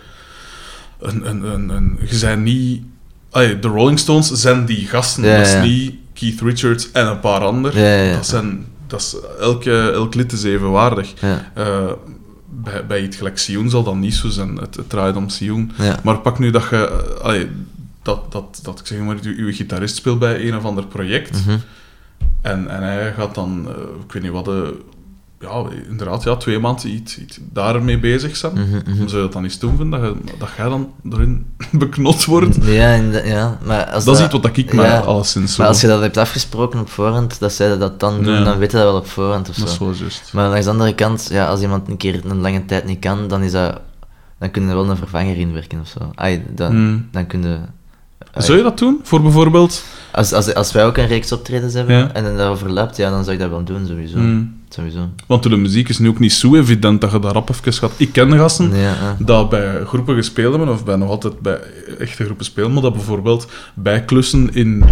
[1.00, 2.82] Een, een, een, een, je zijn niet...
[3.30, 5.22] Allee, de Rolling Stones zijn die gasten.
[5.22, 8.12] Dat is niet Keith Richards en een paar anderen.
[8.12, 8.66] Dat zijn...
[8.86, 11.12] Dat is, elke, elk lid is evenwaardig.
[11.20, 11.90] Ja, Eh,
[12.50, 14.56] bij, bij iets gelijk Sioen zal dat niet zo zijn.
[14.56, 15.72] Het, het draait om Sioen.
[15.78, 16.00] ja.
[16.04, 16.76] Maar pak nu dat je...
[16.76, 17.48] eh, allee,
[18.02, 21.46] dat, dat, dat ik zeg maar, uw, uw gitarist speelt bij een of ander project.
[21.46, 21.58] Mhm.
[22.42, 23.74] En, en hij gaat dan, eh,
[24.04, 24.80] ik weet niet wat, de,
[25.40, 28.52] ja, inderdaad, ja, twee maanden iets, iets daarmee bezig zijn.
[28.52, 28.96] Mhm, mhm.
[28.96, 32.56] Zou je dat dan niet stom vinden, dat, je, dat jij dan erin beknot wordt?
[32.64, 33.58] Ja, ja.
[33.64, 34.98] Maar als Dat is iets wat ik mij ja.
[34.98, 35.60] alleszins zo...
[35.62, 38.44] Maar als je dat hebt afgesproken op voorhand, dat zij dat dan doen, Ja.
[38.44, 39.60] dan weet je dat wel op voorhand of zo.
[39.60, 40.30] Dat is wel juist.
[40.32, 43.28] Maar langs de andere kant, ja, als iemand een keer een lange tijd niet kan,
[43.28, 43.80] dan is dat...
[44.38, 46.10] Dan kun je wel een vervanger inwerken of zo.
[46.14, 47.08] Ai, dan, Hmm.
[47.12, 47.58] dan kun je...
[48.32, 49.00] ai, Zou je dat doen?
[49.02, 49.84] Voor bijvoorbeeld...
[50.12, 52.12] als, als, als wij ook een reeks optredens hebben Ja.
[52.12, 54.16] en dat overlapt, ja, dan zou ik dat wel doen, sowieso.
[54.16, 54.57] Hmm.
[54.68, 55.08] Sowieso.
[55.26, 57.92] Want de muziek is nu ook niet zo evident dat je daar rap even gaat...
[57.96, 59.16] Ik ken gasten Ja, ja.
[59.18, 61.58] dat bij groepen gespeeld hebben, of bij nog altijd bij
[61.98, 64.84] echte groepen spelen, maar dat bijvoorbeeld bijklussen in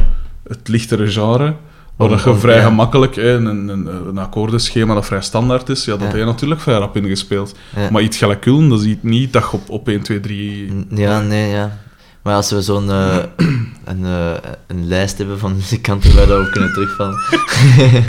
[0.48, 1.54] het lichtere genre,
[1.96, 2.62] waar dat je om- vrij ja.
[2.64, 6.60] gemakkelijk hè, een, een, een, akkoordenschema dat vrij standaard is, ja, dat heb je natuurlijk
[6.60, 7.54] vrij rap ingespeeld.
[7.90, 10.72] Maar iets gelijk dat is niet dat je op, op 1, 2, 3...
[10.72, 11.78] N- Ja, nee, ja.
[12.26, 13.16] Maar als we zo'n eh,
[13.84, 14.34] een, eh,
[14.66, 17.18] een lijst hebben van muzikanten waar dat we op kunnen terugvallen.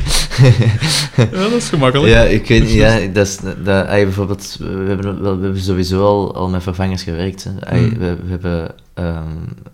[1.15, 2.13] Ja, dat is gemakkelijk.
[2.13, 5.61] ja, ik weet niet, ja, dat is, dat, ah, bijvoorbeeld, we hebben, wel, we hebben
[5.61, 7.43] sowieso al, al met vervangers gewerkt.
[7.43, 7.51] Hè.
[7.65, 7.89] Ah, Hmm.
[7.97, 9.23] we, we hebben ehm,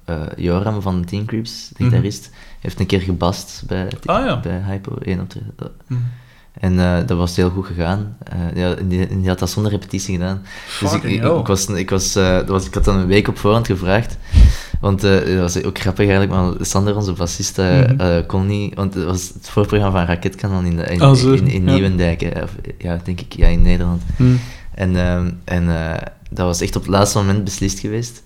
[0.06, 2.30] eh, Joram van Teen Creeps, de gitarist,
[2.60, 4.40] heeft een keer gebast bij, Ah, ja.
[4.40, 5.54] bij Hypo 1 optreden.
[5.88, 5.94] Hm.
[6.60, 8.18] En eh, dat was heel goed gegaan.
[8.24, 10.42] Eh, ja, en die, en die had dat zonder repetitie gedaan.
[10.80, 13.28] Dus ik, ik, ik was, ik, was, eh, dat was, ik had dan een week
[13.28, 14.18] op voorhand gevraagd.
[14.80, 18.00] Want dat was ook grappig eigenlijk, maar Sander, onze bassist, Mhm.
[18.00, 18.76] eh, kon niet...
[18.76, 21.72] Want het was het voorprogramma van Raketkanaal in, de, in, zo, in, in ja.
[21.74, 22.22] Nieuwendijk.
[22.22, 24.02] eh, of, ja, denk ik, ja, in Nederland.
[24.16, 24.24] Hm.
[24.74, 25.66] En, ehm, en
[26.30, 28.24] dat was echt op het laatste moment beslist geweest.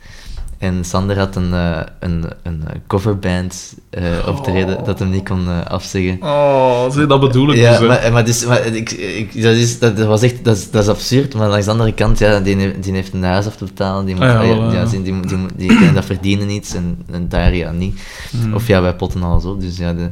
[0.57, 4.85] En Sander had een, eh, een, een coverband eh optreden Oh.
[4.85, 6.17] dat hem niet kon eh, afzeggen.
[6.21, 7.79] Oh, zie, dat bedoel ik Ja, dus.
[7.79, 7.85] hè.
[7.87, 10.89] maar, maar, dus, maar ik, ik, dat, is, dat, was echt dat is, dat is
[10.89, 13.63] absurd, maar langs de andere kant, ja, die, heeft- die heeft een huis af te
[13.63, 14.85] betalen, die, moet, Ah, ja, ah, ja, voilà, ja, ja.
[14.85, 17.99] die, die, die, die, die- dat verdienen iets en, en daar ja niet.
[18.41, 18.53] Hm.
[18.53, 19.93] Of ja, wij potten al zo, dus ja.
[19.93, 20.09] De,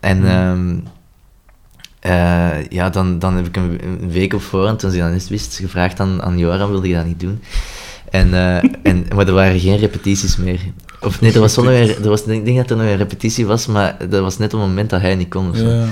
[0.00, 0.26] en Hmm.
[0.26, 0.78] ehm,
[2.00, 5.56] eh, ja, dan, dan heb ik een, week op voorhand, toen ze dat net wist,
[5.56, 7.40] gevraagd aan, aan Joram, wilde je dat niet doen?
[8.12, 10.60] En, eh, en, maar er waren geen repetities meer.
[11.00, 13.46] Of nee, er was, nog een, er was, ik denk dat er nog een repetitie
[13.46, 15.50] was, maar dat was net op het moment dat hij niet kon.
[15.52, 15.86] Ja.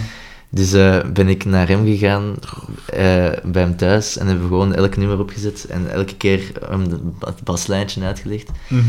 [0.51, 2.35] Dus eh, ben ik naar hem gegaan,
[2.87, 7.13] eh, bij hem thuis, en hebben we gewoon elk nummer opgezet en elke keer hem
[7.21, 8.51] het baslijntje uitgelegd.
[8.69, 8.83] Mhm.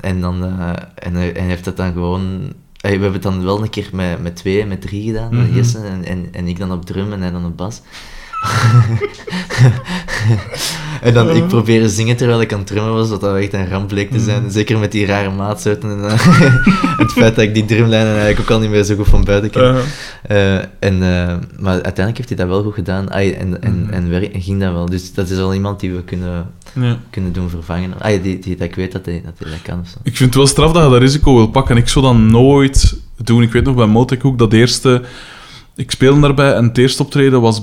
[0.00, 0.44] En, dan,
[0.94, 2.52] en, hij, en heeft dat dan gewoon...
[2.80, 5.54] we hebben het dan wel een keer met, met twee, met drie gedaan.
[5.54, 7.80] Jesse, en, en, en ik dan op drum en hij dan op bas.
[11.00, 13.68] en dan ik proberen zingen terwijl ik aan het drummen was, wat dat echt een
[13.68, 14.42] ramp bleek te zijn.
[14.42, 14.50] Mhm.
[14.50, 16.02] Zeker met die rare maatsoorten en
[17.02, 19.50] het feit dat ik die drumlijnen eigenlijk ook al niet meer zo goed van buiten
[19.50, 19.62] ken.
[19.62, 19.78] Eh,
[20.22, 23.92] Eh, en, eh, maar uiteindelijk heeft hij dat wel goed gedaan Ai, en, en, Mhm.
[23.92, 24.86] en, werk, en ging dat wel.
[24.86, 26.50] Dus dat is wel iemand die we kunnen,
[27.10, 27.92] kunnen doen vervangen.
[27.98, 29.80] Ai, die, die, dat ik weet dat hij dat, hij dat kan.
[29.80, 29.96] Of zo.
[30.02, 31.76] Ik vind het wel straf dat je dat risico wil pakken.
[31.76, 33.42] Ik zou dat nooit doen.
[33.42, 35.02] Ik weet nog bij Motek ook dat eerste...
[35.80, 37.62] Ik speelde daarbij en het eerste optreden was,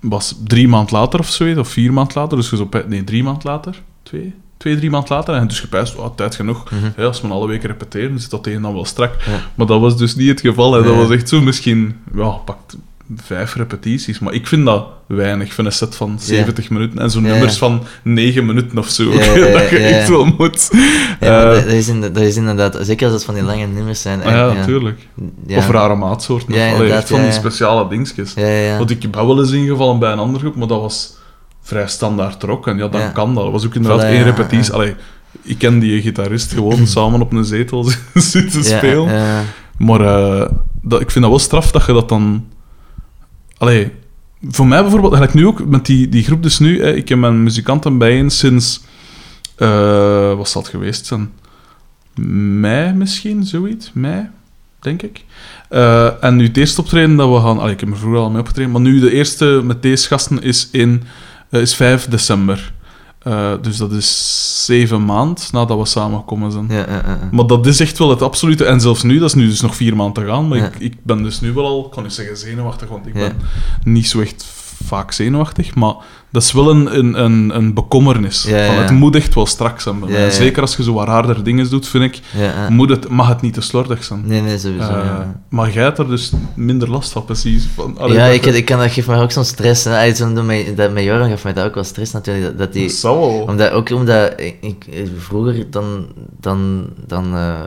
[0.00, 2.36] was drie maand later of zoiets, of vier maand later.
[2.36, 3.82] Dus zo, nee, drie maand later.
[4.02, 5.34] Twee, twee drie maand later.
[5.34, 6.70] En dus gepijst, oh, tijd genoeg.
[6.70, 6.90] Mhm.
[6.96, 9.14] Ja, als we alle weken repeteren, dan zit dat tegen dan wel strak.
[9.26, 9.40] Ja.
[9.54, 10.72] Maar dat was dus niet het geval.
[10.72, 10.82] Hè.
[10.82, 11.00] Dat Nee.
[11.00, 11.96] was echt zo misschien...
[12.14, 12.76] Ja, pakt
[13.16, 14.18] vijf repetities.
[14.18, 15.46] Maar ik vind dat weinig.
[15.46, 17.58] Ik vind een set van 70 minuten en zo'n Ja, nummers ja.
[17.58, 19.12] van 9 minuten of zo.
[19.12, 20.12] Ja, ja, dat je ja, echt ja.
[20.12, 20.68] wel moet.
[21.20, 24.00] Ja, Eh, dat, is inderdaad, dat is inderdaad, zeker als het van die lange nummers
[24.02, 24.22] zijn.
[24.22, 25.08] Ah ja, en- natuurlijk.
[25.46, 25.58] Ja.
[25.58, 26.54] Of rare maatsoorten.
[26.54, 27.38] Ja, allee, echt van ja, die ja.
[27.38, 28.32] speciale dingetjes.
[28.34, 28.78] Ja, ja, ja.
[28.78, 31.16] Want ik ben wel eens ingevallen bij een andere groep, maar dat was
[31.62, 32.66] vrij standaard rock.
[32.66, 33.08] En ja, dan Ja.
[33.08, 33.42] kan dat.
[33.42, 34.72] Dat was ook inderdaad Voilà, één ja, repetitie.
[34.72, 34.78] ja.
[34.78, 34.94] Allee,
[35.42, 37.84] ik ken die gitarist gewoon samen op een zetel
[38.14, 39.12] zitten Ja, spelen.
[39.14, 39.42] ja.
[39.78, 40.50] Maar eh,
[40.82, 42.44] dat, ik vind dat wel straf dat je dat dan...
[43.58, 43.92] Allee,
[44.48, 47.42] voor mij bijvoorbeeld, eigenlijk nu ook, met die, die groep dus nu, ik heb mijn
[47.42, 48.84] muzikanten bijeen sinds...
[49.56, 51.32] eh wat zal het geweest zijn?
[52.60, 53.90] Mei misschien, zoiets.
[53.94, 54.28] Mei,
[54.80, 55.24] denk ik.
[55.68, 57.58] Eh, en nu het eerste optreden dat we gaan...
[57.58, 60.42] Allee, ik heb er vroeger al mee opgetreden, maar nu de eerste met deze gasten
[60.42, 61.02] is, in,
[61.50, 62.72] eh, is 5 december.
[63.24, 66.66] Eh, dus dat is zeven maand nadat we samengekomen zijn.
[66.68, 67.28] Ja, ja, ja.
[67.30, 68.64] Maar dat is echt wel het absolute.
[68.64, 70.48] En zelfs nu, dat is nu dus nog vier maanden te gaan.
[70.48, 73.12] Maar ik, ik ben dus nu wel al, ik kan niet zeggen zenuwachtig, want ik
[73.12, 73.36] ben
[73.84, 74.46] niet zo echt
[74.84, 75.74] vaak zenuwachtig.
[75.74, 75.94] Maar
[76.30, 78.42] dat is wel een, een, een, een bekommernis.
[78.48, 78.80] Ja, ja, Van, ja.
[78.80, 80.30] het moet echt wel strak zijn bij mij.
[80.30, 82.20] Zeker als je zo wat raarder dingen doet, vind ik,
[82.68, 84.22] moet het, mag het niet te slordig zijn.
[84.26, 84.90] Nee, nee, sowieso.
[84.98, 85.40] Ja.
[85.48, 87.66] Maar jij hebt er dus minder last van, precies.
[87.74, 89.86] Van, allee, ja, ik, ik kan, dat geeft mij ook zo'n stress.
[90.14, 92.46] Zo'n, met, dat, met Joran gaf mij dat ook wel stress natuurlijk.
[92.46, 96.06] Dat, dat die, dat omdat, ook omdat ik, ik- vroeger dan,
[96.40, 97.60] dan, dan eh,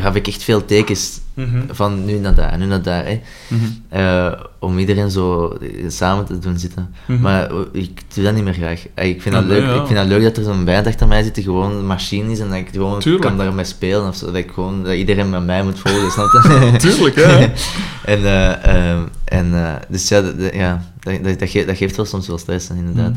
[0.00, 3.04] gaf ik echt veel tekens Mhm, van nu naar daar, nu naar daar.
[3.04, 3.20] Hè.
[3.48, 6.94] mhm, Eh, om iedereen zo eh, samen te doen zitten.
[7.06, 7.20] mhm.
[7.20, 8.86] Maar eh, ik doe dat niet meer graag.
[8.94, 9.74] Eh, Ik vind, dat Ah, leuk, ja.
[9.74, 12.30] ik vind dat leuk dat er zo'n band achter mij zit die gewoon een machine
[12.32, 13.24] is en dat ik gewoon Tuurlijk.
[13.24, 14.08] kan daarmee spelen.
[14.08, 14.26] Of zo.
[14.26, 16.74] Dat, ik gewoon, dat iedereen met mij moet volgen, snap je?
[16.78, 17.38] Tuurlijk, ja.
[18.14, 22.04] en eh, ehm, en dus ja, dat- ja dat, dat, dat, geeft, dat geeft wel
[22.06, 23.14] soms wel stress, inderdaad.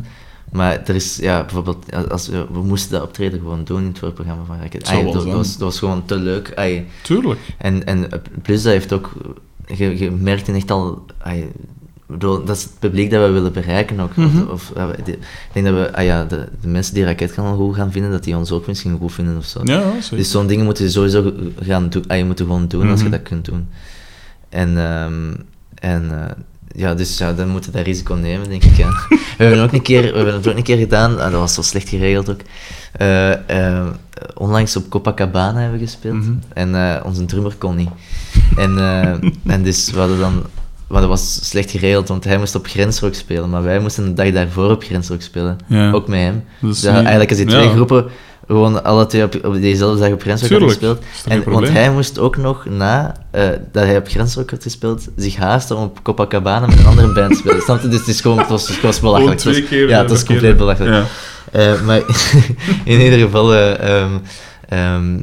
[0.52, 4.00] Maar er is, ja, bijvoorbeeld, als- we, we moesten dat optreden gewoon doen in het
[4.00, 4.86] voorprogramma van Racket.
[5.14, 6.52] Dat, was, dat was gewoon te leuk.
[6.56, 7.40] Ay, Tuurlijk.
[7.58, 8.08] en, en
[8.42, 9.12] plus dat heeft ook,
[9.66, 11.48] je, je merkt echt al, ay,
[12.06, 14.16] bedoel, dat is het publiek dat we willen bereiken ook.
[14.16, 14.38] Mhm.
[14.48, 15.18] Of, of, ik
[15.54, 18.38] denk dat we, ah ja, de, de mensen die Raketkanaal goed gaan vinden, dat die
[18.38, 19.60] ons ook misschien goed vinden of zo.
[19.64, 20.18] Ja, ja, zeker.
[20.18, 23.06] Dus zo'n dingen moeten je sowieso gaan doen, ah, je moet gewoon doen als je
[23.06, 23.14] Mhm.
[23.16, 23.68] dat kunt doen.
[24.50, 25.34] En, ehm,
[25.76, 26.32] en eh,
[26.76, 28.76] ja, dus ja, dan moeten we dat risico nemen, denk ik.
[28.76, 28.90] Ja.
[29.38, 31.54] we hebben ook een keer, we hebben het ook een keer gedaan, ah, dat was
[31.54, 32.42] zo slecht geregeld ook.
[32.92, 33.32] Eh,
[33.78, 33.88] eh,
[34.34, 36.34] onlangs op Copacabana hebben we gespeeld Mhm.
[36.54, 37.90] en eh, onze drummer kon niet.
[38.58, 38.78] En,
[39.54, 40.44] en dus we hadden dan,
[40.90, 44.14] maar dat was slecht geregeld, want hij moest op Grensrock spelen, maar wij moesten de
[44.14, 45.58] dag daarvoor op Grensrock spelen.
[45.68, 45.92] Ja.
[45.92, 46.44] Ook met hem.
[46.60, 47.72] Dus ja, eigenlijk als die twee ja.
[47.72, 48.06] groepen
[48.48, 51.04] gewoon alle twee op, op dezelfde dag op Grensrock had Tuurlijk, gespeeld.
[51.28, 55.36] En, want hij moest ook nog na eh, dat hij op Grensrock had gespeeld, zich
[55.36, 57.62] haasten om op Copacabana met een andere band te spelen.
[57.66, 57.88] Snap je?
[57.88, 59.44] Dus het, is gewoon, het, was, het was belachelijk.
[59.44, 61.06] Het was- Ja, het was compleet belachelijk.
[61.52, 62.02] Eh, maar
[62.84, 64.12] in ieder geval, eh, ehm,
[64.70, 65.20] ehm,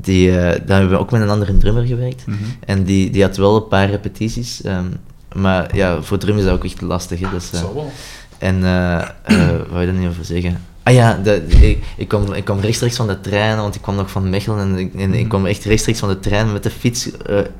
[0.00, 0.36] die, eh,
[0.66, 2.26] daar hebben we ook met een andere drummer gewerkt.
[2.26, 2.38] Mhm.
[2.64, 4.62] En die, die had wel een paar repetities.
[4.62, 4.86] ehm,
[5.34, 7.20] maar ja, voor drum is dat ook echt lastig.
[7.20, 7.92] Hè, dus, eh, Zal wel.
[8.38, 10.60] en eh wat wil je daar niet over zeggen?
[10.82, 13.94] Ah ja, de, ik, ik, kwam, ik kwam rechtstreeks van de trein, want ik kwam
[13.94, 16.70] nog van Mechelen en ik, en ik kwam echt rechtstreeks van de trein met de
[16.70, 17.10] fiets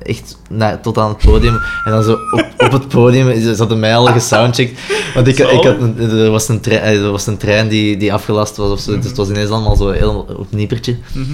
[0.01, 1.59] echt naar, tot aan het podium.
[1.85, 4.79] En dan zo op, op het podium ze hadden mij al gesoundcheckt.
[5.13, 8.57] Want ik, ik had, er, was een trein, er was een trein die, die afgelast
[8.57, 10.97] was of zo, dus het was ineens allemaal zo heel op niepertje.
[11.13, 11.33] Mhm.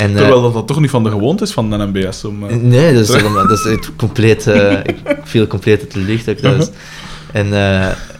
[0.00, 2.24] En, eh, Terwijl dat, dat toch niet van de gewoonte is van de NBS.
[2.24, 3.06] Om, eh, Nee, dat
[3.48, 4.46] dat is echt compleet...
[4.84, 6.70] ik viel compleet uit de lucht ook trouwens.
[7.32, 7.52] En,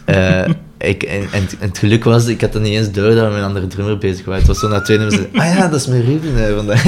[0.04, 3.24] eh, ik, en, en, en het geluk was, ik had er niet eens door dat
[3.24, 4.38] we met een andere drummer bezig waren.
[4.38, 6.82] Het was zo na twee nummers, ah ja, dat is mijn Ruben hè, vandaag.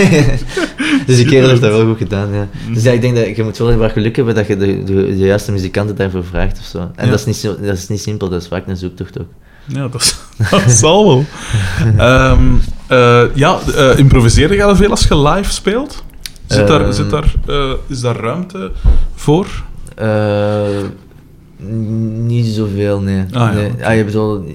[1.07, 2.49] dus die kerel heeft dat wel goed gedaan, ja.
[2.73, 4.85] Dus ja, ik denk dat je moet wel heel erg geluk hebben dat je de,
[4.85, 6.79] de, de juiste muzikanten daarvoor vraagt of zo.
[6.79, 7.11] En Ja.
[7.11, 9.29] dat, is niet dat is niet simpel, dat is vaak een zoektocht ook.
[9.67, 10.17] Ja, dat,
[10.67, 11.25] zal wel.
[11.97, 12.43] Ehm,
[12.87, 16.05] eh, ja, eh improviseer je al veel als je live speelt?
[16.47, 18.73] Zit daar, zit daar, eh, is daar ruimte
[19.15, 19.47] voor?
[22.17, 23.21] Niet zoveel, nee.
[23.21, 23.73] Ah, ja, nee.
[23.85, 24.47] Ah, je bedoelt,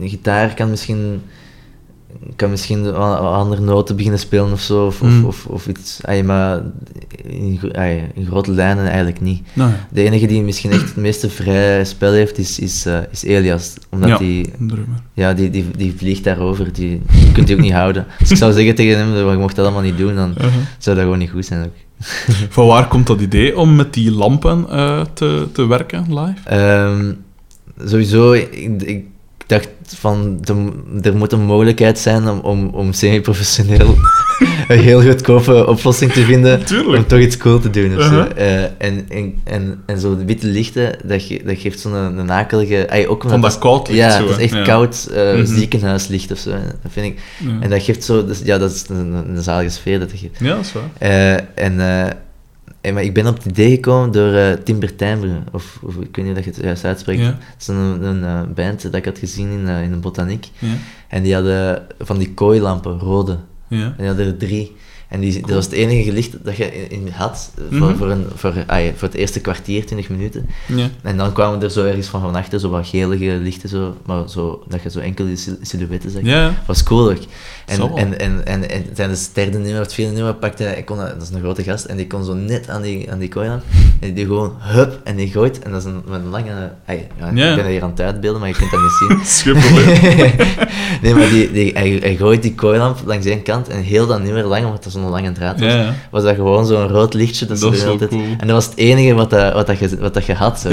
[0.00, 1.22] een gitaar kan misschien,
[2.36, 5.24] kan misschien andere noten beginnen spelen of zo, of, Mm.
[5.24, 6.00] of, of, of iets.
[6.24, 6.62] Maar
[7.22, 7.60] in,
[8.14, 9.42] in grote lijnen eigenlijk niet.
[9.90, 13.74] De enige die misschien echt het meeste vrij spel heeft, is, is, eh, is Elias.
[13.90, 14.16] Omdat Ja.
[14.18, 14.50] die,
[15.14, 18.06] ja, die, die, die vliegt daarover, die, die kunt hij ook niet houden.
[18.20, 20.52] Als ik zou zeggen tegen hem, je mocht dat allemaal niet doen, dan Uh-huh.
[20.78, 21.74] zou dat gewoon niet goed zijn ook.
[22.56, 26.48] Van waar komt dat idee om met die lampen eh, te, te werken live?
[26.48, 27.12] Ehm,
[27.84, 29.04] sowieso, ik, ik
[29.46, 33.94] dacht van, de- er moet een mogelijkheid zijn om, om, om semi-professioneel
[34.68, 36.96] een heel goedkope oplossing te vinden Tuurlijk.
[37.02, 37.96] om toch iets cool te doen.
[37.96, 38.10] of zo.
[38.20, 38.62] Uh-huh.
[38.62, 42.18] Eh, en, en, en, en zo de witte lichten, dat, ge, dat geeft zo'n een,
[42.18, 42.90] een akelige...
[42.90, 44.62] ay, ook Van dat koud licht Ja, zo, het is echt Ja.
[44.62, 45.46] koud eh, Mhm.
[45.46, 46.50] ziekenhuislicht of zo.
[46.82, 47.20] Dat vind ik.
[47.38, 47.50] Ja.
[47.60, 48.26] En dat geeft zo...
[48.26, 50.38] Dus, ja, dat is een, een zalige sfeer dat dat geeft.
[50.38, 50.82] Ja, dat is waar.
[50.98, 51.80] Eh, en,
[52.86, 55.96] eh, en, maar ik ben op het idee gekomen door eh Tim Bertijnbre, of, of
[55.96, 57.20] ik weet niet of je het juist uitspreekt.
[57.20, 57.26] Ja.
[57.26, 60.50] Het is een, een eh, band dat ik had gezien in, eh, in de botaniek.
[60.58, 60.74] Ja.
[61.08, 63.38] En die hadden van die kooilampen, rode.
[63.68, 63.84] Ja.
[63.84, 64.76] En die hadden er drie.
[65.08, 67.96] En die, dat was het enige licht dat je in, in had voor, Mhm.
[67.96, 70.46] voor, een, voor, ah voor het eerste kwartier, 20 minuten.
[70.66, 70.88] Ja.
[71.02, 74.28] En dan kwamen er zo ergens van van achter zo wat gelige lichten, zo, maar
[74.28, 76.22] zo, dat je zo enkele sil- silhouetten zag.
[76.22, 76.54] Ja.
[76.66, 77.16] was cool ook.
[77.66, 77.96] En, wel.
[77.96, 80.96] en, en, en, en tijdens het derde nummer, het vierde nummer, pakte hij, ik kon,
[80.96, 83.48] dat is een grote gast, en die kon zo net aan die, aan die kooi
[83.48, 83.62] aan,
[84.00, 87.50] en die gewoon, hup, en die gooit, en dat is een, lange, ay, ja, Ja.
[87.50, 89.52] ik ben hier aan het uitbeelden, maar je kunt dat niet zien.
[89.60, 90.32] Probleem.
[91.02, 94.22] nee, maar die, die, hij, hij gooit die kooilamp langs één kant, en heel dat
[94.22, 95.74] nummer lang, omdat dat zo'n lange draad was,
[96.10, 97.46] was dat gewoon zo'n rood lichtje.
[97.46, 98.22] Dat, Dat is altijd, cool.
[98.22, 100.60] En dat was het enige wat, dat, wat, dat, je, wat dat je had.
[100.60, 100.68] Zo.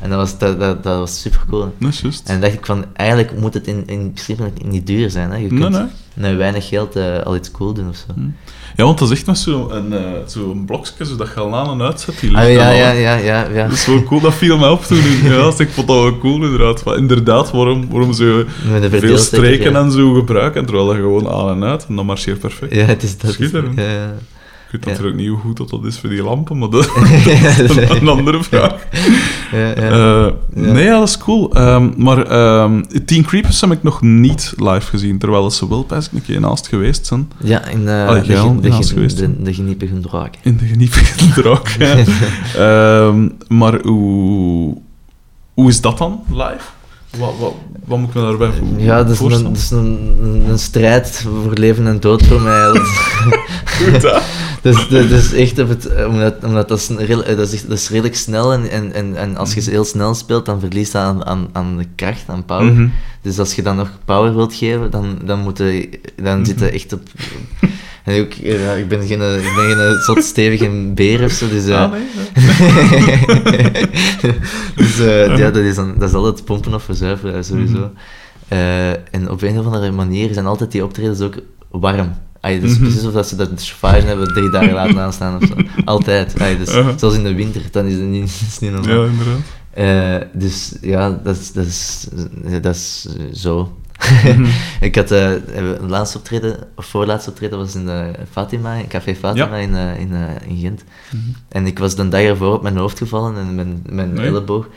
[0.00, 1.72] En dat was, dat, dat, dat was super cool.
[1.78, 2.28] Dat is juist.
[2.28, 5.30] En dan dacht ik van, eigenlijk moet het in, in principe niet duur zijn.
[5.30, 5.36] Hè?
[5.36, 5.86] Je kunt nee.
[6.14, 8.14] met weinig geld eh, al iets cool doen of zo.
[8.76, 11.86] Ja, want dat is echt met zo'n eh, zo'n blokje, zodat je al aan en
[11.86, 12.20] uitzet.
[12.20, 13.64] Die Ah, ja, ja, ja, ja, ja.
[13.64, 15.02] Dat is wel cool, dat viel mij op toen.
[15.22, 16.84] Ja, ik vond dat wel cool inderdaad.
[16.84, 18.46] Maar inderdaad, waarom, waarom ze
[18.90, 19.78] veel streken ja.
[19.78, 22.74] en zo gebruiken, terwijl dat gewoon aan en uit, en dat marcheert perfect.
[22.74, 23.32] Ja, het is dat.
[23.32, 23.76] Schitterend.
[23.76, 24.14] Ja, ja.
[24.74, 27.76] Ik weet natuurlijk niet hoe goed dat, dat is voor die lampen, maar dat is
[28.00, 28.86] een andere vraag.
[29.52, 30.32] Ja.
[30.52, 31.52] Nee, ja, dat is cool.
[31.54, 36.10] Ehm, maar ehm Teen Creepers heb ik nog niet live gezien, terwijl ze wel best
[36.12, 37.30] een keer naast geweest zijn.
[37.42, 40.00] Ja, in eh, Allee, de, jij al ge- de, naast ge- geweest, de, de geniepige
[40.00, 40.34] draak.
[40.42, 41.68] In de geniepige draak.
[42.56, 44.76] Ehm, maar hoe,
[45.54, 46.60] hoe is dat dan live?
[47.18, 47.52] Wat, wat,
[47.84, 49.52] wat moet ik me daarbij voor- Ja, dat is, een, voorstellen?
[49.52, 52.68] dat is een, een, strijd voor leven en dood voor mij.
[53.64, 54.18] Goed, hè?
[54.64, 57.78] Dus, dat is echt op het, omdat, omdat dat, is een rel- dat, is, dat
[57.78, 61.02] is redelijk snel en, en, en, en als je heel snel speelt, dan verliest dat
[61.02, 62.72] aan, aan, aan de kracht, aan power.
[62.72, 62.88] Mhm.
[63.22, 65.88] Dus als je dan nog power wilt geven, dan, dan, moet je,
[66.22, 67.00] dan zit je echt op...
[68.04, 71.66] En ook, ja, ik ben geen, ik ben geen zot stevige beer of zo, dus...
[71.66, 72.02] eh, Ah, nee,
[73.44, 73.84] nee.
[74.76, 77.90] dus eh, ja, dat is, dan, dat is altijd pompen of verzuiveren, eh, sowieso.
[78.48, 81.34] Eh, en op een of andere manier zijn altijd die optredens ook
[81.70, 82.12] warm.
[82.44, 82.80] Ay, dus Mhm.
[82.80, 85.54] precies alsof dat ze dat chauffage hebben drie dagen laten aanstaan of zo.
[85.84, 86.40] Altijd.
[86.40, 86.92] Ay, dus, Uh-huh.
[86.96, 89.02] Zelfs in de winter, dan is het niet, dat is niet normaal.
[89.04, 89.40] Ja, inderdaad.
[89.70, 92.06] Eh, dus ja, dat is, dat is,
[92.62, 93.76] dat is zo.
[94.24, 94.46] Mhm.
[94.80, 99.14] ik had eh, een laatste optreden, of voorlaatste optreden was in eh, Fatima, in Café
[99.14, 99.62] Fatima Ja.
[99.62, 100.84] in, eh, in, eh, in Gent.
[101.10, 101.22] Mhm.
[101.48, 104.26] En ik was de dag ervoor op mijn hoofd gevallen en mijn, mijn Nee.
[104.26, 104.68] elleboog.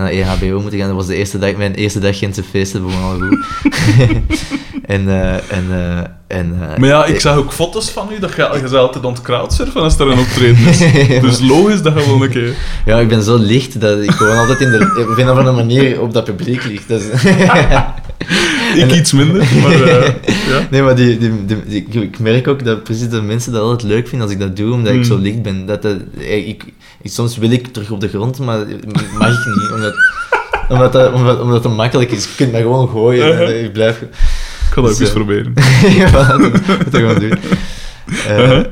[0.00, 0.88] Naar EHBO moeten gaan.
[0.88, 3.38] Dat was de eerste dag, mijn eerste dag Gentse feesten, begon al goed.
[4.94, 5.98] en, eh, en, eh,
[6.38, 9.12] en, eh, Maar ja, ik zag ook foto's van u, dat je, je altijd aan
[9.12, 10.78] het crowdsurfen als er een optreden is.
[11.28, 12.54] Dus logisch dat je wel een keer...
[12.84, 15.56] Ja, ik ben zo licht dat ik gewoon altijd in de, op een of andere
[15.56, 16.86] manier op dat publiek lig.
[16.86, 17.24] Dat is-
[18.74, 19.86] Ik iets minder, maar...
[19.86, 20.14] ja.
[20.70, 23.82] Nee, maar die, die, die- die- ik- merk ook dat precies de mensen dat altijd
[23.82, 25.66] leuk vinden als ik dat doe, omdat ik zo licht ben.
[25.66, 26.64] Dat, dat, ik-
[27.02, 28.58] soms wil ik terug op de grond, maar
[29.18, 29.94] mag ik niet, omdat,
[30.68, 32.24] omdat, dat, omdat, omdat het makkelijk is.
[32.24, 34.00] Je kunt me gewoon gooien en ik blijf...
[34.00, 34.08] Ik
[34.76, 35.54] ga dat ook Dus, eens eh, proberen.
[36.00, 37.38] ja, dat moet dat gewoon doen.
[38.26, 38.64] Eh, Uh-huh.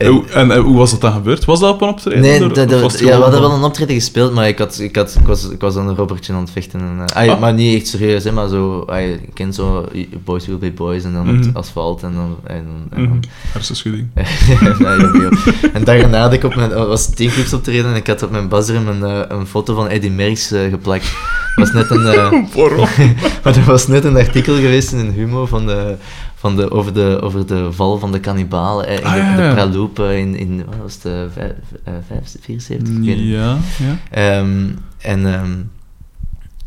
[0.00, 1.44] En- En, hoe- en, en hoe was dat dan gebeurd?
[1.44, 2.20] Was dat op een optreden?
[2.20, 5.16] Nee, dat, dat- ja, we hadden wel een optreden gespeeld, maar ik, had, ik, had,
[5.20, 6.80] ik, was, ik was een Robertje aan het vechten.
[6.80, 7.40] En, eh, ah.
[7.40, 9.84] Maar niet echt serieus, hè, maar zo, je kent zo
[10.24, 11.36] Boys Will Be Boys en dan Mhm.
[11.46, 12.36] het asfalt en dan...
[12.44, 13.08] En, en, Mhm.
[13.10, 13.22] dan
[13.52, 14.06] Hersenschudding.
[14.14, 14.22] ja,
[14.80, 15.30] ja, ja.
[15.72, 18.30] En dag erna had ik op mijn, was tien clubs optreden en ik had op
[18.30, 21.04] mijn basrum een, eh, een foto van Eddie Merckx eh, geplakt.
[21.54, 22.30] Dat was net een, eh,
[23.44, 25.94] maar er was net een artikel geweest in een Humo van de,
[26.40, 29.48] van de, over, de, over de val van de kannibalen eh, in Ah, de, ja,
[29.48, 29.54] de.
[29.54, 31.52] Praloop in, in wat was eh, vijf-
[31.84, 32.94] eh, vijf- 74?
[32.96, 33.28] Ik weet niet.
[33.28, 33.98] Ja, ja.
[34.10, 34.66] Ehm,
[34.98, 35.50] en ehm,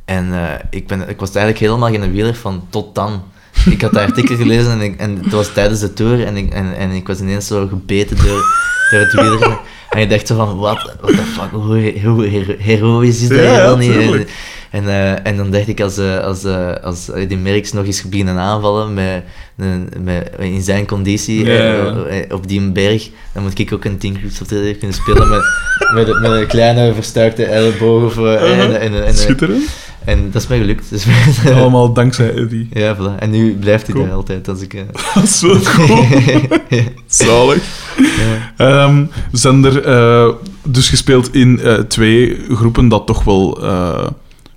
[0.05, 3.23] en eh, ik, ben, ik was eigenlijk helemaal geen wieler van tot dan.
[3.69, 6.53] Ik had dat artikel gelezen en, ik, en het was tijdens de tour en ik,
[6.53, 8.43] en, en ik was ineens zo gebeten door,
[8.91, 9.59] door het wielrennen.
[9.89, 13.37] En ik dacht zo van, what, what the fuck, hoe, hoe hero- heroïs is dat
[13.39, 14.27] Ja, niet?
[14.73, 18.03] En, eh, en dan dacht ik, als, eh, als, eh, als die Merckx nog eens
[18.09, 19.23] beginnen aanvallen met,
[19.99, 21.47] met, in zijn conditie
[22.31, 23.99] op die berg, dan moet ik ook een
[24.41, 25.43] optreden kunnen spelen met,
[25.93, 28.03] met, met een kleine verstuikte elleboog.
[28.03, 29.63] Of, eh, en, en, en, en, Schitterend.
[30.05, 30.89] en dat is mij gelukt.
[30.89, 31.05] Dus,
[31.55, 32.69] Allemaal dankzij Eddie.
[32.71, 33.19] ja, voilà.
[33.19, 34.07] En nu blijft hij Cool.
[34.07, 34.75] daar altijd als ik...
[35.13, 36.05] Dat is wel cool.
[37.07, 37.63] Zalig.
[37.97, 38.53] ja.
[38.57, 43.59] Ehm, zijn er dus gespeeld in twee groepen dat toch wel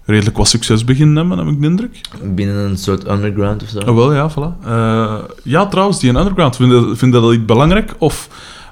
[0.07, 2.01] redelijk wat succes beginnen hebben, heb ik de indruk.
[2.23, 3.79] Binnen een soort underground of zo.
[3.79, 4.65] Oh, wel, ja, voilà.
[4.67, 7.95] Eh, ja, trouwens, die in Underground, vind je, vind je dat iets belangrijk?
[7.99, 8.29] Of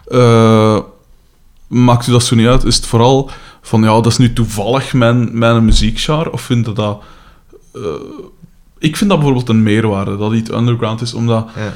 [0.07, 0.79] eh,
[1.67, 2.65] maakt u dat zo niet uit?
[2.65, 3.31] Is het vooral
[3.63, 6.33] van, ja, dat is nu toevallig mijn, mijn muziekgenre?
[6.33, 7.03] Of vind je dat...
[7.75, 7.81] eh,
[8.79, 11.49] ik vind dat bijvoorbeeld een meerwaarde, dat iets underground is, omdat...
[11.57, 11.73] Ja.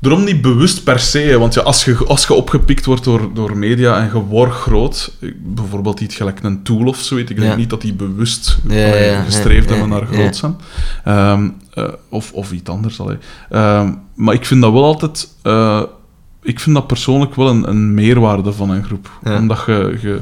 [0.00, 3.56] Daarom niet bewust per se, want ja, als, je, als je opgepikt wordt door, door
[3.56, 7.56] media en je wordt groot, bijvoorbeeld iets gelijk een tool of zoiets, ik denk Ja.
[7.56, 10.56] niet dat die bewust Ja, ja, gestreefd hebben naar groot zijn.
[11.04, 13.00] Ehm, eh, of, of iets anders.
[13.00, 13.16] Allee.
[13.50, 15.28] Ehm, maar ik vind dat wel altijd...
[15.42, 15.82] eh,
[16.42, 19.10] ik vind dat persoonlijk wel een, een meerwaarde van een groep.
[19.24, 19.98] Omdat je...
[20.02, 20.20] je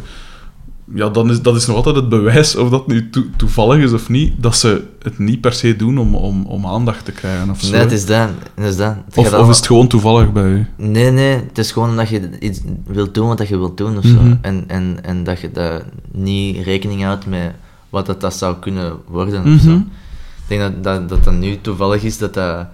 [0.95, 3.93] ja, dan is, dat is nog altijd het bewijs, of dat nu toe- toevallig is
[3.93, 7.51] of niet, dat ze het niet per se doen om, om, om aandacht te krijgen
[7.51, 7.71] of zo.
[7.73, 8.29] Nee, het is dat.
[8.55, 8.95] Het is dat.
[9.07, 10.67] Het of, of is het gewoon toevallig bij u?
[10.77, 14.05] Nee, nee, het is gewoon dat je iets wilt doen wat je wilt doen of
[14.05, 14.21] zo.
[14.23, 14.35] Mhm.
[14.41, 17.53] En, en, en dat je daar niet rekening houdt met
[17.91, 19.59] wat dat, dat zou kunnen worden of Mhm.
[19.59, 19.75] zo.
[19.77, 22.67] Ik denk dat, dat dat dat nu toevallig is dat dat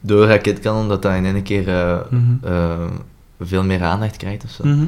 [0.00, 2.22] door raket kan, omdat dat in één keer eh, Mhm.
[2.42, 2.70] eh,
[3.40, 4.64] veel meer aandacht krijgt of zo.
[4.64, 4.86] Mhm.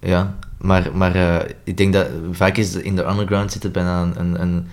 [0.00, 4.02] Ja, maar, maar eh, ik denk dat vaak is in de underground zit het bijna
[4.02, 4.66] een, een, een,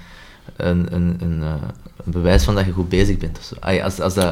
[0.55, 1.53] een, een, een, eh,
[2.05, 3.37] een bewijs van dat je goed bezig bent.
[3.37, 3.55] Of zo.
[3.59, 4.31] Ah, als, als dat,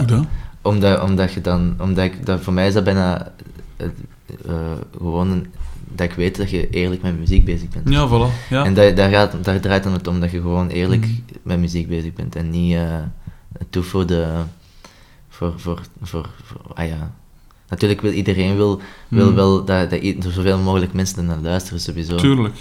[0.61, 3.32] omdat, omdat je dan, omdat ik, dat, voor mij is dat bijna
[3.78, 3.88] eh,
[4.98, 5.48] gewoon een-
[5.95, 7.90] dat ik weet dat je eerlijk met muziek bezig bent.
[7.90, 8.49] Ja, voilà.
[8.49, 8.65] Ja.
[8.65, 11.11] En daar, daar, gaat, daar draait dan het om dat je gewoon eerlijk Mhm.
[11.41, 12.78] met muziek bezig bent en niet
[13.70, 14.28] doet voor de.
[15.30, 17.11] Voor, voor, voor, voor- ah ja.
[17.74, 19.36] Natuurlijk wil iedereen wil, wil Mhm.
[19.36, 22.16] wel dat, dat er zoveel mogelijk mensen naar luisteren, sowieso.
[22.16, 22.56] Tuurlijk.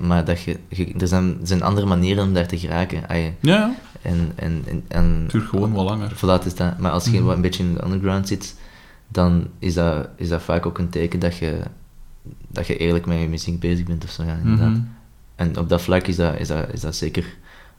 [0.00, 3.02] Maar dat je, je- er, zijn, er zijn andere manieren om daar te geraken.
[3.40, 3.74] Ja.
[4.02, 6.12] En, en, en, en Het duurt gewoon wat langer.
[6.16, 6.78] Voilà, is dat.
[6.78, 7.22] Maar als je Mhm.
[7.24, 8.54] wat een beetje in de underground zit,
[9.08, 11.58] dan is dat, is dat vaak ook een teken dat je,
[12.48, 14.22] dat je eerlijk met je muziek bezig bent of zo.
[14.22, 14.68] Ja, inderdaad.
[14.70, 14.80] Mhm.
[15.36, 17.24] En op dat vlak is dat, is dat, is dat zeker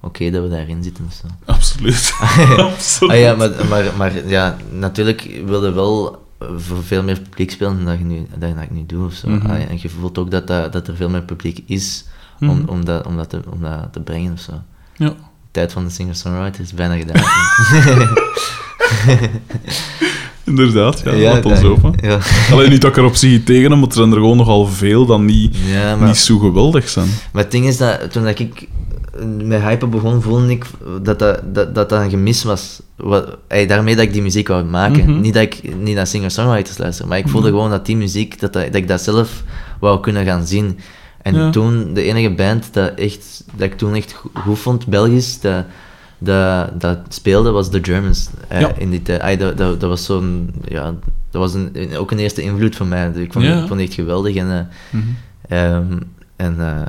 [0.01, 1.27] oké dat we daarin zitten of zo.
[1.45, 2.11] Absoluut.
[2.57, 3.11] Absoluut.
[3.13, 6.25] Ah ja, maar, maar, maar ja, natuurlijk wil je wel
[6.57, 9.13] voor veel meer publiek spelen dan dat, je nu, dat, dat ik nu doe of
[9.13, 9.29] zo.
[9.29, 9.51] Mhm.
[9.51, 12.05] Ah ja, en je voelt ook dat, dat, dat er veel meer publiek is
[12.39, 12.67] om, Mhm.
[12.69, 14.51] om, dat, om, dat te, om dat te brengen of zo.
[14.95, 15.13] Ja.
[15.51, 17.23] tijd van de singer-songwriter is bijna gedaan.
[20.43, 21.93] Inderdaad, ja, Ja, laat ons open.
[22.01, 22.19] Ja.
[22.51, 25.05] Alleen niet dat ik erop zie tegen hem, want er zijn er gewoon nogal veel
[25.05, 27.07] dat niet, ja, maar, niet zo geweldig zijn.
[27.31, 28.67] maar het ding is dat toen dat ik
[29.43, 30.65] met hypen begon, voelde ik
[31.01, 32.81] dat dat, dat, dat, dat een gemis was.
[32.95, 35.09] Wat, ey, daarmee dat ik die muziek wou maken.
[35.11, 35.19] Mhm.
[35.21, 37.55] Niet dat ik niet naar singer-songwriters luister, maar ik voelde Mhm.
[37.55, 39.43] gewoon dat die muziek, dat, dat, dat ik dat zelf
[39.79, 40.79] wou kunnen gaan zien.
[41.21, 41.49] En Ja.
[41.49, 45.65] toen, de enige band dat, echt, dat ik toen echt go- goed vond, Belgisch, dat,
[46.17, 48.29] dat, dat speelde, was The Germans.
[48.47, 48.71] eh, Ja.
[48.77, 49.39] in die tijd.
[49.39, 50.83] Dat, dat, dat was zo'n, ja,
[51.31, 53.11] dat was een, ook een eerste invloed van mij.
[53.15, 53.51] Ik vond, Ja.
[53.61, 54.35] ik vond het echt geweldig.
[54.35, 54.59] En, eh,
[54.99, 55.03] Mhm.
[55.47, 55.97] Ehm,
[56.35, 56.81] en, eh,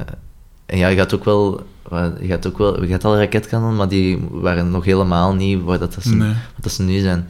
[0.71, 1.67] en ja, je had ook wel...
[1.89, 2.85] wat- Je had ook wel...
[2.85, 6.29] Je had al raketkanonnen, maar die waren nog helemaal niet waar dat, dat, ze, Nee.
[6.29, 7.27] wat dat ze nu zijn.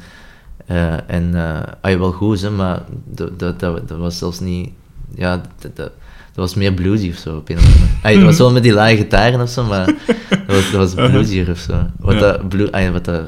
[0.67, 1.35] Eh, en...
[1.35, 4.71] eh ah, wel goed, hè, maar dat, dat, dat, dat was zelfs niet...
[5.15, 5.91] Ja, dat, dat,
[6.33, 7.37] dat was meer bluesy of zo.
[7.37, 7.57] Op een
[8.03, 9.87] dat was wel met die lage gitaren of zo, maar
[10.29, 11.87] dat was, dat was bluesier of zo.
[11.99, 12.21] Wat Ja.
[12.21, 12.49] dat...
[12.49, 13.23] Blue, ja, wat dat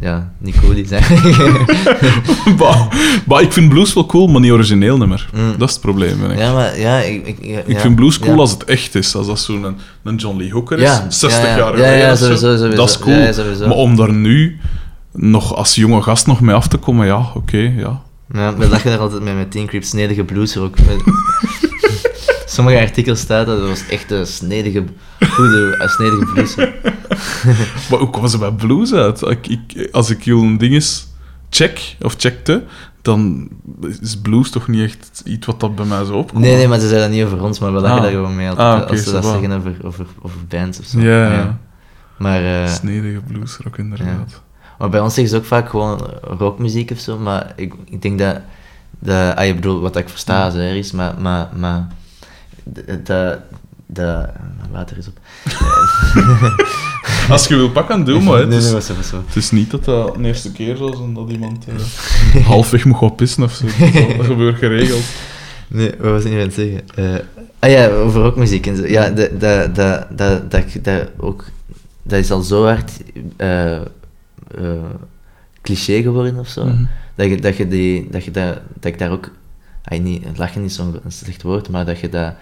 [0.00, 0.88] ja, niet cool is.
[2.58, 2.86] bah,
[3.26, 5.28] bah, ik vind blues wel cool, maar niet origineel niet meer.
[5.34, 5.54] Mm.
[5.58, 6.38] Dat is het probleem, vind ik.
[6.38, 7.26] ja, maar ja, ik...
[7.26, 8.40] Ik, ja, Ik vind blues cool ja.
[8.40, 9.14] als het echt is.
[9.14, 11.56] Als dat zo'n een, een John Lee Hooker is, Ja, 60 ja, ja.
[11.56, 12.76] jaar Ja, ja, geleden.
[12.76, 13.16] Dat is cool.
[13.16, 14.58] Ja, ja, maar om daar nu
[15.12, 18.02] nog als jonge gast nog mee af te komen, ja, oké, ja.
[18.32, 20.76] Ja, maar dat je daar altijd met, met Teen Creep snedige blues ook.
[22.56, 24.84] Sommige artikels staat dat het was echt een snedige,
[25.30, 26.54] goede, een snedige blues.
[27.90, 29.22] Maar hoe komen ze bij blues uit?
[29.22, 31.06] Ik, ik, als ik een ding is
[31.50, 32.64] check, of checkte,
[33.02, 33.48] dan
[34.00, 36.40] is blues toch niet echt iets wat dat bij mij zo opkomt.
[36.40, 38.02] Nee, nee, maar ze zeiden dat niet over ons, maar wel dat je Ah.
[38.02, 38.50] daar gewoon mee.
[38.50, 41.00] Ah, als ze dat zeggen over, over, over bands of zo.
[41.00, 41.58] Ja, ja.
[42.18, 44.42] Maar, eh, Snedige bluesrock, inderdaad.
[44.78, 48.18] maar bij ons zeggen ze ook vaak gewoon rockmuziek of zo, maar ik, ik denk
[48.18, 48.40] dat,
[48.98, 51.88] dat ah, je bedoelt wat ik versta er is, maar, maar, maar
[52.66, 53.38] dat, dat,
[53.86, 54.28] dat,
[54.70, 55.18] water is op.
[57.28, 58.32] Als je wil pakken, doe maar.
[58.32, 59.22] Nee, Het nee, is- was zo.
[59.26, 61.64] Het is niet dat dat de eerste keer zal zijn dat iemand
[62.34, 63.64] eh, halfweg moet gaan pissen of zo.
[64.16, 65.04] Dat gebeurt geregeld.
[65.68, 66.80] Nee, wat was ik nu aan het zeggen?
[66.94, 67.14] Eh,
[67.58, 68.86] ah ja, over rockmuziek en zo.
[68.86, 71.44] Ja, dat, dat, dat, dat, dat, dat ook...
[72.02, 72.92] Dat is al zo hard
[73.36, 73.78] eh,
[75.62, 76.64] cliché geworden of zo.
[76.64, 76.84] Mhm.
[77.14, 79.30] Dat, je, dat, je die, dat, je dat, dat ik daar ook...
[79.88, 82.34] Ah, niet, lachen is zo'n slecht woord, maar dat je dat...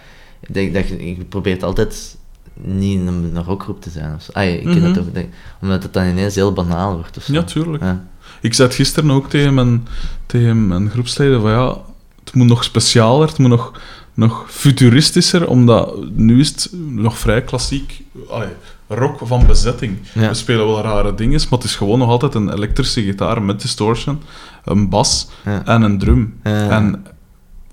[0.48, 2.16] Dat, dat je, je probeert altijd
[2.54, 4.32] niet een, een rockgroep te zijn of zo.
[4.32, 4.80] Ah, ik Mhm.
[4.80, 5.14] dat ook.
[5.14, 5.24] dat-
[5.60, 7.32] omdat het dan ineens heel banaal wordt of zo.
[7.32, 7.82] Ja, tuurlijk.
[7.82, 8.04] Ja.
[8.40, 9.86] Ik zei het gisteren ook tegen mijn,
[10.26, 11.76] tegen mijn groepsleden van ja,
[12.24, 13.80] het moet nog specialer, het moet nog,
[14.14, 18.48] nog futuristischer, omdat nu is het nog vrij klassiek allee,
[18.88, 19.96] rock van bezetting.
[20.14, 20.28] Ja.
[20.28, 23.60] We spelen wel rare dingen, maar het is gewoon nog altijd een elektrische gitaar met
[23.60, 24.20] distortion,
[24.64, 25.64] een bas Ja.
[25.64, 26.40] en een drum.
[26.44, 26.70] Ja.
[26.70, 27.04] En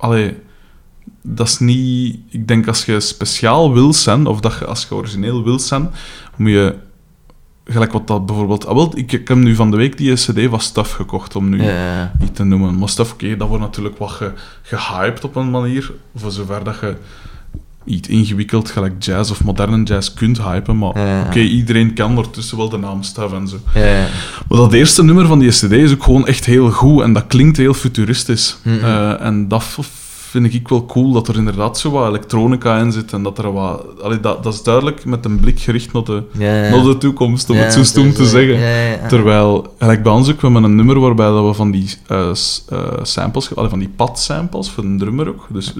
[0.01, 0.37] allee,
[1.21, 2.19] dat is niet...
[2.29, 5.89] Ik denk als je speciaal wil zijn, of dat je, als je origineel wil zijn,
[6.35, 6.75] moet je...
[7.65, 8.65] Gelijk wat dat bijvoorbeeld...
[8.65, 11.49] Ah, wel, ik, ik heb nu van de week die cd van Stuff gekocht, om
[11.49, 12.77] nu Ja, niet te noemen.
[12.77, 16.79] Maar Stuff, oké, dat wordt natuurlijk wat ge, gehyped op een manier, voor zover dat
[16.79, 16.95] je
[17.85, 20.77] iets ingewikkeld, gelijk jazz of moderne jazz, kunt hypen.
[20.77, 21.25] Maar Ja, ja, ja.
[21.25, 23.57] oké, iedereen kan ondertussen wel de naam Stuff en zo.
[23.73, 24.07] Ja, ja.
[24.47, 27.27] Maar dat eerste nummer van die cd is ook gewoon echt heel goed en dat
[27.27, 28.57] klinkt heel futuristisch.
[28.63, 29.63] Eh, en dat
[30.29, 33.53] vind ik wel cool, dat er inderdaad zo wat elektronica in zit en dat er
[33.53, 34.01] wat...
[34.01, 36.23] Allee, dat, dat is duidelijk met een blik gericht naar de,
[36.71, 38.59] naar de toekomst, om het zo stoem te zeggen.
[39.07, 42.29] Terwijl, gelijk bij ons ook, we hebben een nummer waarbij dat we van die eh,
[43.01, 45.73] samples, allee, van die pad-samples, voor een drummer ook, dus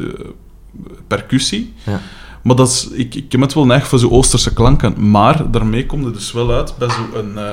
[1.08, 1.74] percussie.
[1.86, 2.00] Ja.
[2.42, 5.86] Maar dat is, ik, ik heb het wel neig voor zo Oosterse klanken, maar daarmee
[5.86, 7.38] komt het dus wel uit bij zo'n...
[7.38, 7.50] eh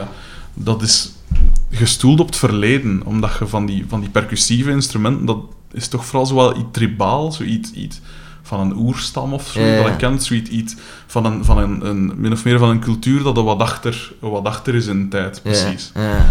[0.64, 1.12] dat is
[1.70, 5.38] gestoeld op het verleden, omdat je van die, van die percussieve instrumenten, dat
[5.72, 8.00] is toch vooral zo wel iets tribaal, zoiets iets
[8.42, 9.82] van een oerstam of zo, Ja, ja.
[9.82, 10.76] dat ik ken, zoiets iets
[11.06, 14.12] van, een, van een, een, min of meer van een cultuur dat er wat achter,
[14.20, 15.92] wat achter is in de tijd, precies.
[15.94, 16.26] Ja,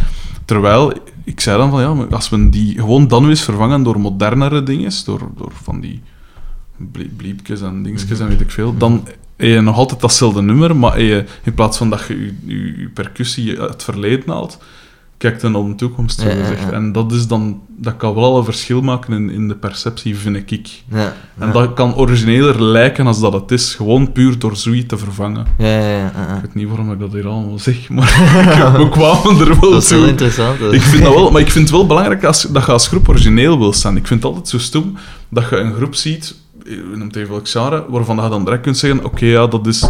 [0.45, 0.93] Terwijl,
[1.23, 4.63] ik zei dan van ja, maar als we die gewoon dan eens vervangen door modernere
[4.63, 6.01] dingen, door, door van die
[7.17, 11.01] bliepjes en dingetjes en weet ik veel, dan heb je nog altijd datzelfde nummer, maar
[11.01, 14.57] je, in plaats van dat je je, je, je percussie uit het verleden haalt,
[15.17, 16.61] kijkt dan naar de toekomst, zo Ja, ja, gezegd.
[16.61, 16.71] ja.
[16.71, 20.51] En dat, is dan, dat kan wel een verschil maken in, in de perceptie, vind
[20.51, 20.69] ik.
[20.91, 21.13] ja.
[21.37, 25.45] En dat kan origineler lijken als dat het is, gewoon puur door zoiets te vervangen.
[25.57, 26.35] Ja, ja, ja, ja.
[26.35, 28.05] Ik weet niet waarom ik dat hier allemaal zeg, maar
[28.77, 30.59] we kwamen er wel Dat is interessant.
[30.73, 33.09] Ik vind dat wel, maar ik vind het wel belangrijk als, dat je als groep
[33.09, 33.97] origineel wil zijn.
[33.97, 34.97] Ik vind het altijd zo stom
[35.29, 36.35] dat je een groep ziet,
[36.93, 39.89] noemt even welk genre, waarvan je dan direct kunt zeggen: oké, ja, dat is,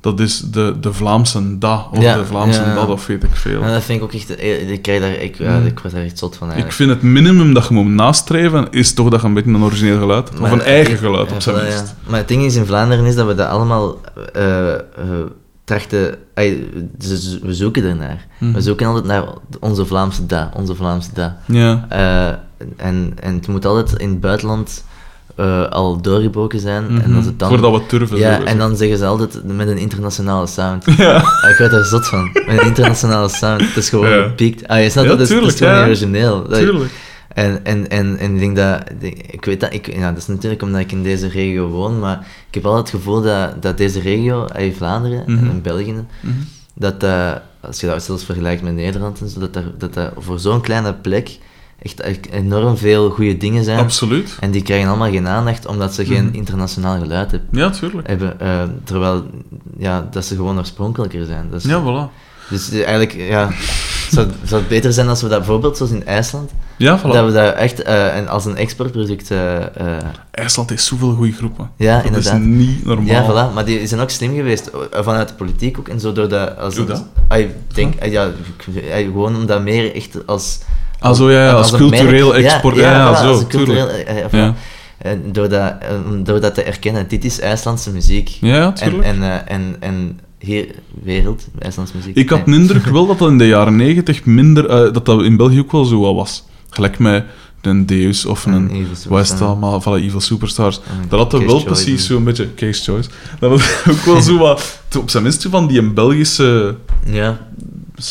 [0.00, 3.34] dat is de, de Vlaamse da, of Ja, de Vlaamse ja, dat, of weet ik
[3.36, 3.60] veel.
[3.60, 4.36] Ja, dat vind ik ook echt...
[4.36, 5.66] eh, Ik, krijg daar, ik, ja, Mm.
[5.66, 6.76] ik was daar echt zot van ik eigenlijk.
[6.82, 9.98] vind het minimum dat je moet nastreven, is toch dat je een beetje een origineel
[9.98, 10.40] geluid hebt.
[10.40, 11.94] Of een eigen geluid, op zijn voilà, minst.
[12.06, 14.00] Maar het ding is in Vlaanderen is dat we dat allemaal
[14.32, 14.80] eh, eh,
[15.64, 16.14] trachten...
[16.34, 18.26] we zoeken ernaar.
[18.38, 18.52] Mhm.
[18.52, 19.24] We zoeken altijd naar
[19.60, 21.38] onze Vlaamse da, onze Vlaamse da.
[21.46, 21.86] Ja.
[21.88, 22.28] Eh,
[22.86, 24.84] en, en het moet altijd in het buitenland
[25.38, 26.84] eh, al doorgebroken zijn.
[26.88, 27.16] En Mhm.
[27.16, 27.48] als het dan...
[27.48, 28.16] Voordat we het durven.
[28.18, 30.84] Ja, zo en dan zeggen ze altijd met een internationale sound.
[30.96, 31.12] Ja.
[31.16, 32.30] Ah, Ik word daar zot van.
[32.32, 33.60] Met een internationale sound.
[33.60, 34.22] Het is gewoon Ja.
[34.22, 34.68] gepiekt.
[34.68, 35.28] Ah, je snapt Ja, dat?
[35.28, 36.48] Het is- gewoon origineel.
[36.48, 36.90] Dat- Tuurlijk.
[37.28, 38.82] En, en, en, en ik denk dat...
[39.30, 39.72] Ik weet dat...
[39.74, 42.76] Ik, ja, dat is natuurlijk omdat ik in deze regio woon, maar ik heb wel
[42.76, 45.50] het gevoel dat, dat deze regio, eh, Vlaanderen Mhm.
[45.50, 46.32] en België, Mhm.
[46.74, 50.10] dat dat, als je dat zelfs vergelijkt met Nederland en zo, dat dat, dat, dat
[50.16, 51.38] voor zo'n kleine plek
[51.82, 53.78] echt, echt enorm veel goede dingen zijn.
[53.78, 54.36] Absoluut.
[54.40, 56.34] En die krijgen allemaal geen aandacht omdat ze geen Mhm.
[56.34, 57.48] internationaal geluid hebben.
[57.52, 58.06] Ja, tuurlijk.
[58.08, 59.26] hebben eh, terwijl
[59.78, 61.50] ja, dat ze gewoon oorspronkelijker zijn.
[61.54, 62.26] Is- Ja, voilà.
[62.50, 63.50] Dus eh, eigenlijk, ja,
[64.10, 67.02] zou, zou het beter zijn als we dat bijvoorbeeld zoals in IJsland, Ja, voilà.
[67.02, 69.30] dat we dat echt en als een exportproduct.
[69.30, 69.56] eh,
[70.30, 71.70] IJsland heeft zoveel goede groepen.
[71.76, 72.32] ja, dat inderdaad.
[72.40, 73.06] is niet normaal.
[73.06, 73.54] Ja, voilà.
[73.54, 76.56] Maar die zijn ook slim geweest vanuit de politiek ook en zo door dat.
[76.58, 77.04] Als het- dat?
[77.36, 78.30] Ik denk, ja,
[78.90, 80.58] gewoon om dat meer echt als.
[81.00, 82.76] Ah, zo, ja, ja, als cultureel merk- export.
[82.76, 84.08] Ja, ja, voilà, zo, cultureel, tuurlijk.
[84.08, 84.52] eh, eh.
[84.98, 88.28] En door dat, eh, om- door dat te erkennen, dit is IJslandse muziek.
[88.40, 89.04] Ja, ja, en, tuurlijk.
[89.04, 90.66] en, eh, en, en hier,
[91.02, 92.16] wereld, IJslandse muziek.
[92.16, 92.60] Ik had de Nee.
[92.60, 94.66] indruk wel dat dat in de jaren negentig minder...
[94.68, 96.44] eh, dat dat in België ook wel zo wat was.
[96.70, 97.24] Gelijk met
[97.62, 98.86] een Deus of een...
[98.96, 99.48] Superstar.
[99.48, 99.80] allemaal?
[99.80, 100.80] Van Evil Superstars.
[101.08, 102.54] Dat had er wel precies zo'n beetje...
[102.54, 103.08] Case Choice.
[103.38, 104.80] Dat had ook wel zo wat...
[104.98, 106.76] Op zijn minst van die Belgische...
[107.04, 107.38] Ja.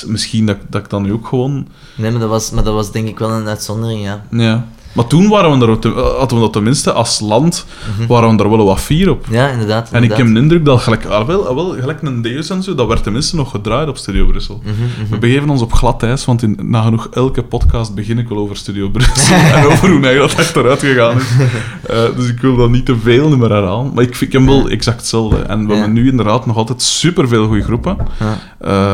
[0.07, 1.67] Misschien dat, dat ik dan nu ook gewoon...
[1.95, 4.23] Nee, maar dat, was, maar dat was denk ik wel een uitzondering, ja.
[4.31, 4.65] Ja.
[4.93, 7.65] Maar toen waren we er, te- hadden we dat tenminste als land,
[8.07, 9.25] waren we daar wel wat fier op.
[9.29, 9.89] Ja, inderdaad.
[9.91, 12.63] En ik heb de indruk dat gelijk, ah, wel, ah, wel, gelijk een Deus en
[12.63, 14.61] zo, dat werd tenminste nog gedraaid op Studio Brussel.
[14.63, 15.09] Mhm, mhm.
[15.11, 18.55] We begeven ons op glad ijs, want in nagenoeg elke podcast begin ik wel over
[18.57, 21.25] Studio Brussel en over hoe eigenlijk dat achteruit gegaan is.
[21.87, 23.91] Eh, dus ik wil dat niet te veel meer herhalen.
[23.93, 25.37] Maar ik vind ik heb wel exact hetzelfde.
[25.37, 25.79] En we Ja.
[25.79, 27.97] hebben nu inderdaad nog altijd superveel goede groepen.
[28.19, 28.37] Ja.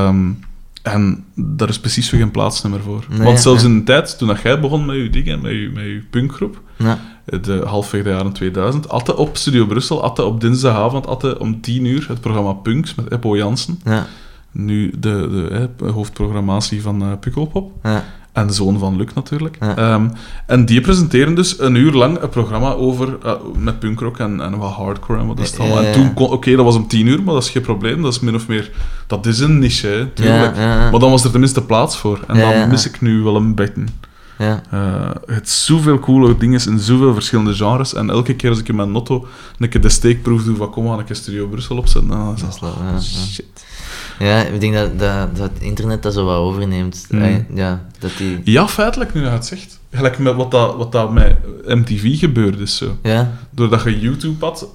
[0.08, 0.18] Ehm,
[0.84, 3.06] en daar is precies weer geen plaats meer voor.
[3.10, 3.68] Nee, Want zelfs ja.
[3.68, 6.62] in de tijd, toen dat jij begon met je dingen, met je, met je punkgroep,
[6.78, 7.00] Ja.
[7.42, 11.86] de halfweg de jaren 2000, hadden op Studio Brussel, hadden op dinsdagavond hadden om 10
[11.86, 13.80] uur het programma Punks met Eppo Jansen.
[13.84, 14.08] Ja.
[14.52, 17.72] Nu de, de hè, hoofdprogrammatie van eh Pukkelpop.
[17.84, 18.04] Ja.
[18.34, 19.58] En de zoon van Luc natuurlijk.
[19.60, 19.76] Ja.
[19.76, 20.10] Ehm,
[20.46, 24.58] en die presenteren dus een uur lang een programma over, eh, met punkrock en, en
[24.58, 25.82] wat hardcore en wat is het allemaal.
[25.82, 28.02] ja, En toen, oké, dat was om tien uur, maar dat is geen probleem.
[28.02, 28.72] Dat is min of meer,
[29.08, 30.56] dat is een niche, hè, tuurlijk.
[30.56, 32.20] Maar dan was er tenminste plaats voor.
[32.28, 33.84] En dan mis ik nu wel een beetje.
[34.44, 34.62] Ja.
[34.72, 37.94] Eh, het is zoveel coole dingen in zoveel verschillende genres.
[37.94, 39.28] En elke keer als ik in mijn notto
[39.60, 42.42] een keer de steekproef doe van kom aan, een keer Studio Brussel opzetten, dan is
[42.42, 42.76] Dat is dat...
[42.76, 43.00] wel- ja.
[43.02, 43.46] Shit.
[44.20, 47.06] Ja, ik denk dat, dat, dat het internet dat zo wat overneemt.
[47.10, 47.46] Mm.
[47.54, 48.42] Ja, dat die...
[48.44, 49.80] Ja, feitelijk, nu dat het zegt.
[49.92, 52.78] Gelijk met wat dat, wat dat met MTV gebeurd is.
[52.78, 52.98] Zo.
[53.04, 54.68] Ja, Doordat je YouTube had,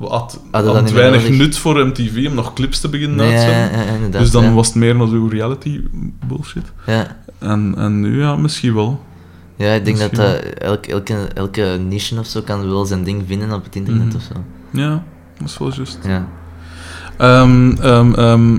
[0.00, 3.68] had, had weinig nut voor MTV om nog clips te beginnen nee, ja,
[4.10, 5.80] dus dan was het meer naar zo'n reality
[6.26, 6.72] bullshit.
[6.86, 7.16] Ja.
[7.38, 9.00] En, en nu, ja, misschien wel.
[9.62, 13.04] Ja, ik denk dat Misschien dat elke, elke, elke niche of zo kan wel zijn
[13.04, 14.16] ding vinden op het internet Mhm.
[14.16, 14.34] of zo.
[14.70, 15.02] Ja,
[15.38, 15.98] dat is wel juist.
[16.06, 16.26] Ja.
[17.16, 18.58] Ehm,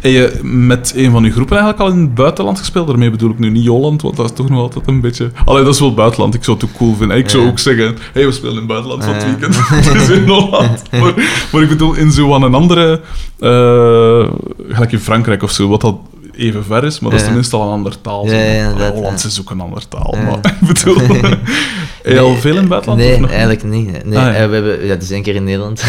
[0.00, 2.86] heb je met een van uw groepen eigenlijk al in het buitenland gespeeld?
[2.86, 5.30] Daarmee bedoel ik nu niet Holland, want dat is toch nog altijd een beetje...
[5.44, 6.34] Allee, dat is wel buitenland.
[6.34, 7.16] Ik zou het ook cool vinden.
[7.16, 7.48] Ik zou Ja.
[7.48, 9.28] ook zeggen, hey, we spelen in het buitenland van het Ja.
[9.28, 9.56] weekend.
[9.86, 10.82] Het is in Holland.
[11.00, 11.14] Maar,
[11.52, 13.00] maar ik bedoel, in zo aan een andere...
[13.38, 14.28] eh,
[14.74, 15.96] gelijk in Frankrijk of zo, wat dat
[16.38, 18.26] even ver is, maar dat is tenminste al een andere taal.
[18.30, 20.96] Ja, Hollands is ook een andere taal, maar ik bedoel...
[22.02, 23.00] heb je al veel in het buitenland?
[23.02, 24.04] Nee, eigenlijk niet.
[24.04, 25.84] Nee, Ah, eh, we hebben, ja, dus één keer in Nederland.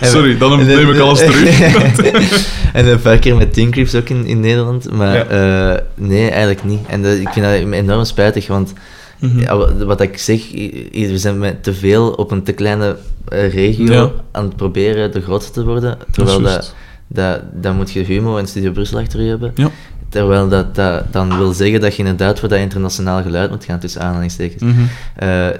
[0.00, 1.60] Sorry, dan neem ik alles terug.
[2.72, 4.92] en een paar keer met Teen Creeps ook in, in Nederland.
[4.92, 6.80] Maar eh, nee, eigenlijk niet.
[6.86, 8.72] En dat, ik vind dat enorm spijtig, want
[9.20, 9.40] Mhm.
[9.40, 10.50] ja, wat, ik zeg,
[10.92, 12.96] we zijn met te veel op een te kleine
[13.28, 14.10] eh, regio Ja.
[14.32, 15.90] aan het proberen de grootste te worden.
[15.98, 16.74] Dat is Terwijl dat.
[17.12, 19.52] Dat, dat moet je Humo en Studio Brussel achter je hebben.
[19.54, 19.68] Ja.
[20.08, 23.78] Terwijl dat, dat dan wil zeggen dat je inderdaad voor dat internationaal geluid moet gaan,
[23.78, 24.62] tussen aanhalingstekens.
[24.62, 24.80] Mhm.
[25.16, 25.28] Eh,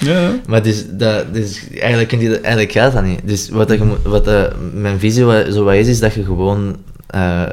[0.00, 0.30] Ja, ja.
[0.46, 3.20] maar dus, dat, dus eigenlijk, kun je, eigenlijk gaat dat niet.
[3.24, 6.24] Dus wat, dat je, moet- wat dat mijn visie zo wat is, is dat je
[6.24, 6.76] gewoon
[7.06, 7.48] eh, eh,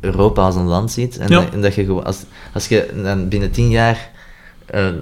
[0.00, 1.18] Europa als een land ziet.
[1.18, 1.40] En, Ja.
[1.40, 2.18] dat, en dat je gewoon, als,
[2.52, 4.10] als je dan binnen tien jaar
[4.70, 4.94] eh, eh,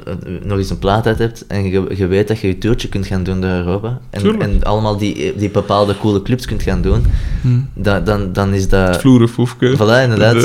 [0.42, 3.06] nog eens een plaat uit hebt en je, je weet dat je je toertje kunt
[3.06, 4.42] gaan doen door Europa en, Tuurlijk.
[4.42, 7.04] en allemaal die, die bepaalde coole clubs kunt gaan doen,
[7.42, 7.48] Hm.
[7.74, 8.96] da, dan, dan is dat...
[9.00, 9.74] Vloerenfoefke.
[9.76, 10.44] Voilà, inderdaad.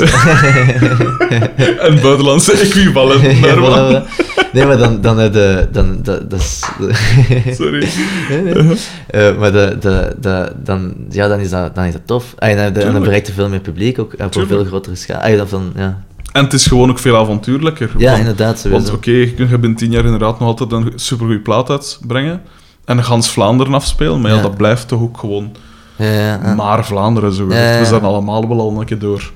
[1.80, 4.02] en buitenlandse equivalent Ja, daarvan.
[4.02, 4.52] voilà, voilà.
[4.52, 6.62] Nee, maar dan, dan, heb je- dan, dat, dat is...
[7.56, 7.88] Sorry.
[8.30, 8.76] Nee, nee.
[9.06, 12.34] Eh, maar de, de, de, dan, ja, dan, is dat, dan is dat tof.
[12.38, 15.20] Ah, en dan, dan bereikt je veel meer publiek ook, op een veel grotere schaal.
[15.20, 16.02] Ah, ja, dan van, ja.
[16.34, 17.90] En het is gewoon ook veel avontuurlijker.
[17.96, 18.62] ja, Want- inderdaad.
[18.68, 22.42] Want oké, je kunt je binnen tien jaar inderdaad nog altijd een supergoeie plaat uitbrengen.
[22.84, 24.20] En gans Vlaanderen afspelen.
[24.20, 24.42] Maar ja, Ja.
[24.42, 25.52] dat blijft toch ook gewoon
[25.96, 27.46] Ja, ja, maar Vlaanderen, zo.
[27.46, 29.30] We zijn allemaal wel al een keer door...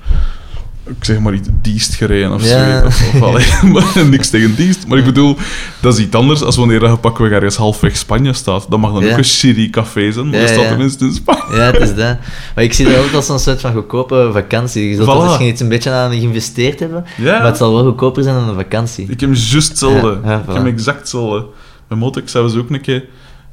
[0.85, 2.79] Ik zeg maar iets Diest gereden of Ja.
[2.81, 2.85] zo.
[2.87, 4.87] Of, of, allee, maar niks tegen Diest.
[4.87, 5.35] Maar ik bedoel,
[5.79, 8.65] dat is iets anders als wanneer je pakweg ergens halfweg Spanje staat.
[8.69, 9.11] Dat mag dan Ja.
[9.11, 11.55] ook een shitty café zijn, maar Ja, dat staat tenminste in Spanje.
[11.55, 12.17] Ja, het is dat.
[12.55, 14.89] Maar ik zie dat ook als een soort van goedkope vakantie.
[14.89, 15.23] Je zult er Voilà.
[15.23, 17.37] misschien iets een beetje aan geïnvesteerd hebben, Ja.
[17.37, 19.05] maar het zal wel goedkoper zijn dan een vakantie.
[19.09, 20.19] Ik heb juist hetzelfde.
[20.47, 21.45] Ik heb exact hetzelfde.
[21.87, 23.05] Mijn motor, ik zei dus ook een keer...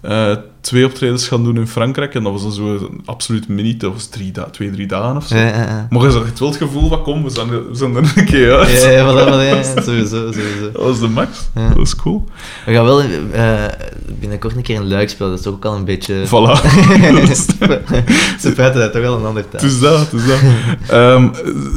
[0.08, 2.14] eh, twee optredens gaan doen in Frankrijk.
[2.14, 5.26] En dat was dan zo een absoluut mini, dat was drie twee, drie dagen of
[5.26, 5.36] zo.
[5.36, 5.86] Ja, ja.
[5.90, 8.24] Maar je zag wel het gevoel van, kom, we zijn, er- we zijn er een
[8.24, 8.82] keer uit.
[8.82, 10.70] Ja, ja, voilà, ja, sowieso, sowieso.
[10.72, 11.48] Dat was de max.
[11.54, 12.24] Dat was cool.
[12.66, 13.64] We gaan wel eh,
[14.20, 16.26] binnenkort een keer een luik spelen, dat is ook al een beetje...
[16.26, 16.30] Voilà.
[18.40, 19.60] Ze praten dat toch wel een ander taal.
[19.62, 20.38] Het is dat, het is dat.
[20.88, 21.28] Ehm,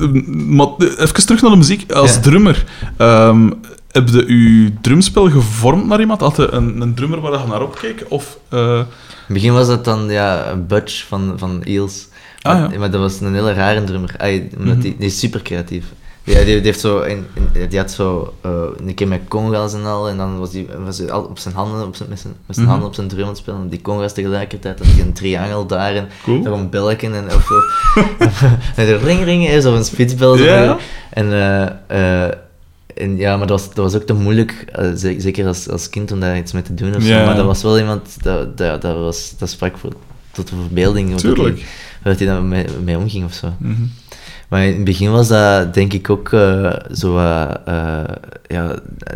[0.01, 1.91] eh, maar even terug naar de muziek.
[1.91, 2.65] Als drummer,
[2.97, 3.49] ehm,
[3.91, 6.21] heb je je drumspel gevormd naar iemand?
[6.21, 8.05] Had je een, een drummer waar je naar opkeek?
[8.09, 8.87] Of, eh, In het
[9.27, 12.07] begin was dat dan ja, een Butch van, van Eels.
[12.41, 12.79] Ah, maar, ja.
[12.79, 14.13] maar dat was een hele rare drummer.
[14.17, 14.81] Ay, omdat Mhm.
[14.83, 15.85] die, die is super creatief.
[16.23, 17.25] Ja, die, die, heeft zo, in-
[17.69, 18.51] die had zo eh,
[18.85, 21.85] een keer met congas en al, en dan was hij was al op zijn handen,
[21.85, 22.69] op zijn, met zijn, met zijn Mhm.
[22.69, 23.69] handen op zijn drum aan het spelen.
[23.69, 26.45] Die congas tegelijkertijd, hij een triangel daar en Cool.
[26.45, 27.49] een belken en of,
[28.19, 28.43] of
[28.75, 30.37] de ring ring is of een spitsbel.
[31.09, 31.31] En,
[31.87, 32.25] eh,
[32.99, 35.89] en ja, maar dat was, dat was ook te moeilijk, eh, ze- zeker als, als
[35.89, 37.09] kind, om daar iets mee te doen of zo.
[37.25, 39.91] Maar dat was wel iemand, dat, dat, dat, was, dat sprak voor,
[40.31, 41.15] tot de verbeelding.
[41.17, 41.65] Tuurlijk.
[42.03, 43.53] dat hij daar mee, mee omging of zo.
[43.57, 43.81] Mhm.
[44.49, 48.03] Maar in het begin was dat denk ik ook eh, zo, eh,
[48.47, 48.75] ja,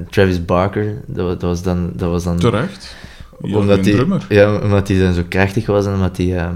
[0.10, 1.92] Travis Barker, dat, dat was dan...
[1.96, 2.96] Dat was dan Terecht.
[3.44, 6.56] Ja, omdat hij, ja, omdat hij dan zo krachtig was en omdat hij ehm,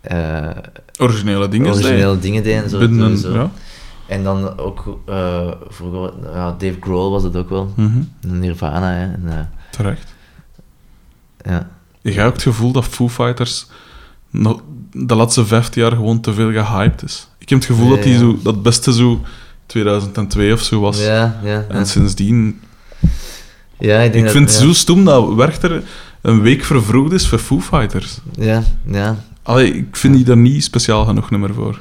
[0.00, 0.50] eh,
[0.98, 1.72] Originele dingen.
[1.72, 2.78] originele dingen deed en zo.
[2.78, 3.40] Binnen, sowieso.
[3.42, 3.50] ja.
[4.06, 7.72] En dan ook, eh, vroeger, ja, Dave Grohl was het ook wel.
[7.76, 8.02] Mhm.
[8.20, 9.02] Nirvana, hè.
[9.12, 9.38] En, eh,
[9.70, 10.14] Terecht.
[11.44, 11.68] ja.
[12.02, 13.66] Ik heb ook het gevoel dat Foo Fighters
[14.30, 14.60] nog
[14.92, 17.28] de laatste 15 jaar gewoon te veel gehyped is.
[17.38, 19.20] Ik heb het gevoel dat die zo, dat beste zo
[19.66, 20.98] 2002 of zo was.
[21.04, 21.64] Ja, ja.
[21.68, 21.84] En ja.
[21.84, 22.60] sindsdien...
[23.78, 25.82] Ja, ik, denk Ik dat- vind het zo stom dat Werchter
[26.20, 28.18] een week vervroegd is voor Foo Fighters.
[28.32, 29.16] Ja, ja.
[29.42, 31.80] Allee, ik vind die daar niet speciaal genoeg nummer voor.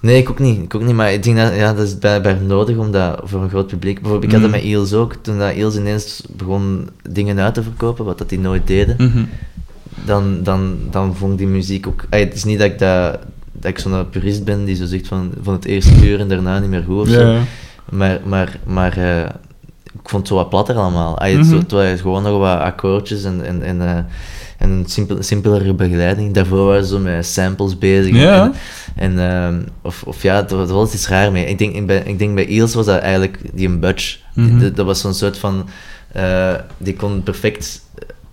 [0.00, 0.62] Nee, ik ook niet.
[0.62, 3.42] Ik ook niet, maar ik denk dat ja, dat is blijkbaar nodig om dat voor
[3.42, 4.00] een groot publiek...
[4.00, 4.52] Bijvoorbeeld, ik had Mm.
[4.52, 5.14] dat met Eels ook.
[5.14, 9.24] Toen dat Eels ineens begon dingen uit te verkopen, wat dat die nooit deden, Mhm.
[10.04, 12.04] dan, dan, dan vond ik die muziek ook...
[12.10, 13.18] Ay, het is niet dat ik, dat,
[13.52, 16.58] dat ik zo'n purist ben die zo zegt van, van het eerste uur en daarna
[16.58, 17.20] niet meer goed of zo.
[17.20, 17.40] Ja, ja.
[17.90, 19.20] Maar, maar, maar eh,
[19.84, 21.18] ik vond het zo wat platter allemaal.
[21.18, 21.62] Ay, het, Mhm.
[21.68, 23.98] zo- het gewoon nog wat akkoordjes en, en, en, eh,
[24.58, 26.34] en een simpel, simpelere begeleiding.
[26.34, 28.14] Daarvoor waren ze zo met samples bezig.
[28.16, 28.52] Ja.
[28.96, 31.46] En, en, ehm, of, of ja, er was wel iets raar mee.
[31.46, 34.16] Ik denk, ik, bij, ik denk bij Eels was dat eigenlijk die een budge.
[34.34, 34.58] Mhm.
[34.58, 35.68] Dat, dat was zo'n soort van...
[36.12, 37.86] eh, die kon perfect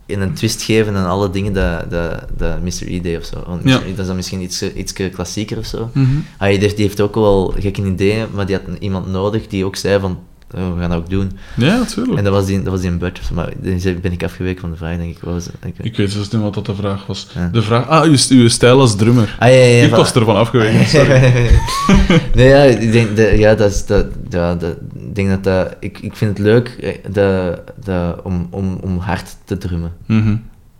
[0.05, 2.87] in een twist geven aan alle dingen dat, dat, dat Mr.
[2.87, 3.43] E deed of zo.
[3.47, 3.79] Want Ja.
[3.79, 5.89] Dat is dan misschien iets, iets klassieker of zo.
[6.37, 9.65] Ah, die, heeft, die heeft ook wel gekke ideeën, maar die had iemand nodig die
[9.65, 10.19] ook zei van,
[10.55, 11.31] we gaan dat ook doen.
[11.55, 12.17] Ja, natuurlijk.
[12.17, 14.71] En dat was die, dat was die een budget, maar dan ben ik afgeweken van
[14.71, 15.21] de vraag, denk ik.
[15.21, 15.47] Wat was?
[15.65, 17.27] Ik- Ik weet zelfs niet wat dat de vraag was.
[17.35, 17.49] Ja.
[17.51, 17.87] De vraag...
[17.87, 19.35] Ah, uw, uw stijl als drummer.
[19.39, 19.83] Ah, ja, ja, ja.
[19.83, 21.19] ik van- was ervan afgeweken, sorry.
[22.35, 25.75] nee, ja, ik denk, dat- ja, dat is, dat, ja, dat, ik denk dat dat,
[25.79, 29.91] ik, ik vind het leuk eh, dat, dat, om, om, om hard te drummen.
[30.05, 30.35] Mhm.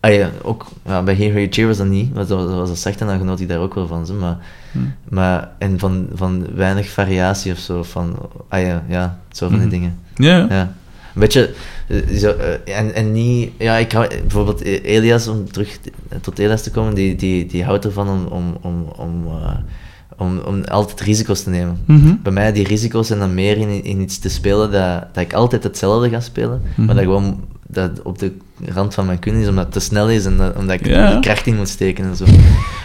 [0.06, 2.66] Ah ja, ook, ja, bij Here Here Cheer was dat niet, want dat was, dat
[2.66, 4.06] dat zacht en dan genoot ik daar ook wel van.
[4.06, 4.36] Zo, maar,
[4.72, 4.78] Hm.
[5.14, 8.16] maar, en van, van weinig variatie of zo, van,
[8.48, 9.74] ah ja, ja zo van die Mhm.
[9.76, 9.98] dingen.
[10.14, 10.60] Ja, ja.
[11.14, 11.50] Een beetje,
[11.88, 15.78] eh, zo, eh, en, en niet, ja, ik hou, bijvoorbeeld eh, Elias, om terug
[16.20, 19.50] tot Elias te komen, die, die, die houdt ervan om, om, om, om, eh,
[20.16, 21.78] om, om altijd risico's te nemen.
[21.84, 22.14] Mhm.
[22.22, 25.32] Bij mij, die risico's zijn dan meer in, in iets te spelen dat, dat ik
[25.32, 26.84] altijd hetzelfde ga spelen, Mhm.
[26.86, 28.32] maar dat gewoon dat op de
[28.64, 31.18] rand van mijn kunnen is, omdat het te snel is en dat, omdat ik Ja.
[31.20, 32.24] kracht in moet steken en zo.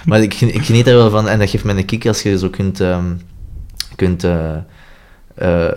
[0.06, 2.38] maar ik, ik geniet er wel van en dat geeft mij een kick als je
[2.38, 3.06] zo kunt, ehm,
[3.95, 4.56] kunt eh,
[5.35, 5.72] eh,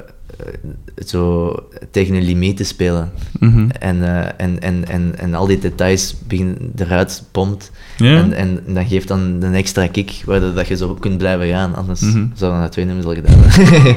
[1.06, 1.54] zo
[1.90, 3.12] tegen een limiet spelen.
[3.40, 3.68] Mhm.
[3.78, 7.70] En, eh, en, en, en, en al die details begin eruit pompt.
[7.98, 11.74] En, en dat geeft dan een extra kick, waardoor dat je zo kunt blijven gaan.
[11.74, 12.26] Anders Mhm.
[12.34, 13.96] zouden we dat twee nummers al gedaan hebben.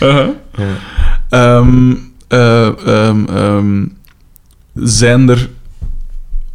[0.00, 0.34] Ja.
[1.28, 1.94] Ehm,
[4.76, 5.48] zijn er...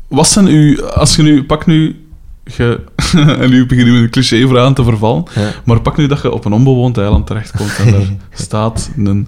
[0.07, 0.85] Wat zijn uw...
[0.85, 1.43] Als je nu...
[1.43, 2.06] Pak nu...
[2.43, 2.80] Je,
[3.15, 5.23] en nu begin je een cliché-vraag te vervallen.
[5.35, 5.52] Ja.
[5.65, 9.27] Maar pak nu dat je op een onbewoond eiland terechtkomt en er staat een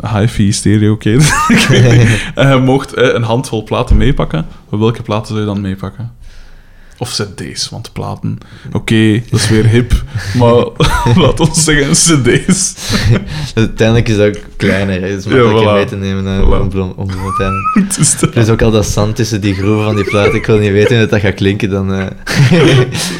[0.00, 1.34] hi-fi stereo niet.
[2.34, 4.46] En je mocht eh, een handvol platen meepakken.
[4.68, 6.12] Welke platen zou je dan meepakken?
[6.98, 8.38] Of cd's, want platen...
[8.72, 10.02] Oké, dat is weer hip.
[10.34, 10.64] Maar
[11.24, 12.74] laat ons zeggen cd's.
[13.54, 15.06] Uiteindelijk is dat ook kleiner, hè.
[15.08, 15.74] het is Ja, makkelijker voilà.
[15.74, 16.74] mee te nemen naar Voilà.
[16.74, 17.08] om, om, om
[18.24, 20.70] Het is ook al dat zand tussen die groeven van die platen, ik wil niet
[20.72, 21.92] weten hoe dat gaat klinken, dan...
[21.94, 22.06] eh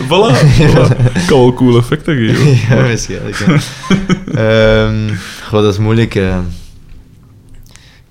[0.09, 0.97] Voilà, voilà.
[1.27, 2.51] Kan wel cool effecten geven.
[2.77, 3.37] ja, waarschijnlijk.
[3.37, 3.57] Ja.
[4.87, 5.15] Ehm,
[5.49, 6.15] goh, dat is moeilijk.
[6.15, 6.39] eh.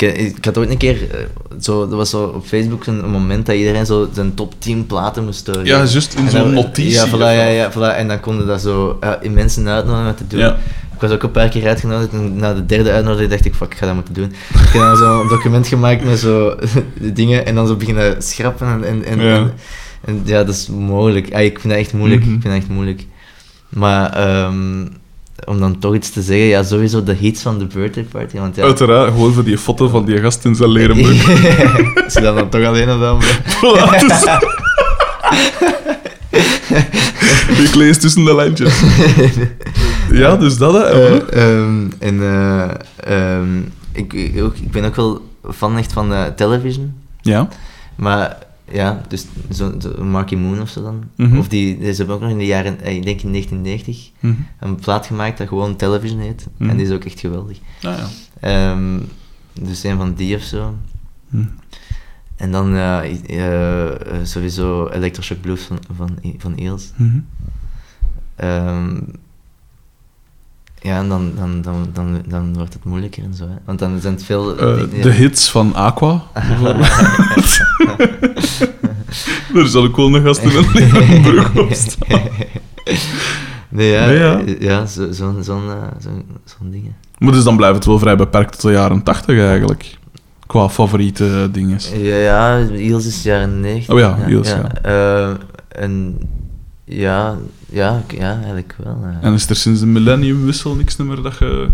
[0.08, 1.20] Ik, ik had ooit een keer, eh,
[1.60, 4.86] zo, er was zo op Facebook een, een moment dat iedereen zo zijn top 10
[4.86, 5.70] platen moest doorgeven.
[5.70, 6.92] Ja, juist in zo'n notitie.
[6.92, 7.98] Ja, voilà, ja, ja, voilà.
[7.98, 10.40] En dan konden dat zo eh, in mensen uitnodigen om te doen.
[10.40, 10.58] Ja.
[10.94, 13.72] Ik was ook een paar keer uitgenodigd en na de derde uitnodiging dacht ik, fuck,
[13.72, 14.32] ik ga dat moeten doen.
[14.54, 16.56] Ik heb dan zo'n document gemaakt met zo
[17.14, 18.84] dingen en dan zo beginnen schrappen en...
[18.84, 19.36] en, en, Ja.
[19.36, 19.54] en,
[20.06, 21.34] en ja, dat is mogelijk.
[21.34, 22.22] Ah, ik vind dat echt moeilijk.
[22.22, 22.34] Mhm.
[22.34, 23.06] Ik vind dat echt moeilijk.
[23.70, 24.86] Maar ehm,
[25.46, 28.38] om dan toch iets te zeggen, ja, sowieso de hits van de birthday party.
[28.38, 31.38] Want ja, Uiteraard, gewoon voor die foto van die gast in zijn leren broek.
[32.04, 33.20] Als je dan, dan toch alleen op dan
[34.08, 34.24] dus-
[37.70, 38.82] Ik lees tussen de lijntjes.
[40.12, 40.80] Ja, dus dat, hè.
[40.80, 43.58] Eh, ehm, en eh, ehm,
[43.92, 45.22] ik, ik, ook, ik ben ook wel
[45.54, 46.94] fan echt van eh, television.
[47.22, 47.48] Ja.
[47.96, 48.38] Maar
[48.74, 51.04] ja, dus zo'n zo Marky Moon of zo dan.
[51.16, 51.38] Mhm.
[51.38, 54.12] Of die, die- ze hebben ook nog in de jaren, eh, ik denk in 1990,
[54.20, 54.34] Mhm.
[54.60, 56.48] een plaat gemaakt dat gewoon television heet.
[56.58, 56.70] Mhm.
[56.70, 57.58] En die is ook echt geweldig.
[57.82, 58.08] Ah, ja.
[58.40, 59.00] Ehm,
[59.62, 60.76] dus een van die of zo.
[62.36, 63.00] En dan eh,
[64.24, 66.92] sowieso Electroshock Blues van, van, van Eels.
[66.96, 67.20] Mhm.
[70.84, 73.44] Ja, en dan, dan, dan, dan, dan wordt het moeilijker en zo.
[73.44, 73.56] Hè.
[73.66, 74.58] Want dan zijn het veel...
[74.58, 75.02] Eh, ja.
[75.04, 76.88] De hits van Aqua, bijvoorbeeld.
[79.56, 82.22] er zal ook wel een gast in een broek op staan.
[83.70, 84.42] Nee, ja, Nee, ja.
[84.60, 84.86] ja.
[84.86, 86.96] zo- zo'n zo'n eh, zo'n zo'n dingen.
[87.18, 89.98] Maar dus dan blijft het wel vrij beperkt tot de jaren 80 eigenlijk.
[90.48, 91.80] Qua favoriete dingen.
[92.02, 93.94] Ja, ja, Iels is jaren 90.
[93.94, 94.72] Oh ja, Iels, ja.
[94.82, 95.34] Eh,
[95.70, 96.18] en
[96.96, 97.38] ja,
[97.70, 98.98] ja, ja, eigenlijk wel.
[99.02, 99.18] ja.
[99.22, 101.68] En is er sinds de millenniumwissel niks meer dat je...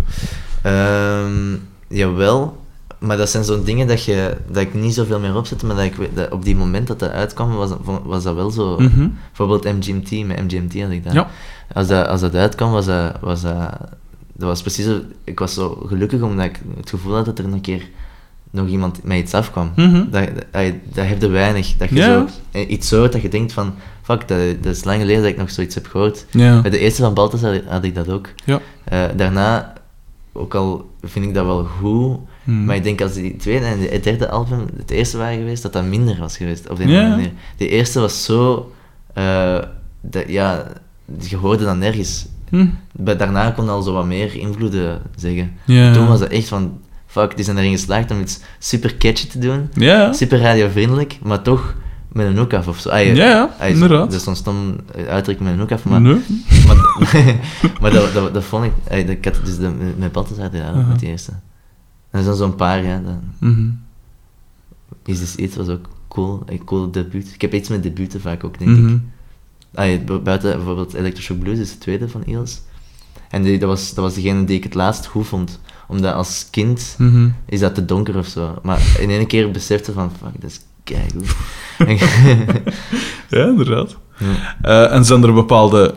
[0.61, 1.55] Ehm,
[1.87, 2.57] jawel,
[2.99, 5.85] maar dat zijn zo'n dingen dat, je, dat ik niet zoveel meer opzet, maar dat
[5.85, 8.79] ik dat op die moment dat dat uitkwam, was, dat- was dat wel zo.
[8.79, 9.07] Mhm.
[9.27, 11.13] Bijvoorbeeld MGMT, met MGMT had ik dat.
[11.13, 11.27] Ja.
[11.73, 13.71] Als dat, als dat uitkwam, was dat, was dat,
[14.33, 17.45] dat was precies zo, ik was zo gelukkig omdat ik het gevoel had dat er
[17.45, 17.89] een keer
[18.51, 19.71] nog iemand met iets afkwam.
[19.75, 20.03] Mhm.
[20.09, 21.75] Dat, dat, dat heb je weinig.
[21.77, 22.25] Dat je Ja.
[22.51, 23.73] zo iets hoort dat je denkt van,
[24.09, 26.25] fuck, dat, dat is lang geleden dat ik nog zoiets heb gehoord.
[26.31, 26.61] Ja.
[26.61, 28.29] Bij de eerste van Balthazar had, ik dat ook.
[28.45, 28.59] Ja.
[28.83, 29.73] Eh, daarna,
[30.33, 32.65] ook al vind ik dat wel goed, Mhm.
[32.65, 35.73] maar ik denk als die tweede en het derde album het eerste waren geweest, dat
[35.73, 36.69] dat minder was geweest.
[36.69, 37.07] Op de Ja.
[37.09, 37.31] manier.
[37.57, 38.71] De eerste was zo,
[39.13, 39.57] eh,
[40.01, 40.67] dat, ja,
[41.19, 42.25] je hoorde dat nergens.
[42.49, 42.65] Hm.
[42.91, 45.51] Bij, daarna kon al zo wat meer invloeden zeggen.
[45.65, 45.93] Ja.
[45.93, 49.39] Toen was het echt van, fuck, die zijn erin geslaagd om iets super catchy te
[49.39, 49.69] doen.
[50.13, 51.75] Super radiovriendelijk, maar toch
[52.11, 52.89] met een hoek af of zo.
[52.89, 54.11] Ah, Ja, ja, ah, inderdaad.
[54.11, 54.75] Dat is zo'n stom
[55.07, 56.01] uitdrukking met een hoek af, maar...
[56.01, 56.21] Nee.
[56.67, 56.75] Maar,
[57.81, 58.71] maar dat, dat, dat vond ik...
[58.83, 61.31] ey, dat- Ik had dus de, met Balthazar gedaan, met die eerste.
[62.11, 63.01] En er zijn zo'n paar, ja.
[63.05, 63.69] Dat, Mhm.
[65.05, 66.43] is dus iets was ook cool.
[66.45, 67.31] Een cool debuut.
[67.33, 68.87] Ik heb iets met debuten vaak ook, denk Mhm.
[68.93, 68.99] ik.
[69.73, 72.61] Ah, ja, bu- buiten bijvoorbeeld Electroshock Blues is de tweede van Eels.
[73.29, 75.59] En die, dat, was, dat was degene die ik het laatst goed vond.
[75.87, 77.29] Omdat als kind Mhm.
[77.45, 78.59] is dat te donker of zo.
[78.63, 80.59] Maar in één keer besefte van, fuck, dat is
[80.93, 81.35] keigoed.
[83.29, 83.97] Ja, inderdaad.
[84.17, 84.55] Ja.
[84.61, 85.95] Eh, en zijn er bepaalde...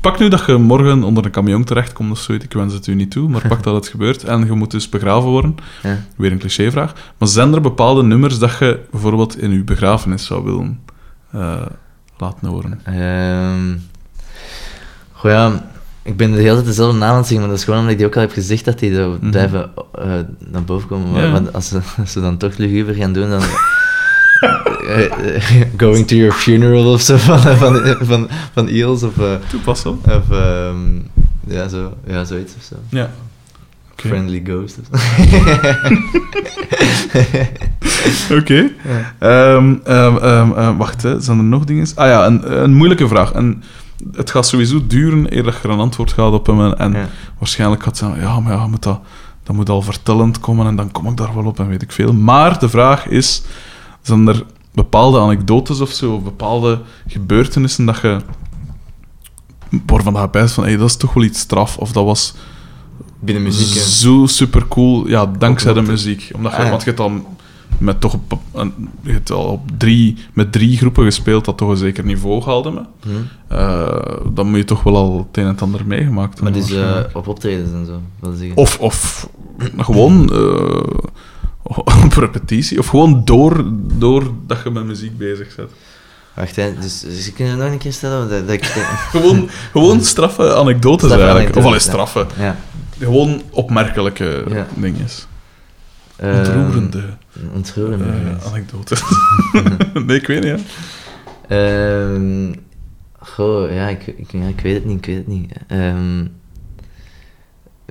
[0.00, 2.94] Pak nu dat je morgen onder een camion terechtkomt of zoiets, ik wens het u
[2.94, 5.56] niet toe, maar pak dat het gebeurt en je moet dus begraven worden.
[5.82, 5.98] Ja.
[6.16, 6.92] Weer een clichévraag.
[7.18, 10.80] Maar zijn er bepaalde nummers dat je bijvoorbeeld in je begrafenis zou willen
[11.30, 11.66] eh,
[12.18, 12.80] laten horen?
[12.84, 13.76] Ehm
[15.18, 15.70] goh ja,
[16.02, 17.92] ik ben de hele tijd dezelfde naam aan het zeggen, maar dat is gewoon omdat
[17.92, 19.30] ik die ook al heb gezegd dat die Mhm.
[19.30, 20.04] blijven eh,
[20.38, 21.10] naar boven komen.
[21.32, 23.42] Maar, als ze, als ze dan toch luguber gaan doen, dan...
[24.88, 25.42] eh, eh,
[25.76, 29.18] going to your funeral of zo van, van, van, van Eels of...
[29.18, 29.90] eh, Toepassen.
[30.04, 30.76] of ehm,
[31.46, 32.74] ja, zo, ja, zoiets of zo.
[32.88, 33.10] Ja.
[33.92, 34.08] Oké.
[34.08, 35.16] Friendly Ghost of zo.
[38.38, 38.70] Oké.
[39.18, 41.20] Ehm, ehm, wacht, hè.
[41.20, 41.86] zijn er nog dingen?
[41.94, 43.32] Ah ja, een, een moeilijke vraag.
[43.32, 43.62] En
[44.12, 46.60] het gaat sowieso duren eer dat je een antwoord gaat op hem.
[46.60, 47.08] En, en Ja.
[47.38, 49.00] waarschijnlijk gaat het zijn, ja, maar ja, moet dat,
[49.42, 51.92] dat moet al vertellend komen en dan kom ik daar wel op en weet ik
[51.92, 52.12] veel.
[52.12, 53.42] Maar de vraag is,
[54.02, 54.44] zijn er
[54.74, 58.20] bepaalde anekdotes of zo, of bepaalde gebeurtenissen dat je
[59.86, 62.34] waarvan je bijst van, hey, dat is toch wel iets straf, of dat was
[63.20, 66.30] Binnen muziek, zo super cool, ja, dankzij de muziek.
[66.34, 66.70] Omdat je, Ah, ja.
[66.70, 67.26] Want je hebt dan
[67.78, 68.38] met toch op,
[69.02, 72.70] hebt al op drie, met drie groepen gespeeld dat toch een zeker niveau haalde.
[72.70, 72.80] Me.
[73.02, 73.08] Hm.
[73.54, 76.68] Eh, dan moet je toch wel al het een en het ander meegemaakt Maar hebben.
[76.70, 78.56] dus eh, op optredens en zo, wil zeggen.
[78.56, 79.28] Of, of
[79.78, 80.82] gewoon eh,
[82.04, 83.64] op repetitie, of gewoon door,
[83.98, 85.70] door dat je met muziek bezig bent.
[86.34, 88.28] Wacht, hè, dus, dus je kunt het nog een keer stellen?
[88.28, 88.64] Dat, dat ik,
[89.10, 91.56] Gewoon, gewoon straffe anekdotes Straffe eigenlijk.
[91.56, 92.26] Of al anekdotes, straffe.
[92.38, 92.56] ja.
[92.98, 94.66] Gewoon opmerkelijke Ja.
[94.74, 95.06] dingen.
[96.18, 97.02] Ehm, Ontroerende
[97.54, 98.04] ontroerende.
[98.04, 98.40] eh, dingen.
[98.46, 99.02] anekdotes.
[100.06, 100.60] nee, ik weet niet.
[101.46, 102.14] Hè.
[102.14, 102.52] Ehm,
[103.18, 105.52] goh, ja ik, ik, ja, ik weet het niet, ik weet het niet.
[105.66, 106.26] Ehm,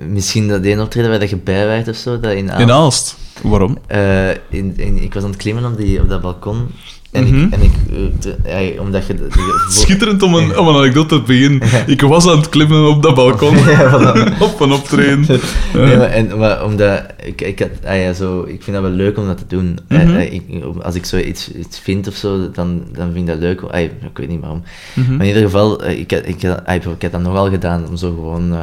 [0.08, 2.62] misschien dat één optreden waar dat je bij werd of zo, dat in Aalst.
[2.62, 3.16] In Aalst.
[3.42, 3.78] Waarom?
[3.86, 6.68] Eh, in, in, ik was aan het klimmen op, die, op dat balkon
[7.12, 7.34] En Mhm.
[7.44, 7.70] ik, en ik
[8.44, 9.26] eh, ja, omdat je...
[9.68, 11.60] Schitterend om een, om een anekdote te beginnen.
[11.86, 13.56] Ik was aan het klimmen op dat balkon.
[13.68, 15.26] Ja, op een optreden.
[15.74, 18.94] Nee, maar, en, maar omdat ik, ik, had, ah ja, zo, ik vind dat wel
[18.94, 19.78] leuk om dat te doen.
[19.88, 20.14] Eh, Mhm.
[20.16, 20.42] eh, ik,
[20.82, 23.60] als ik zo iets, iets vind of zo, dan, dan vind ik dat leuk.
[23.62, 24.62] Ah, ik weet niet waarom.
[24.94, 25.10] Mhm.
[25.16, 28.56] Maar in ieder geval, ik, ik, ah, ik heb dat nogal gedaan om zo gewoon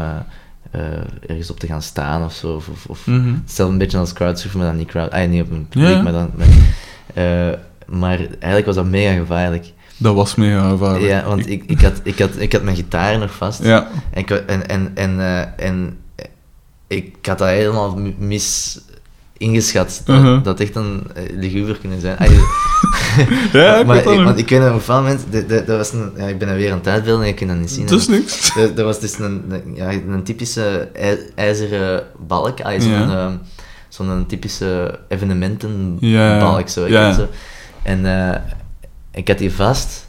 [1.28, 2.48] ergens op te gaan staan of zo.
[2.56, 3.34] Of, of, of Mhm.
[3.44, 5.12] Hetzelfde een beetje als crowdsurfen, maar dan niet crowd...
[5.12, 6.30] Ah, niet op een publiek, maar dan...
[7.88, 9.66] maar eigenlijk was dat mega gevaarlijk.
[9.98, 11.06] Dat was mega gevaarlijk.
[11.06, 13.64] Ja, want ik, ik, had, ik, had, ik had mijn gitaar nog vast.
[13.64, 13.88] Ja.
[14.12, 15.98] En, ik, en, en, en, eh, en
[16.88, 18.80] ik had dat helemaal mis
[19.38, 20.02] ingeschat.
[20.06, 20.44] Dat, Uh-huh.
[20.44, 22.18] dat echt een uh, liguber kunnen zijn.
[22.18, 22.28] Ah,
[23.54, 25.78] Ja, ik maar, dat ik, want ik weet nog een bepaald moment, dat, dat, dat
[25.78, 27.72] was een, ja, ik ben er weer aan het uitbeelden en ik kan dat niet
[27.72, 27.84] zien.
[27.84, 28.54] Het is niks.
[28.54, 29.44] Dat, dat was dus een,
[29.74, 33.10] ja, een typische ij- ijzeren balk, ah, zo'n Ja.
[33.26, 33.34] ehm,
[33.90, 36.70] zo'n typische evenementenbalk.
[36.70, 37.14] Zo, ik Ja.
[37.14, 37.28] zo.
[37.86, 38.42] En eh,
[39.12, 40.08] ik had die vast,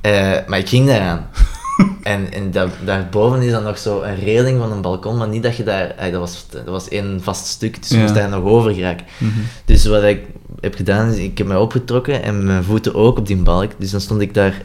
[0.00, 1.26] eh, maar ik ging daaraan.
[2.02, 5.42] en en daar, daarboven is dan nog zo een reling van een balkon, maar niet
[5.42, 5.90] dat je daar...
[5.90, 8.02] eh, dat, was, dat was één vast stuk, dus je Ja.
[8.02, 9.06] moest daar nog over geraken.
[9.18, 9.30] Mhm.
[9.64, 10.20] Dus wat ik
[10.60, 13.72] heb gedaan, is ik heb mij opgetrokken en mijn voeten ook op die balk.
[13.78, 14.62] Dus dan stond ik daar...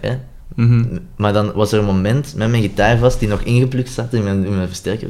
[0.55, 0.97] Mhm.
[1.17, 4.23] maar dan was er een moment met mijn gitaar vast, die nog ingeplukt zat in
[4.23, 5.09] mijn, in mijn versterker.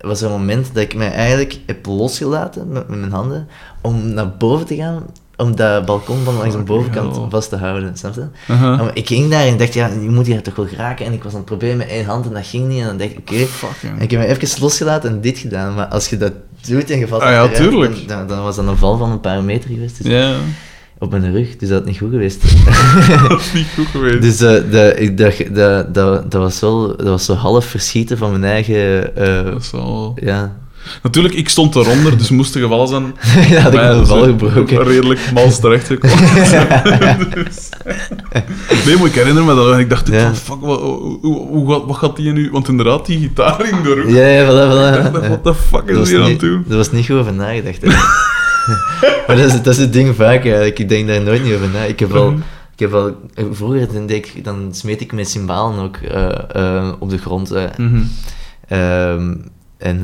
[0.00, 3.48] Was er een moment dat ik mij eigenlijk heb losgelaten met, met mijn handen
[3.80, 5.06] om naar boven te gaan,
[5.40, 7.96] om dat balkon van langs de bovenkant vast te houden.
[7.96, 8.24] Snap je?
[8.76, 11.06] Maar ik ging daar en dacht, ja, je moet hier toch wel geraken.
[11.06, 12.80] En ik was aan het proberen met één hand en dat ging niet.
[12.80, 13.34] En dan dacht ik, oké.
[13.98, 15.74] Ik heb me even losgelaten en dit gedaan.
[15.74, 16.32] Maar als je dat
[16.66, 18.08] doet en je valt Ah ja, achteruit, tuurlijk.
[18.08, 20.02] Dan, dan, dan was dat een val van een paar meter geweest.
[20.02, 20.12] Dus
[20.98, 22.42] Op mijn rug, dus dat had niet goed geweest.
[23.28, 24.22] dat is niet goed geweest.
[24.22, 28.30] Dus de, ik dacht, dat, dat, dat, was wel, dat was zo half verschieten van
[28.30, 29.16] mijn eigen...
[29.16, 30.12] eh, Dat is wel...
[30.22, 30.56] ja.
[31.02, 33.14] Natuurlijk, ik stond eronder, dus moest er gevallen zijn.
[33.50, 34.82] ja, had ik mijn val gebroken.
[34.92, 36.18] Redelijk mals terechtgekomen.
[37.34, 37.68] Dus-
[38.86, 40.34] Nee, maar ik herinner me dat en ik dacht, Ja.
[40.34, 40.80] fuck, wat,
[41.64, 42.50] wat, wat gaat die nu...
[42.50, 44.10] Want inderdaad, die gitaar ging door.
[44.10, 45.12] Ja, ja, voilà, Ik voilà.
[45.12, 45.28] dacht, Ja.
[45.28, 46.64] what the fuck Dat is hier aan doen?
[46.68, 47.84] Daar was niet goed over nagedacht.
[49.26, 50.78] maar dat is, dat is het ding vaak eigenlijk.
[50.78, 51.82] Ik denk daar nooit niet over na.
[51.82, 52.30] Ik heb wel...
[52.30, 52.40] Mhm.
[52.74, 53.16] Ik heb wel
[53.52, 57.50] vroeger dan, deed ik, dan smeet ik mijn cymbalen ook eh, eh, op de grond.
[57.50, 57.64] eh.
[57.76, 58.00] Mhm.
[58.68, 59.34] Ehm,
[59.78, 60.00] en...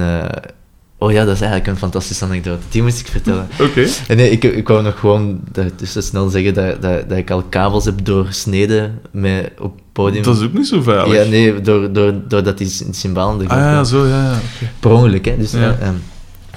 [0.98, 2.62] eh, oh ja, dat is eigenlijk een fantastische anekdote.
[2.68, 3.48] Die moest ik vertellen.
[3.60, 3.86] Oké.
[4.09, 5.40] En nee, ik, ik wou nog gewoon
[5.77, 10.23] dus snel zeggen dat, dat, dat ik al kabels heb doorsneden met, op het podium.
[10.23, 11.24] Dat is ook niet zo veilig.
[11.24, 14.39] Ja, nee, door, door, doordat die cymbalen er Ah ja, zo, ja, ja.
[14.81, 15.36] Per ongeluk, hè.
[15.39, 15.60] Dus, Ja.
[15.60, 15.77] ja.
[15.81, 15.94] ehm,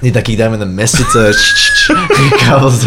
[0.02, 2.86] niet dat ik daar met een mes zit, eh, kabels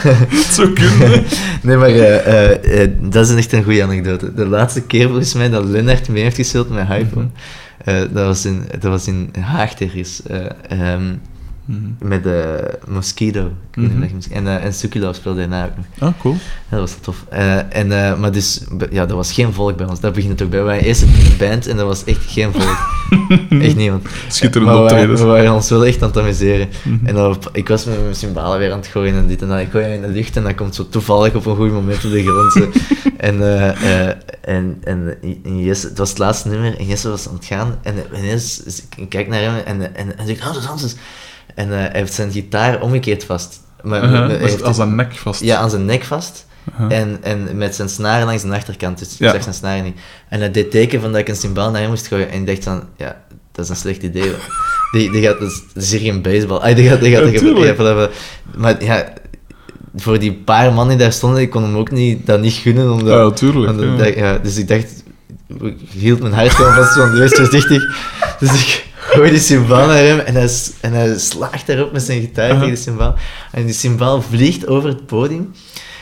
[0.54, 1.24] zou kunnen.
[1.62, 4.34] Nee, maar eh, eh, eh, dat is echt een goede anekdote.
[4.34, 6.96] De laatste keer volgens mij dat Lennart mee heeft gespeeld met eh,
[7.96, 10.22] dat, was in, dat was in Haag ergens.
[10.22, 11.02] eh,
[11.68, 12.08] Mhm.
[12.08, 13.44] met de Mosquito.
[13.46, 14.32] Ik weet Mhm.
[14.32, 15.86] En, eh en Sukilov speelde daarna ook nog.
[15.98, 16.36] Ah, cool.
[16.68, 17.24] Dat was tof.
[17.28, 20.00] Eh, en, eh, maar dus, ja, er was geen volk bij ons.
[20.00, 20.62] Daar begint het ook bij.
[20.62, 22.78] Waren eerst een band en er was echt geen volk.
[23.62, 24.06] echt niemand.
[24.28, 25.26] Schitterend maar we waren, optreden.
[25.26, 26.68] we waren ons wel echt aan het amuseren.
[26.84, 27.06] Mhm.
[27.06, 29.58] En dan, ik was met mijn cymbalen weer aan het gooien en dit en dat.
[29.60, 32.10] Ik gooi in de lucht en dat komt zo toevallig op een goed moment op
[32.10, 32.68] de grond.
[33.16, 33.42] en,
[34.42, 37.78] en, en, en Jesse, het was het laatste nummer en Jesse was aan het gaan.
[37.82, 40.94] En ineens, is- ik kijk naar hem en, en, en zegt, Hanses, Hanses.
[41.54, 43.60] En eh, hij heeft zijn gitaar omgekeerd vast.
[43.82, 45.42] Maar, Aha, hij dus heeft- als een nek vast.
[45.42, 46.46] ja, aan zijn nek vast.
[46.74, 46.88] Aha.
[46.88, 49.30] En, en met zijn snaren langs de achterkant, dus ik Ja.
[49.32, 49.98] zag zijn snaren niet.
[50.28, 52.30] En hij deed teken van dat ik een symbaal naar hem moest gooien.
[52.30, 53.16] En ik dacht van, ja,
[53.52, 54.32] dat is een slecht idee.
[54.92, 56.58] Die, die gaat, dat is, dat hier geen baseball.
[56.58, 58.06] Ah, die gaat, die gaat, die.
[58.56, 59.12] Maar ja,
[59.96, 62.92] voor die paar man die daar stonden, ik kon hem ook niet, dat niet gunnen.
[62.92, 64.04] Omdat, Ja, tuurlijk, want ja.
[64.04, 65.02] dat- ja, dus ik dacht,
[65.62, 67.82] ik hield mijn hart gewoon vast, want wees voorzichtig.
[68.38, 72.20] Dus ik gooi die symbaal naar hem en hij, en hij slaagt daarop met zijn
[72.20, 73.14] gitaar tegen de symbaal.
[73.52, 75.52] En die symbaal vliegt over het podium,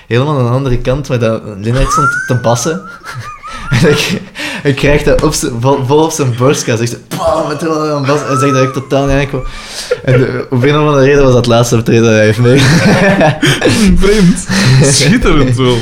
[0.06, 2.82] helemaal aan de andere kant, waar dat Lennart stond te bassen.
[3.70, 4.20] En ik,
[4.62, 6.80] ik krijg dat op zijn, vol, vol op zijn borstkas.
[6.80, 7.58] Ik zeg, bam, met
[8.06, 8.20] bas.
[8.26, 9.42] Hij zegt dat ik totaal niet aankom.
[10.04, 12.38] En de, op een of andere reden was dat het laatste optreden dat hij heeft
[12.38, 12.58] mee.
[14.04, 14.46] Vreemd.
[14.94, 15.76] Schitterend wel.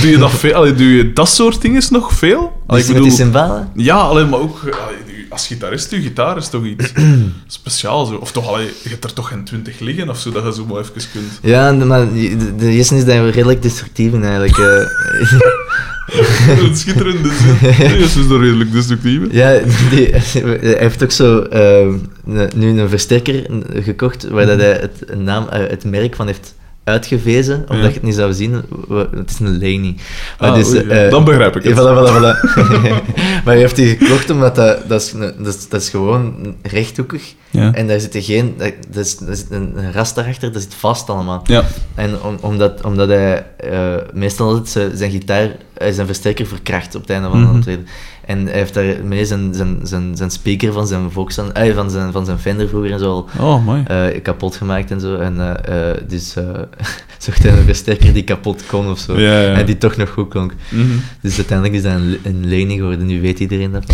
[0.00, 0.54] Doe je dat veel?
[0.54, 2.62] Allee, doe je dat soort dingen nog veel?
[2.66, 3.70] Allee, Dus met die cymbalen?
[3.74, 6.92] Ja, alleen maar ook allee, als gitarist, je gitaar is toch iets
[7.46, 8.10] speciaals.
[8.18, 10.66] Of toch, allee, je hebt er toch geen twintig liggen of zo, dat je zo
[10.66, 11.38] maar even kunt.
[11.42, 12.90] Ja, de- maar de, de is
[13.30, 14.58] redelijk destructief in eigenlijk.
[14.58, 14.86] eh.
[16.58, 17.56] Een schitterende zin.
[17.78, 19.20] Nee, is dus redelijk destructief.
[19.30, 19.58] ja,
[19.90, 21.88] die, hij heeft ook zo eh,
[22.54, 26.54] nu een versterker gekocht waar dat hij het, naam, eh, het merk van heeft
[26.84, 27.86] uitgewezen, omdat Ja.
[27.86, 28.52] je het niet zou zien.
[29.14, 29.94] Het is een Laney.
[30.38, 31.04] Maar Ah, dus, oei, ja.
[31.04, 31.72] eh, Dan begrijp ik het.
[31.72, 32.34] voilà, voilà, voilà.
[33.44, 37.34] maar je heeft die gekocht omdat dat, dat, is, dat, is, dat is gewoon rechthoekig.
[37.52, 37.72] Ja.
[37.74, 38.54] En daar zit er geen...
[38.58, 41.40] Dat, dat is, daar zit een, een ras daarachter, dat zit vast allemaal.
[41.44, 41.64] Ja.
[41.94, 47.00] En om, omdat, omdat hij eh, meestal altijd zijn, gitaar, eh, zijn versterker verkracht op
[47.00, 47.48] het einde van Mhm.
[47.50, 47.86] een optreden.
[48.26, 52.12] En hij heeft daarmee zijn, zijn, zijn, zijn speaker van zijn, Volksan, eh, van, zijn,
[52.12, 53.82] van zijn Fender vroeger en zo al Oh, mooi.
[53.86, 55.16] eh, kapot gemaakt en zo.
[55.16, 55.56] En
[56.08, 56.34] dus
[57.22, 59.18] zocht hij een versterker die kapot kon of zo.
[59.20, 59.52] Ja, ja.
[59.54, 60.52] En die toch nog goed klonk.
[60.68, 60.86] Mhm.
[61.20, 63.06] Dus uiteindelijk is dat een, een lening geworden.
[63.06, 63.84] Nu weet iedereen dat.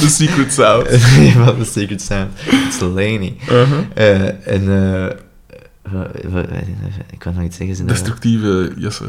[0.00, 0.88] The secret sound.
[1.44, 2.30] van de Secret Sound.
[2.34, 3.32] Het is.
[3.50, 3.78] Uh-huh.
[3.94, 4.66] Eh, en...
[6.32, 6.42] wa-
[7.10, 7.86] ik kan nog iets zeggen.
[7.86, 9.04] Destructieve Jesse.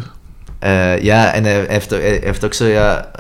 [0.60, 3.12] Eh, ja, en hij heeft, ook- hij heeft ook zo ja,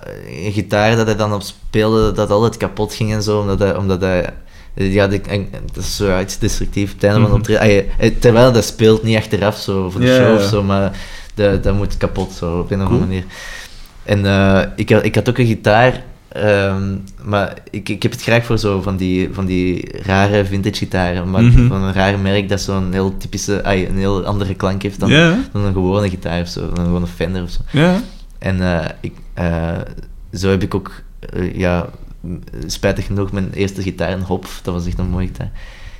[0.45, 3.75] een gitaar dat hij dan op speelde, dat altijd kapot ging en zo, omdat hij...
[3.75, 4.29] Omdat hij
[4.77, 6.93] ja, de, en, dat is zo ja, iets destructief.
[6.93, 7.61] Het einde van de Mhm.
[8.05, 10.35] eh, terwijl dat speelt, niet achteraf zo, voor de Ja, show ja.
[10.35, 10.91] of zo, maar
[11.33, 13.23] dat, dat moet kapot zo, op een of andere manier.
[14.03, 18.21] En eh, ik, had, ik had ook een gitaar, ehm, maar ik, ik heb het
[18.21, 21.67] graag voor zo van die, van die rare vintage gitaren, maar Mhm.
[21.67, 25.37] van een raar merk dat zo'n heel typische, een heel andere klank heeft dan, Ja.
[25.51, 27.59] dan een gewone gitaar of zo, dan gewoon een Fender of zo.
[27.71, 28.01] Ja.
[28.39, 29.77] En eh, ik, eh,
[30.33, 31.89] zo heb ik ook, eh, ja,
[32.65, 35.51] spijtig genoeg, mijn eerste gitaar, een Hop, dat was echt een mooie gitaar,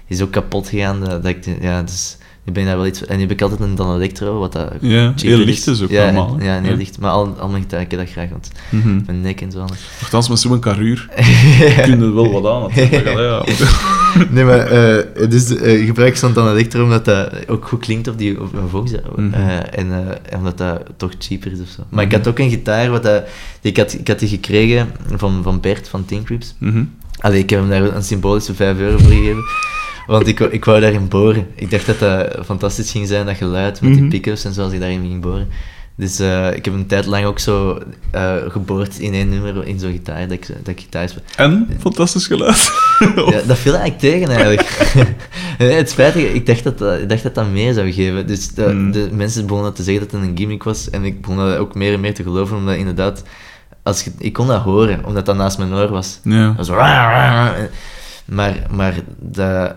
[0.07, 1.03] is ook kapot gegaan.
[1.03, 2.17] eh, dat ik, ja, dus
[2.47, 3.05] nu ben ik daar wel iets...
[3.05, 5.89] En nu heb ik altijd een Dan Electro, wat dat Ja, heel licht is ook
[5.89, 6.45] ja, normaal, hè?
[6.45, 6.75] Ja, heel Ja.
[6.77, 6.99] licht.
[6.99, 8.99] Maar al, al mijn gitaar, ik dat graag, want Mhm.
[9.05, 9.59] mijn nek en zo.
[10.01, 11.09] Nochtans, met zo'n karuur
[11.83, 12.61] kun je er wel wat aan.
[12.61, 13.07] natuurlijk.
[13.07, 13.43] Allee, ja.
[14.29, 18.07] nee, maar eh, dus eh, ik gebruik zo'n Dan Electro omdat dat ook goed klinkt
[18.07, 18.91] op die op mijn Vox.
[19.15, 19.33] Mhm.
[19.33, 21.81] eh, en omdat dat toch cheaper is of zo.
[21.89, 23.23] Maar ik had ook een gitaar, wat dat,
[23.61, 26.55] die, ik, had, ik had die gekregen van, van Bert van Tin Creeps.
[26.57, 26.83] Mhm.
[27.19, 29.43] Allee, ik heb hem daar een symbolische 5 euro voor gegeven.
[30.07, 31.47] Want ik, wou- ik wou daarin boren.
[31.55, 33.99] Ik dacht dat dat fantastisch ging zijn, dat geluid met Mhm.
[33.99, 35.47] die pick-ups en zo, als ik daarin ging boren.
[35.95, 37.79] Dus eh, ik heb een tijd lang ook zo
[38.11, 41.21] eh, geboord in één nummer in zo'n gitaar, dat ik, dat ik gitaar speel.
[41.35, 41.67] En?
[41.79, 42.71] Fantastisch geluid.
[43.15, 44.93] Ja, dat viel eigenlijk tegen eigenlijk.
[45.59, 48.27] nee, het spijtige, ik dacht dat dat, ik dacht dat, dat meer zou geven.
[48.27, 48.91] Dus de, Hmm.
[48.91, 50.89] de mensen begonnen te zeggen dat het een gimmick was.
[50.89, 53.23] En ik begon dat ook meer en meer te geloven, omdat inderdaad,
[53.83, 56.19] als je, ik kon dat horen, omdat dat naast mijn oor was.
[56.23, 56.53] Ja.
[56.57, 56.77] Dat was.
[58.25, 59.75] Maar, maar dat,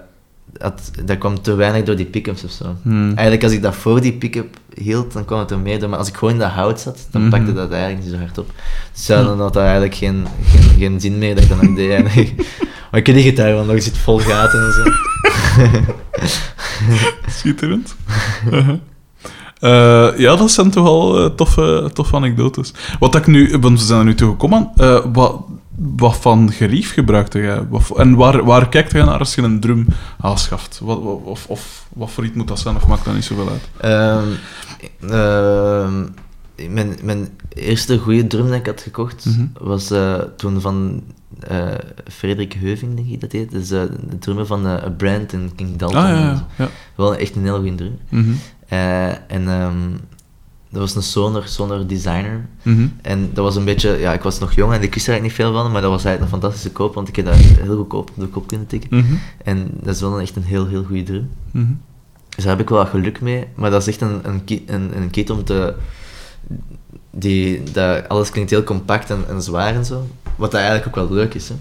[0.52, 2.64] dat, dat kwam te weinig door die pick-ups of zo.
[2.82, 3.06] Hmm.
[3.06, 5.88] Eigenlijk, als ik dat voor die pick-up hield, dan kwam het er meer door.
[5.88, 7.30] Maar als ik gewoon in dat hout zat, dan Mhm.
[7.30, 8.50] pakte dat eigenlijk niet zo hard op.
[8.92, 11.74] Dus ja, dan had dat eigenlijk geen, geen, geen zin meer dat ik dat nog
[11.74, 11.90] deed.
[11.90, 12.32] eigenlijk.
[12.90, 14.90] Maar ik heb die gitaar wel nog, zit vol gaten en zo.
[17.38, 17.94] Schitterend.
[18.52, 18.74] Uh-huh.
[19.60, 22.72] Eh, ja, dat zijn toch al eh, toffe, toffe anekdotes.
[22.98, 25.40] Wat ik nu, want we zijn er nu toe gekomen, eh, wat,
[25.82, 27.62] wat van gerief gebruikte jij?
[27.96, 29.86] En waar, waar kijkt jij naar als je een drum
[30.20, 30.80] aanschaft?
[30.82, 33.48] Wat, wat, of, of wat voor iets moet dat zijn, of maakt dat niet zoveel
[33.48, 33.68] uit?
[33.80, 34.28] Ehm,
[35.12, 36.06] ehm,
[36.68, 39.46] mijn, mijn eerste goede drum dat ik had gekocht Mhm.
[39.60, 41.02] was eh, toen van
[41.40, 41.66] eh,
[42.08, 43.52] Frederik Heuving, denk ik dat heet.
[43.52, 46.02] Dat is eh, de drummer van Brand en King Dalton.
[46.02, 46.08] Ah,
[46.56, 46.68] ja.
[46.94, 47.98] Wel echt een heel goede drum.
[48.08, 48.30] Mhm.
[49.26, 49.76] En ehm,
[50.70, 52.46] dat was een Sonor, Sonor Designer.
[52.62, 52.86] Mhm.
[53.02, 55.22] En dat was een beetje, ja, ik was nog jong en ik wist er eigenlijk
[55.38, 57.76] niet veel van, maar dat was eigenlijk een fantastische koop, want ik heb dat heel
[57.76, 58.88] goedkoop op de kop kunnen tikken.
[58.98, 59.14] Mhm.
[59.44, 61.30] En dat is wel echt een heel, heel goede drum.
[61.50, 61.66] Mhm.
[62.28, 64.96] Dus daar heb ik wel geluk mee, maar dat is echt een, een, ki- een,
[64.96, 65.74] een kit om te...
[67.10, 70.06] Die, dat, alles klinkt heel compact en, en zwaar en zo.
[70.36, 71.48] Wat dat eigenlijk ook wel leuk is.
[71.48, 71.54] Hè.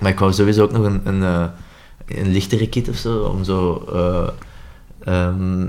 [0.00, 1.44] Maar ik wou sowieso ook nog een, een, eh,
[2.06, 3.84] een lichtere kit of zo, om zo,
[5.04, 5.68] ehm,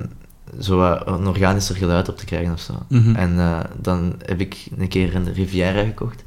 [0.60, 2.74] zo een organischer geluid op te krijgen of zo.
[2.88, 3.16] Mhm.
[3.16, 6.24] En eh, dan heb ik een keer een Riviera gekocht.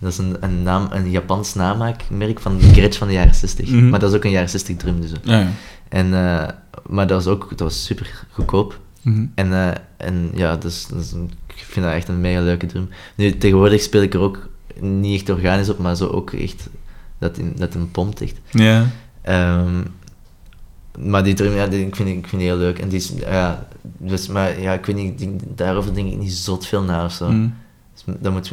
[0.00, 3.70] Dat is een, een, naam, een Japans namaakmerk van de Gretsch van de jaren 60.
[3.70, 3.88] Mhm.
[3.88, 5.12] Maar dat is ook een jaren 60 drum dus.
[5.22, 5.48] Ja, ja.
[5.88, 6.48] En, eh,
[6.86, 8.80] maar dat was ook dat was super goedkoop.
[9.02, 9.26] Mhm.
[9.34, 11.12] En, eh, en ja, dus, dus
[11.46, 12.88] ik vind dat echt een mega leuke drum.
[13.14, 14.48] Nu, tegenwoordig speel ik er ook
[14.80, 16.68] niet echt organisch op, maar zo ook echt
[17.18, 18.40] dat, in, dat een pompt echt.
[18.50, 18.86] Ja.
[19.22, 19.80] Ehm,
[21.02, 22.78] maar die drum, ja, die, ik, vind, ik vind die heel leuk.
[22.78, 23.66] En die is, ja,
[23.98, 27.12] dus, maar ja, ik weet niet, die- daarover denk ik niet zot veel na of
[27.12, 27.30] zo.
[27.30, 27.48] Mhm.
[27.92, 28.52] Dus dat moet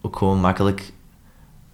[0.00, 0.92] ook gewoon makkelijk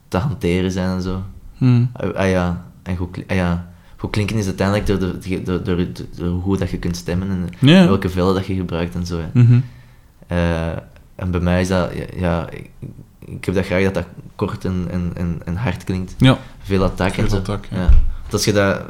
[0.09, 1.23] te hanteren zijn en zo.
[1.59, 1.85] Mhm.
[1.93, 5.87] Ah, ah ja, en goed, ah ja, goed klinken is uiteindelijk door, de, door, door,
[6.17, 7.49] door, hoe dat je kunt stemmen en
[7.87, 9.21] welke vellen dat je gebruikt en zo.
[9.33, 9.61] Mhm.
[10.27, 10.71] Eh,
[11.15, 12.71] en bij mij is dat, ja, ja, ik,
[13.19, 16.15] ik heb dat graag dat dat kort en, en, en, hard klinkt.
[16.19, 16.39] Ja.
[16.63, 17.37] Veel attack en zo.
[17.37, 17.77] attack, ja.
[17.77, 17.89] ja.
[18.21, 18.83] Want als je dat,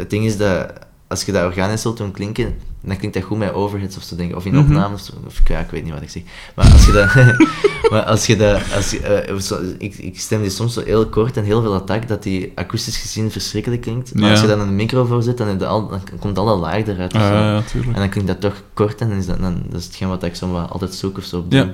[0.00, 0.72] het ding is dat
[1.08, 4.16] als je dat organisch zult doen klinken, dan klinkt dat goed met overheads of zo,
[4.16, 4.36] denk ik.
[4.36, 4.60] Of in Mhm.
[4.62, 6.22] opnames, of ja, ik weet niet wat ik zeg.
[6.54, 7.14] Maar als je dat...
[7.92, 8.60] maar als je dat...
[8.74, 11.74] Als je, eh, zo- ik, ik stem die soms zo heel kort en heel veel
[11.74, 14.14] attack, dat die akoestisch gezien verschrikkelijk klinkt.
[14.14, 14.30] Maar Ja.
[14.30, 16.86] als je dan een micro voor zet, dan, heb je al, dan komt alle laag
[16.86, 17.14] eruit.
[17.14, 17.34] of Ah, zo.
[17.34, 17.62] ja.
[17.84, 20.22] En dan klinkt dat toch kort en dan is dat, dan, dat is hetgeen wat
[20.22, 21.44] ik zo altijd zoek of zo.
[21.48, 21.62] Ja.
[21.64, 21.72] doe.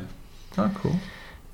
[0.54, 0.94] Ah, cool.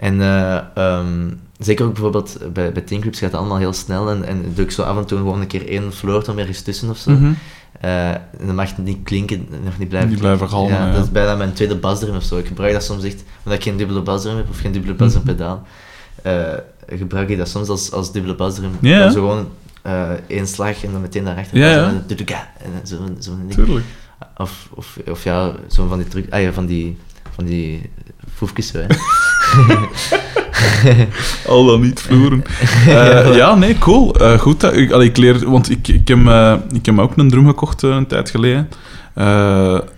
[0.02, 4.52] En eh, ehm, zeker ook bijvoorbeeld bij, bij gaat het allemaal heel snel en, en
[4.54, 7.10] doe ik zo af en toe gewoon een keer één floortom ergens tussen of zo.
[7.10, 7.32] Mhm.
[7.80, 10.38] Eh, en dan mag het niet klinken, nog niet blijven Niet klinken.
[10.38, 10.92] blijven galmen, Ja, ja.
[10.92, 12.38] Dat is bijna mijn tweede basdrum of zo.
[12.38, 15.22] Ik gebruik dat soms echt, omdat ik geen dubbele basdrum heb of geen dubbele basdrum
[15.22, 15.32] Mhm.
[15.32, 15.66] pedaal,
[16.22, 16.42] eh,
[16.98, 18.70] gebruik ik dat soms als, als dubbele basdrum.
[18.80, 18.98] Ja.
[18.98, 19.48] Dan Zo gewoon
[19.82, 21.58] eh, één slag en dan meteen daarachter.
[21.58, 21.86] Zo ja.
[21.86, 22.04] en
[22.74, 23.52] dan zo, ding.
[23.52, 23.86] Tuurlijk.
[24.36, 26.98] Of, of, of ja, zo van die truc, ah ja, van die,
[27.34, 27.90] van die
[28.46, 28.86] foefjes zo, hè.
[31.52, 32.44] Al dan niet vloeren.
[32.86, 34.14] Eh, ja, nee, cool.
[34.14, 35.50] Eh, goed, dat, ik, allee, ik leer...
[35.50, 38.68] Want ik, ik, heb, eh, ik heb ook een drum gekocht een tijd geleden.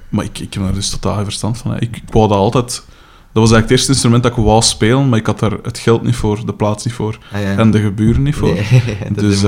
[0.09, 1.71] Maar ik, ik heb daar dus totaal geen verstand van.
[1.71, 1.81] hè.
[1.81, 2.85] Ik, ik wou dat altijd...
[3.33, 5.79] Dat was eigenlijk het eerste instrument dat ik wou spelen, maar ik had daar het
[5.79, 7.57] geld niet voor, de plaats niet voor Ah, ja.
[7.57, 8.53] en de geburen niet voor.
[8.55, 9.41] Nee, dat dus,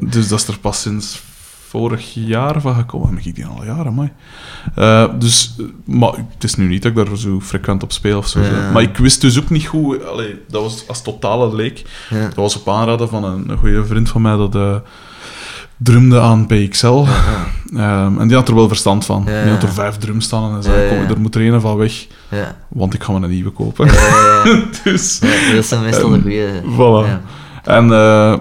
[0.00, 1.22] dus dat is er pas sinds
[1.78, 3.12] vorig jaar van gekomen.
[3.14, 4.12] Maar ik die al jaren, maar.
[4.74, 8.18] Eh, dus, eh, maar het is nu niet dat ik daar zo frequent op speel
[8.18, 8.40] of zo.
[8.40, 8.70] Ja.
[8.72, 10.06] Maar ik wist dus ook niet goed.
[10.06, 11.84] Allee, dat was als totale leek.
[12.10, 12.24] Ja.
[12.24, 14.76] Dat was op aanraden van een, een goede vriend van mij dat eh
[15.76, 17.04] drumde aan PXL.
[17.74, 19.24] Ehm, en die had er wel verstand van.
[19.26, 19.42] Ja.
[19.42, 21.08] Die had er vijf drums staan en hij zei: Ja, ja, Kom, ja.
[21.08, 22.56] er moet er een van weg, Ja.
[22.68, 23.86] want ik ga me een nieuwe kopen.
[23.86, 24.62] Ja, ja, ja.
[24.84, 25.18] dus.
[25.18, 26.62] Ja, dat zijn meestal de goede.
[26.62, 27.08] Voilà.
[27.08, 27.20] Ja.
[27.64, 27.92] En,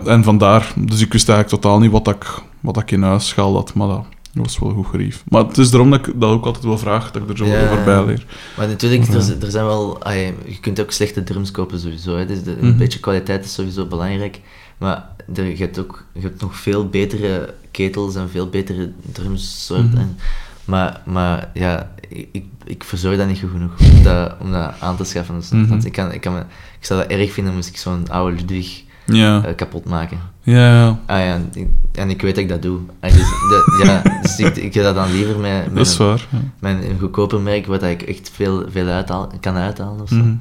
[0.07, 2.25] en vandaar, dus ik wist eigenlijk totaal niet wat ik,
[2.63, 5.23] wat ik in huis gehaald had, maar dat was wel goed gerief.
[5.29, 7.45] Maar het is daarom dat ik dat ook altijd wel vraag, dat ik er zo
[7.45, 7.63] Ja.
[7.63, 8.25] over bij leer.
[8.57, 9.13] Maar natuurlijk, Ja.
[9.13, 10.09] er, er zijn wel...
[10.45, 12.15] je kunt ook slechte drums kopen sowieso.
[12.17, 12.25] Hè.
[12.25, 12.77] Dus de, een Mhm.
[12.77, 14.41] beetje kwaliteit is sowieso belangrijk.
[14.77, 19.97] Maar er, je, hebt ook, je hebt nog veel betere ketels en veel betere drumsoorten.
[19.97, 20.17] En-
[20.65, 24.95] maar, maar ja, ik, ik, verzorg dat niet goed genoeg om dat, om dat aan
[24.97, 25.35] te schaffen.
[25.35, 25.79] Dus, Mhm.
[25.85, 26.39] Ik, kan, ik, kan me,
[26.79, 30.19] ik zou dat erg vinden moest ik zo'n oude Ludwig Ja, eh, kapot maken.
[30.43, 30.87] Ja.
[31.05, 32.79] Ah ja, en ik, en ik weet dat ik dat doe.
[32.99, 33.13] Dus,
[33.51, 36.27] dat- ja, dus ik, ik heb dat dan liever met, met dat is een, waar.
[36.29, 36.37] Ja.
[36.59, 40.15] met een goedkoper merk, waar dat ik echt veel, veel uithaal, kan uithalen of zo.
[40.15, 40.33] Mhm.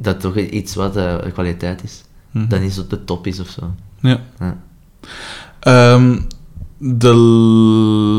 [0.00, 2.04] Dat toch iets wat eh, kwaliteit is.
[2.30, 2.48] Mhm.
[2.48, 3.70] Dat niet zo de top is of zo.
[4.00, 4.18] Ja.
[4.38, 4.56] Ja.
[5.60, 6.18] Ehm,
[6.78, 7.12] de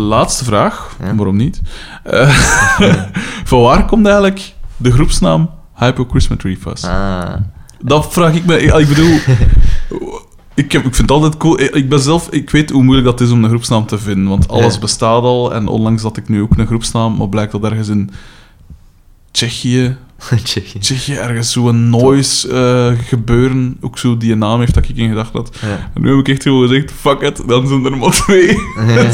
[0.10, 1.16] laatste vraag, Ja?
[1.16, 1.62] waarom niet?
[2.04, 2.30] Eh,
[3.50, 6.84] van waar komt eigenlijk de groepsnaam Hypocrismet Fuzz?
[6.84, 7.34] Ah,
[7.80, 8.58] Dat vraag ik me.
[8.62, 9.18] Ik bedoel,
[10.56, 11.60] ik, heb, ik vind het altijd cool.
[11.62, 14.48] Ik ben zelf, ik weet hoe moeilijk dat is om een groepsnaam te vinden, want
[14.48, 14.80] alles Ja.
[14.80, 15.54] bestaat al.
[15.54, 18.10] En onlangs had ik nu ook een groepsnaam, maar blijkt dat ergens in
[19.32, 19.96] Tsjechië,
[20.44, 20.80] Tsjechië.
[20.80, 25.34] Tsjechië ergens zo'n noise eh, gebeuren, ook zo die naam heeft dat ik in gedacht
[25.34, 25.58] had.
[25.62, 25.92] Ja.
[25.94, 28.48] En nu heb ik echt gewoon gezegd, fuck it, dan zijn er maar twee.
[28.88, 29.12] Ja.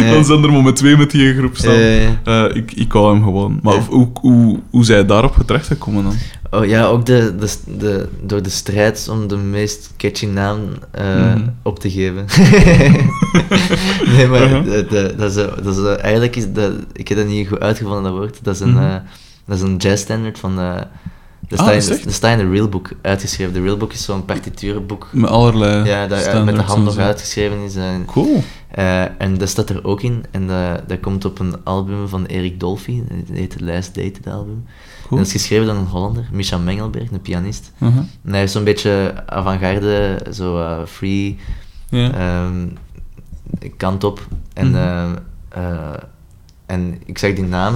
[0.00, 1.74] Eh, Dan zijn er maar met twee met die groepsnaam.
[1.74, 3.58] Eh, Eh, ik, ik hou hem gewoon.
[3.62, 6.14] Maar hoe, hoe, hoe zij daarop terechtgekomen dan?
[6.58, 10.60] Oh ja, ook de, de, de, door de strijd om de meest catchy naam
[10.98, 11.48] Mhm.
[11.62, 12.24] op te geven.
[14.16, 14.64] nee, maar Uh-huh.
[14.64, 17.48] de, de- dat is, eh, dat is, eh, eigenlijk is dat, ik heb dat niet
[17.48, 18.38] goed uitgevonden, dat woord.
[18.42, 18.82] Dat is een, Mhm.
[18.84, 18.94] eh,
[19.44, 20.58] dat is een jazz standard van...
[20.60, 20.80] eh
[21.48, 23.52] dat Ah, staat in, staat in de Real Book uitgeschreven.
[23.52, 27.58] De Real Book is zo'n partiturenboek Met allerlei ja, dat met de hand nog uitgeschreven
[27.58, 27.76] is.
[27.76, 28.42] En, Cool.
[28.70, 30.24] eh, en dat staat er ook in.
[30.30, 33.02] En dat, dat komt op een album van Erik Dolphy.
[33.26, 34.64] Dat heet het Last Dated album.
[35.16, 37.72] En dat is geschreven door een Hollander, Misha Mengelberg, een pianist.
[37.80, 38.02] Uh-huh.
[38.24, 41.38] En hij is zo'n beetje avant-garde, zo eh, free
[41.90, 42.66] ehm,
[43.76, 44.26] kant op.
[44.52, 44.76] En, Mhm.
[44.76, 45.14] ehm,
[45.48, 45.90] eh,
[46.66, 47.74] en ik zag die naam.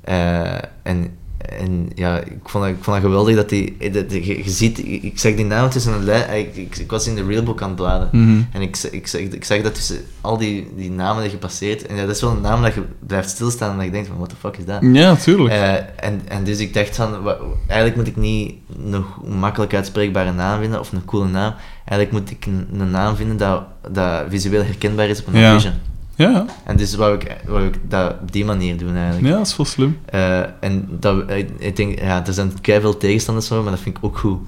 [0.00, 1.16] eh, en,
[1.48, 3.76] en ja, ik vond, dat, ik vond dat geweldig dat die...
[3.92, 6.38] Dat, je, je ziet, ik, zag die naam tussen een lijn...
[6.38, 8.22] Ik, ik, ik was in de Realbook aan het bladeren.
[8.22, 8.42] Mhm.
[8.52, 11.86] En ik, ik, zag, ik zag dat tussen al die, die namen die gepasseerd.
[11.86, 14.08] En ja, dat is wel een naam dat je blijft stilstaan en dat je denkt
[14.08, 14.78] van, what the fuck is dat?
[14.92, 15.50] Ja, tuurlijk.
[15.54, 15.74] Eh,
[16.08, 17.28] en, en dus ik dacht van,
[17.66, 18.54] eigenlijk moet ik niet
[18.90, 21.54] go- makkelijk uitspreekbare naam vinden of een coole naam.
[21.84, 25.54] Eigenlijk moet ik een, een naam vinden dat, dat visueel herkenbaar is op een Ja.
[25.54, 25.74] affiche.
[26.18, 29.26] Ja, En dus wou ik, wou ik dat op die manier doen eigenlijk.
[29.26, 29.98] ja, dat is wel slim.
[30.04, 33.96] Eh, en dat, ik, ik denk, ja, er zijn veel tegenstanders van, maar dat vind
[33.96, 34.40] ik ook goed.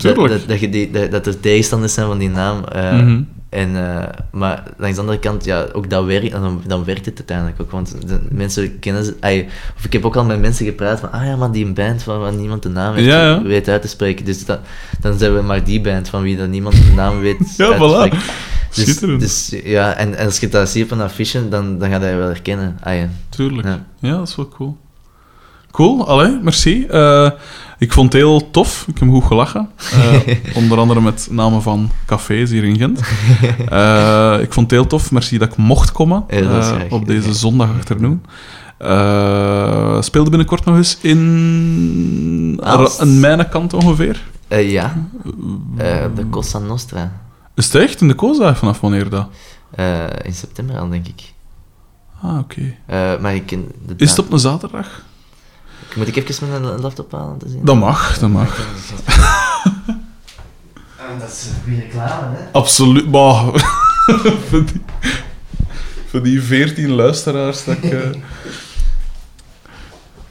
[0.00, 0.28] Tuurlijk.
[0.28, 2.60] Dat, dat, je die, dat, dat er tegenstanders zijn van die naam.
[2.72, 3.22] Mhm.
[3.48, 7.16] en, eh, maar langs de andere kant, ja, ook dat werkt, dan, dan werkt het
[7.16, 7.70] uiteindelijk ook.
[7.70, 9.14] Want de mensen kennen ze.
[9.76, 12.18] of ik heb ook al met mensen gepraat van, ah ja, maar die band van
[12.20, 13.42] waar niemand de naam heeft, Ja, ja.
[13.42, 14.24] weet uit te spreken.
[14.24, 14.60] Dus dat,
[15.00, 18.14] dan zijn we maar die band van wie dat niemand de naam weet Ja, voilà.
[18.74, 19.20] Dus, Schitterend.
[19.20, 22.00] dus ja, en, en als je dat ziet op een affiche, dan, dan ga je
[22.00, 22.78] dat wel herkennen.
[22.84, 23.08] Ja.
[23.28, 23.66] Tuurlijk.
[23.68, 23.84] Ja.
[23.98, 24.16] Ja.
[24.16, 24.76] dat is wel cool.
[25.70, 26.86] Cool, allee, merci.
[26.86, 27.30] Eh,
[27.80, 28.84] Ik vond het heel tof.
[28.88, 29.68] Ik heb goed gelachen.
[29.92, 33.00] Eh, onder andere met namen van cafés hier in Gent.
[33.68, 35.10] Eh, ik vond het heel tof.
[35.10, 37.34] Merci dat ik mocht komen eh, op deze gedaan.
[37.34, 38.22] zondagachternoen.
[38.78, 43.00] Eh speelde binnenkort nog eens in Aalst.
[43.00, 44.22] een mijnenkant ongeveer.
[44.48, 45.08] Ja,
[46.14, 47.12] de Costa Nostra.
[47.54, 49.28] Is het echt in de Koza vanaf wanneer dat?
[49.70, 51.32] Eh, in september al, denk ik.
[52.22, 52.74] Ah, oké.
[53.20, 53.58] Maar ik
[53.96, 55.02] Is het op een zaterdag?
[55.96, 57.64] Moet ik even mijn laptop halen te zien?
[57.64, 58.56] Dat mag, dat mag.
[61.18, 62.42] dat is weer reclame, hè?
[62.52, 63.10] Absoluut.
[63.10, 63.44] Maar,
[64.48, 64.80] voor, die,
[66.06, 67.84] voor die 14 luisteraars dat ik.
[67.84, 67.98] eh,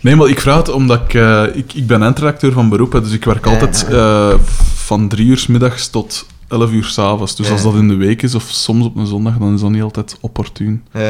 [0.02, 3.02] Nee, maar ik vraag het omdat ik, eh, ik, ik ben eindredacteur van beroep, hè,
[3.02, 4.34] dus ik werk altijd eh,
[4.74, 7.36] van drie uur 's middags tot 11 uur 's avonds.
[7.36, 7.54] Dus Ja.
[7.54, 9.82] als dat in de week is, of soms op een zondag, dan is dat niet
[9.82, 10.84] altijd opportun.
[10.92, 11.02] Eh,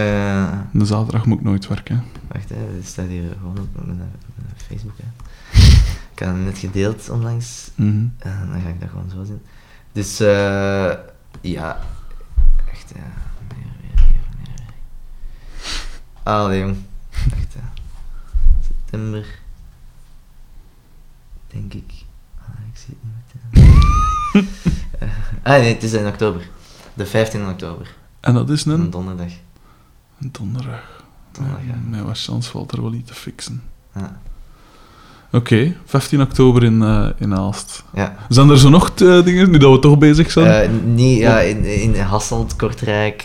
[0.73, 2.03] De zaterdag moet ik nooit werken.
[2.33, 4.09] wacht, hè, het staat hier gewoon op mijn, mijn
[4.69, 4.97] Facebook.
[4.97, 5.03] Hè.
[6.13, 7.71] Ik had het net gedeeld onlangs.
[7.75, 8.07] Mhm.
[8.17, 9.41] En dan ga ik dat gewoon zo zien.
[9.91, 10.93] Dus, eh
[11.41, 11.79] ja.
[12.71, 13.01] Echt, ja.
[13.55, 14.73] Meer werk, meer werk.
[16.23, 16.77] Allee, jong.
[17.11, 17.71] Echt, ja.
[18.67, 19.25] September.
[21.47, 21.91] Denk ik.
[22.37, 23.13] Ah, ik zie het niet
[23.53, 23.77] meteen.
[24.99, 25.09] Eh,
[25.53, 26.49] ah, nee, het is in oktober.
[26.93, 27.95] De 15 oktober.
[28.19, 29.31] En dat is Een een, donderdag.
[30.19, 31.03] een donderdag.
[31.31, 32.03] Donderdag, ja.
[32.03, 33.63] Wat chance valt er wel iets te fixen.
[33.95, 34.21] Ja.
[35.31, 37.83] Oké, 15 oktober in, eh, in Aalst.
[37.93, 38.15] ja.
[38.29, 40.47] Zijn er zo nog eh, dingen, nu dat we toch bezig zijn?
[40.63, 43.23] Eh, niet, ja, in, in Hasselt, Kortrijk,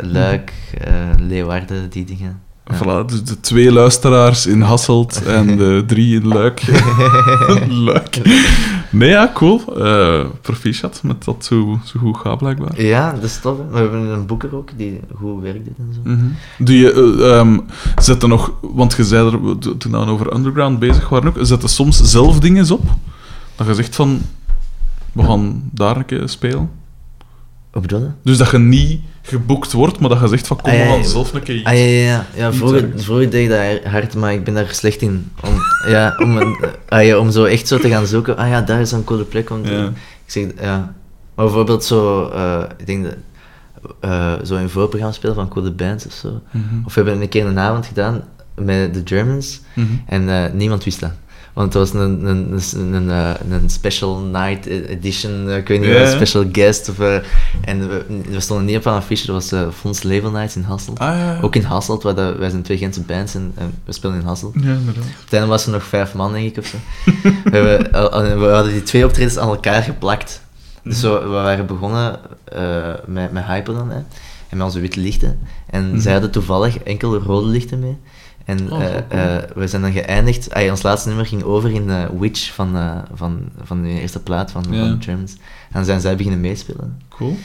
[0.00, 2.40] Luik, eh, Leeuwarden, die dingen.
[2.72, 6.62] Voilà, dus de twee luisteraars in Hasselt en de drie in Luik.
[7.86, 8.20] Luik.
[8.90, 9.62] Nee, ja, cool.
[9.78, 12.82] Eh proficiat met dat zo, zo goed gaat, blijkbaar.
[12.82, 13.58] Ja, dat is tof.
[13.58, 13.64] hè.
[13.70, 16.00] We hebben een boeker ook die goed werkt en zo.
[16.10, 16.24] Mhm.
[16.58, 16.92] Doe je,
[17.22, 17.58] ehm,
[17.98, 19.38] zet er nog, want je zei er,
[19.78, 22.84] toen we over Underground bezig waren ook, zet er soms zelf dingen op?
[23.56, 24.20] Dat je zegt van,
[25.12, 26.70] we gaan daar een keer spelen.
[27.70, 28.10] Wat bedoel je?
[28.22, 31.04] Dus dat je niet geboekt wordt, maar dat je zegt van, kom, Ah, we gaan
[31.04, 31.64] zelf een keer iets.
[31.64, 32.52] Ah ja, ja, ja.
[32.52, 35.30] vroeger, vroeger deed ik dat hard, maar ik ben daar slecht in.
[35.42, 35.54] Om,
[35.88, 38.36] ja, om, een, ah, ja, om zo echt zo te gaan zoeken.
[38.36, 39.90] Ah ja, daar is een coole plek om te...
[40.24, 40.94] Ik zeg, ja.
[41.34, 43.14] Maar bijvoorbeeld zo, eh, ik denk dat,
[44.00, 46.40] eh, zo een voorprogramma spelen van coole bands of zo.
[46.50, 46.84] Mhm.
[46.84, 48.22] Of we hebben een keer een avond gedaan
[48.54, 49.60] met de Germans.
[49.74, 49.86] Mhm.
[50.06, 51.12] En eh, niemand wist dat.
[51.54, 53.10] Want het was een, een, een, een,
[53.50, 56.88] eh, special night edition, eh, ik weet niet wat, special guest.
[56.88, 57.14] Of, eh,
[57.60, 60.98] en we, we stonden niet op een affiche, dat was Fons Level Nights in Hasselt.
[60.98, 61.38] Ah, ja.
[61.40, 64.26] Ook in Hasselt, waar dat, wij zijn twee Gentse bands en, en we spelen in
[64.26, 64.54] Hasselt.
[64.54, 65.04] Ja, inderdaad.
[65.30, 66.76] Einde was er nog vijf man, denk ik, of zo.
[67.50, 70.40] we, hebben, hadden die twee optredens aan elkaar geplakt.
[70.82, 72.18] Dus zo, we waren begonnen
[73.06, 73.96] met, met Hyper dan, hè,
[74.48, 75.38] en met onze witte lichten.
[75.70, 76.00] En Mhm.
[76.00, 77.96] zij hadden toevallig enkel rode lichten mee.
[78.44, 80.54] En Oh, eh, zo eh, we zijn dan geëindigd.
[80.54, 84.20] Ah, ons laatste nummer ging over in eh, Witch van, eh, van, van de eerste
[84.22, 84.88] plaat van, Ja.
[84.88, 85.32] van Germans.
[85.32, 85.40] En
[85.72, 86.98] dan zijn zij beginnen meespelen.
[87.08, 87.36] Cool.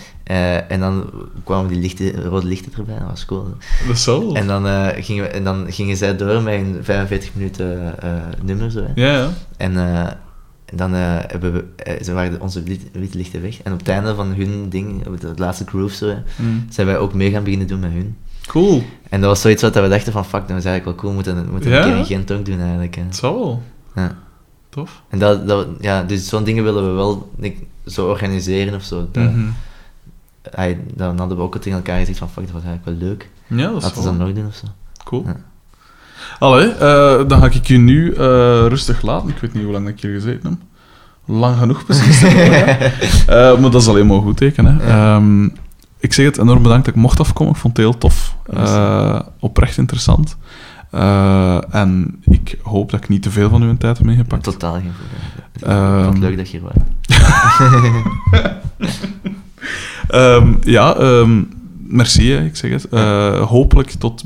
[0.67, 1.09] En dan
[1.43, 3.47] kwamen die lichten, rode lichten erbij, dat was cool.
[3.87, 4.35] Dat is wel.
[4.35, 4.65] En dan,
[5.03, 7.95] gingen we, en dan gingen zij door met een 45 minuten
[8.43, 8.71] nummer.
[8.71, 8.91] Zo, hè.
[8.95, 9.29] Ja, ja.
[9.57, 9.73] En,
[10.75, 11.65] dan hebben we,
[12.03, 13.61] ze waren de- onze wit- witte lichten weg.
[13.61, 16.65] En op het einde van hun ding, op het laatste groove, zo, hè, Mm.
[16.69, 18.17] zijn wij ook mee gaan beginnen doen met hun.
[18.49, 18.83] Cool.
[19.09, 21.45] En dat was zoiets wat we dachten van, fuck, dat is eigenlijk wel cool, moeten
[21.45, 21.77] we moeten Ja?
[21.77, 22.95] een keer in Gent ook doen eigenlijk.
[22.95, 23.01] Hè.
[23.01, 23.63] Het wel.
[23.95, 24.15] Ja.
[24.69, 25.01] Tof.
[25.09, 29.07] En dat, dat, ja, dus zo'n dingen willen we wel ik, zo organiseren of zo.
[29.11, 29.23] Dat,
[30.55, 33.09] ah, dan hadden we ook al tegen elkaar gezegd van, fuck, dat was eigenlijk wel
[33.09, 33.29] leuk.
[33.47, 34.65] Ja, dat is Laten we dat nog doen of zo.
[35.03, 35.23] cool.
[35.25, 35.35] Ja.
[36.39, 38.17] Allee, eh, dan ga ik je nu eh,
[38.67, 39.29] rustig laten.
[39.29, 40.59] Ik weet niet hoe lang ik hier gezeten heb.
[41.37, 42.21] Lang genoeg precies.
[43.27, 44.65] Eh, maar dat is alleen maar een goed teken.
[44.65, 44.87] Hè.
[44.87, 45.15] Ja.
[45.15, 45.49] Ehm,
[45.99, 47.53] ik zeg het enorm bedankt dat ik mocht afkomen.
[47.53, 48.35] Ik vond het heel tof.
[48.53, 50.37] Eh, oprecht interessant.
[50.91, 54.43] Eh, en ik hoop dat ik niet te veel van uw tijd heb ingepakt.
[54.43, 55.19] Totaal geen probleem.
[55.55, 56.03] Ik Ehm.
[56.03, 56.73] vond het leuk dat je hier was.
[60.07, 61.43] Ehm, ja, ehm,
[61.77, 62.87] merci, hè, ik zeg het.
[62.89, 64.23] Eh, hopelijk tot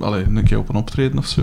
[0.00, 1.42] allee, een keer op een optreden of zo.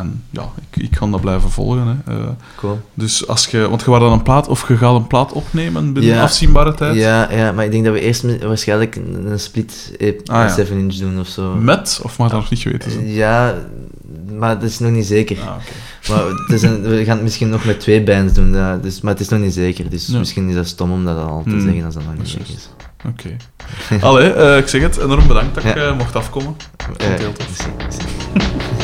[0.00, 2.02] En ja, ik, ik ga dat blijven volgen.
[2.04, 2.14] Hè.
[2.14, 2.24] Eh,
[2.56, 2.80] Cool.
[2.94, 5.92] dus als je, want je gaat dan een plaat, of je gaat een plaat opnemen
[5.92, 6.22] binnen Ja.
[6.22, 6.96] afzienbare tijd.
[6.96, 10.48] Ja, ja, maar ik denk dat we eerst waarschijnlijk een, een split EP, Ah, ja.
[10.54, 11.54] 7 inch doen of zo.
[11.54, 13.06] Met, of mag dat nog niet geweten zijn?
[13.12, 13.54] Ja,
[14.38, 15.36] maar dat is nog niet zeker.
[15.40, 15.46] Ah.
[16.08, 19.00] Maar het is een- we gaan het misschien nog met twee bands doen, ja, dus,
[19.00, 19.90] maar het is nog niet zeker.
[19.90, 20.18] Dus Ja.
[20.18, 21.60] misschien is dat stom om dat al te Hmm.
[21.60, 22.68] zeggen als dat nog niet zeker is.
[23.08, 23.36] Oké.
[24.06, 26.56] Allee, eh, ik zeg het, enorm bedankt dat ik eh, mocht afkomen.
[26.96, 27.06] Eh,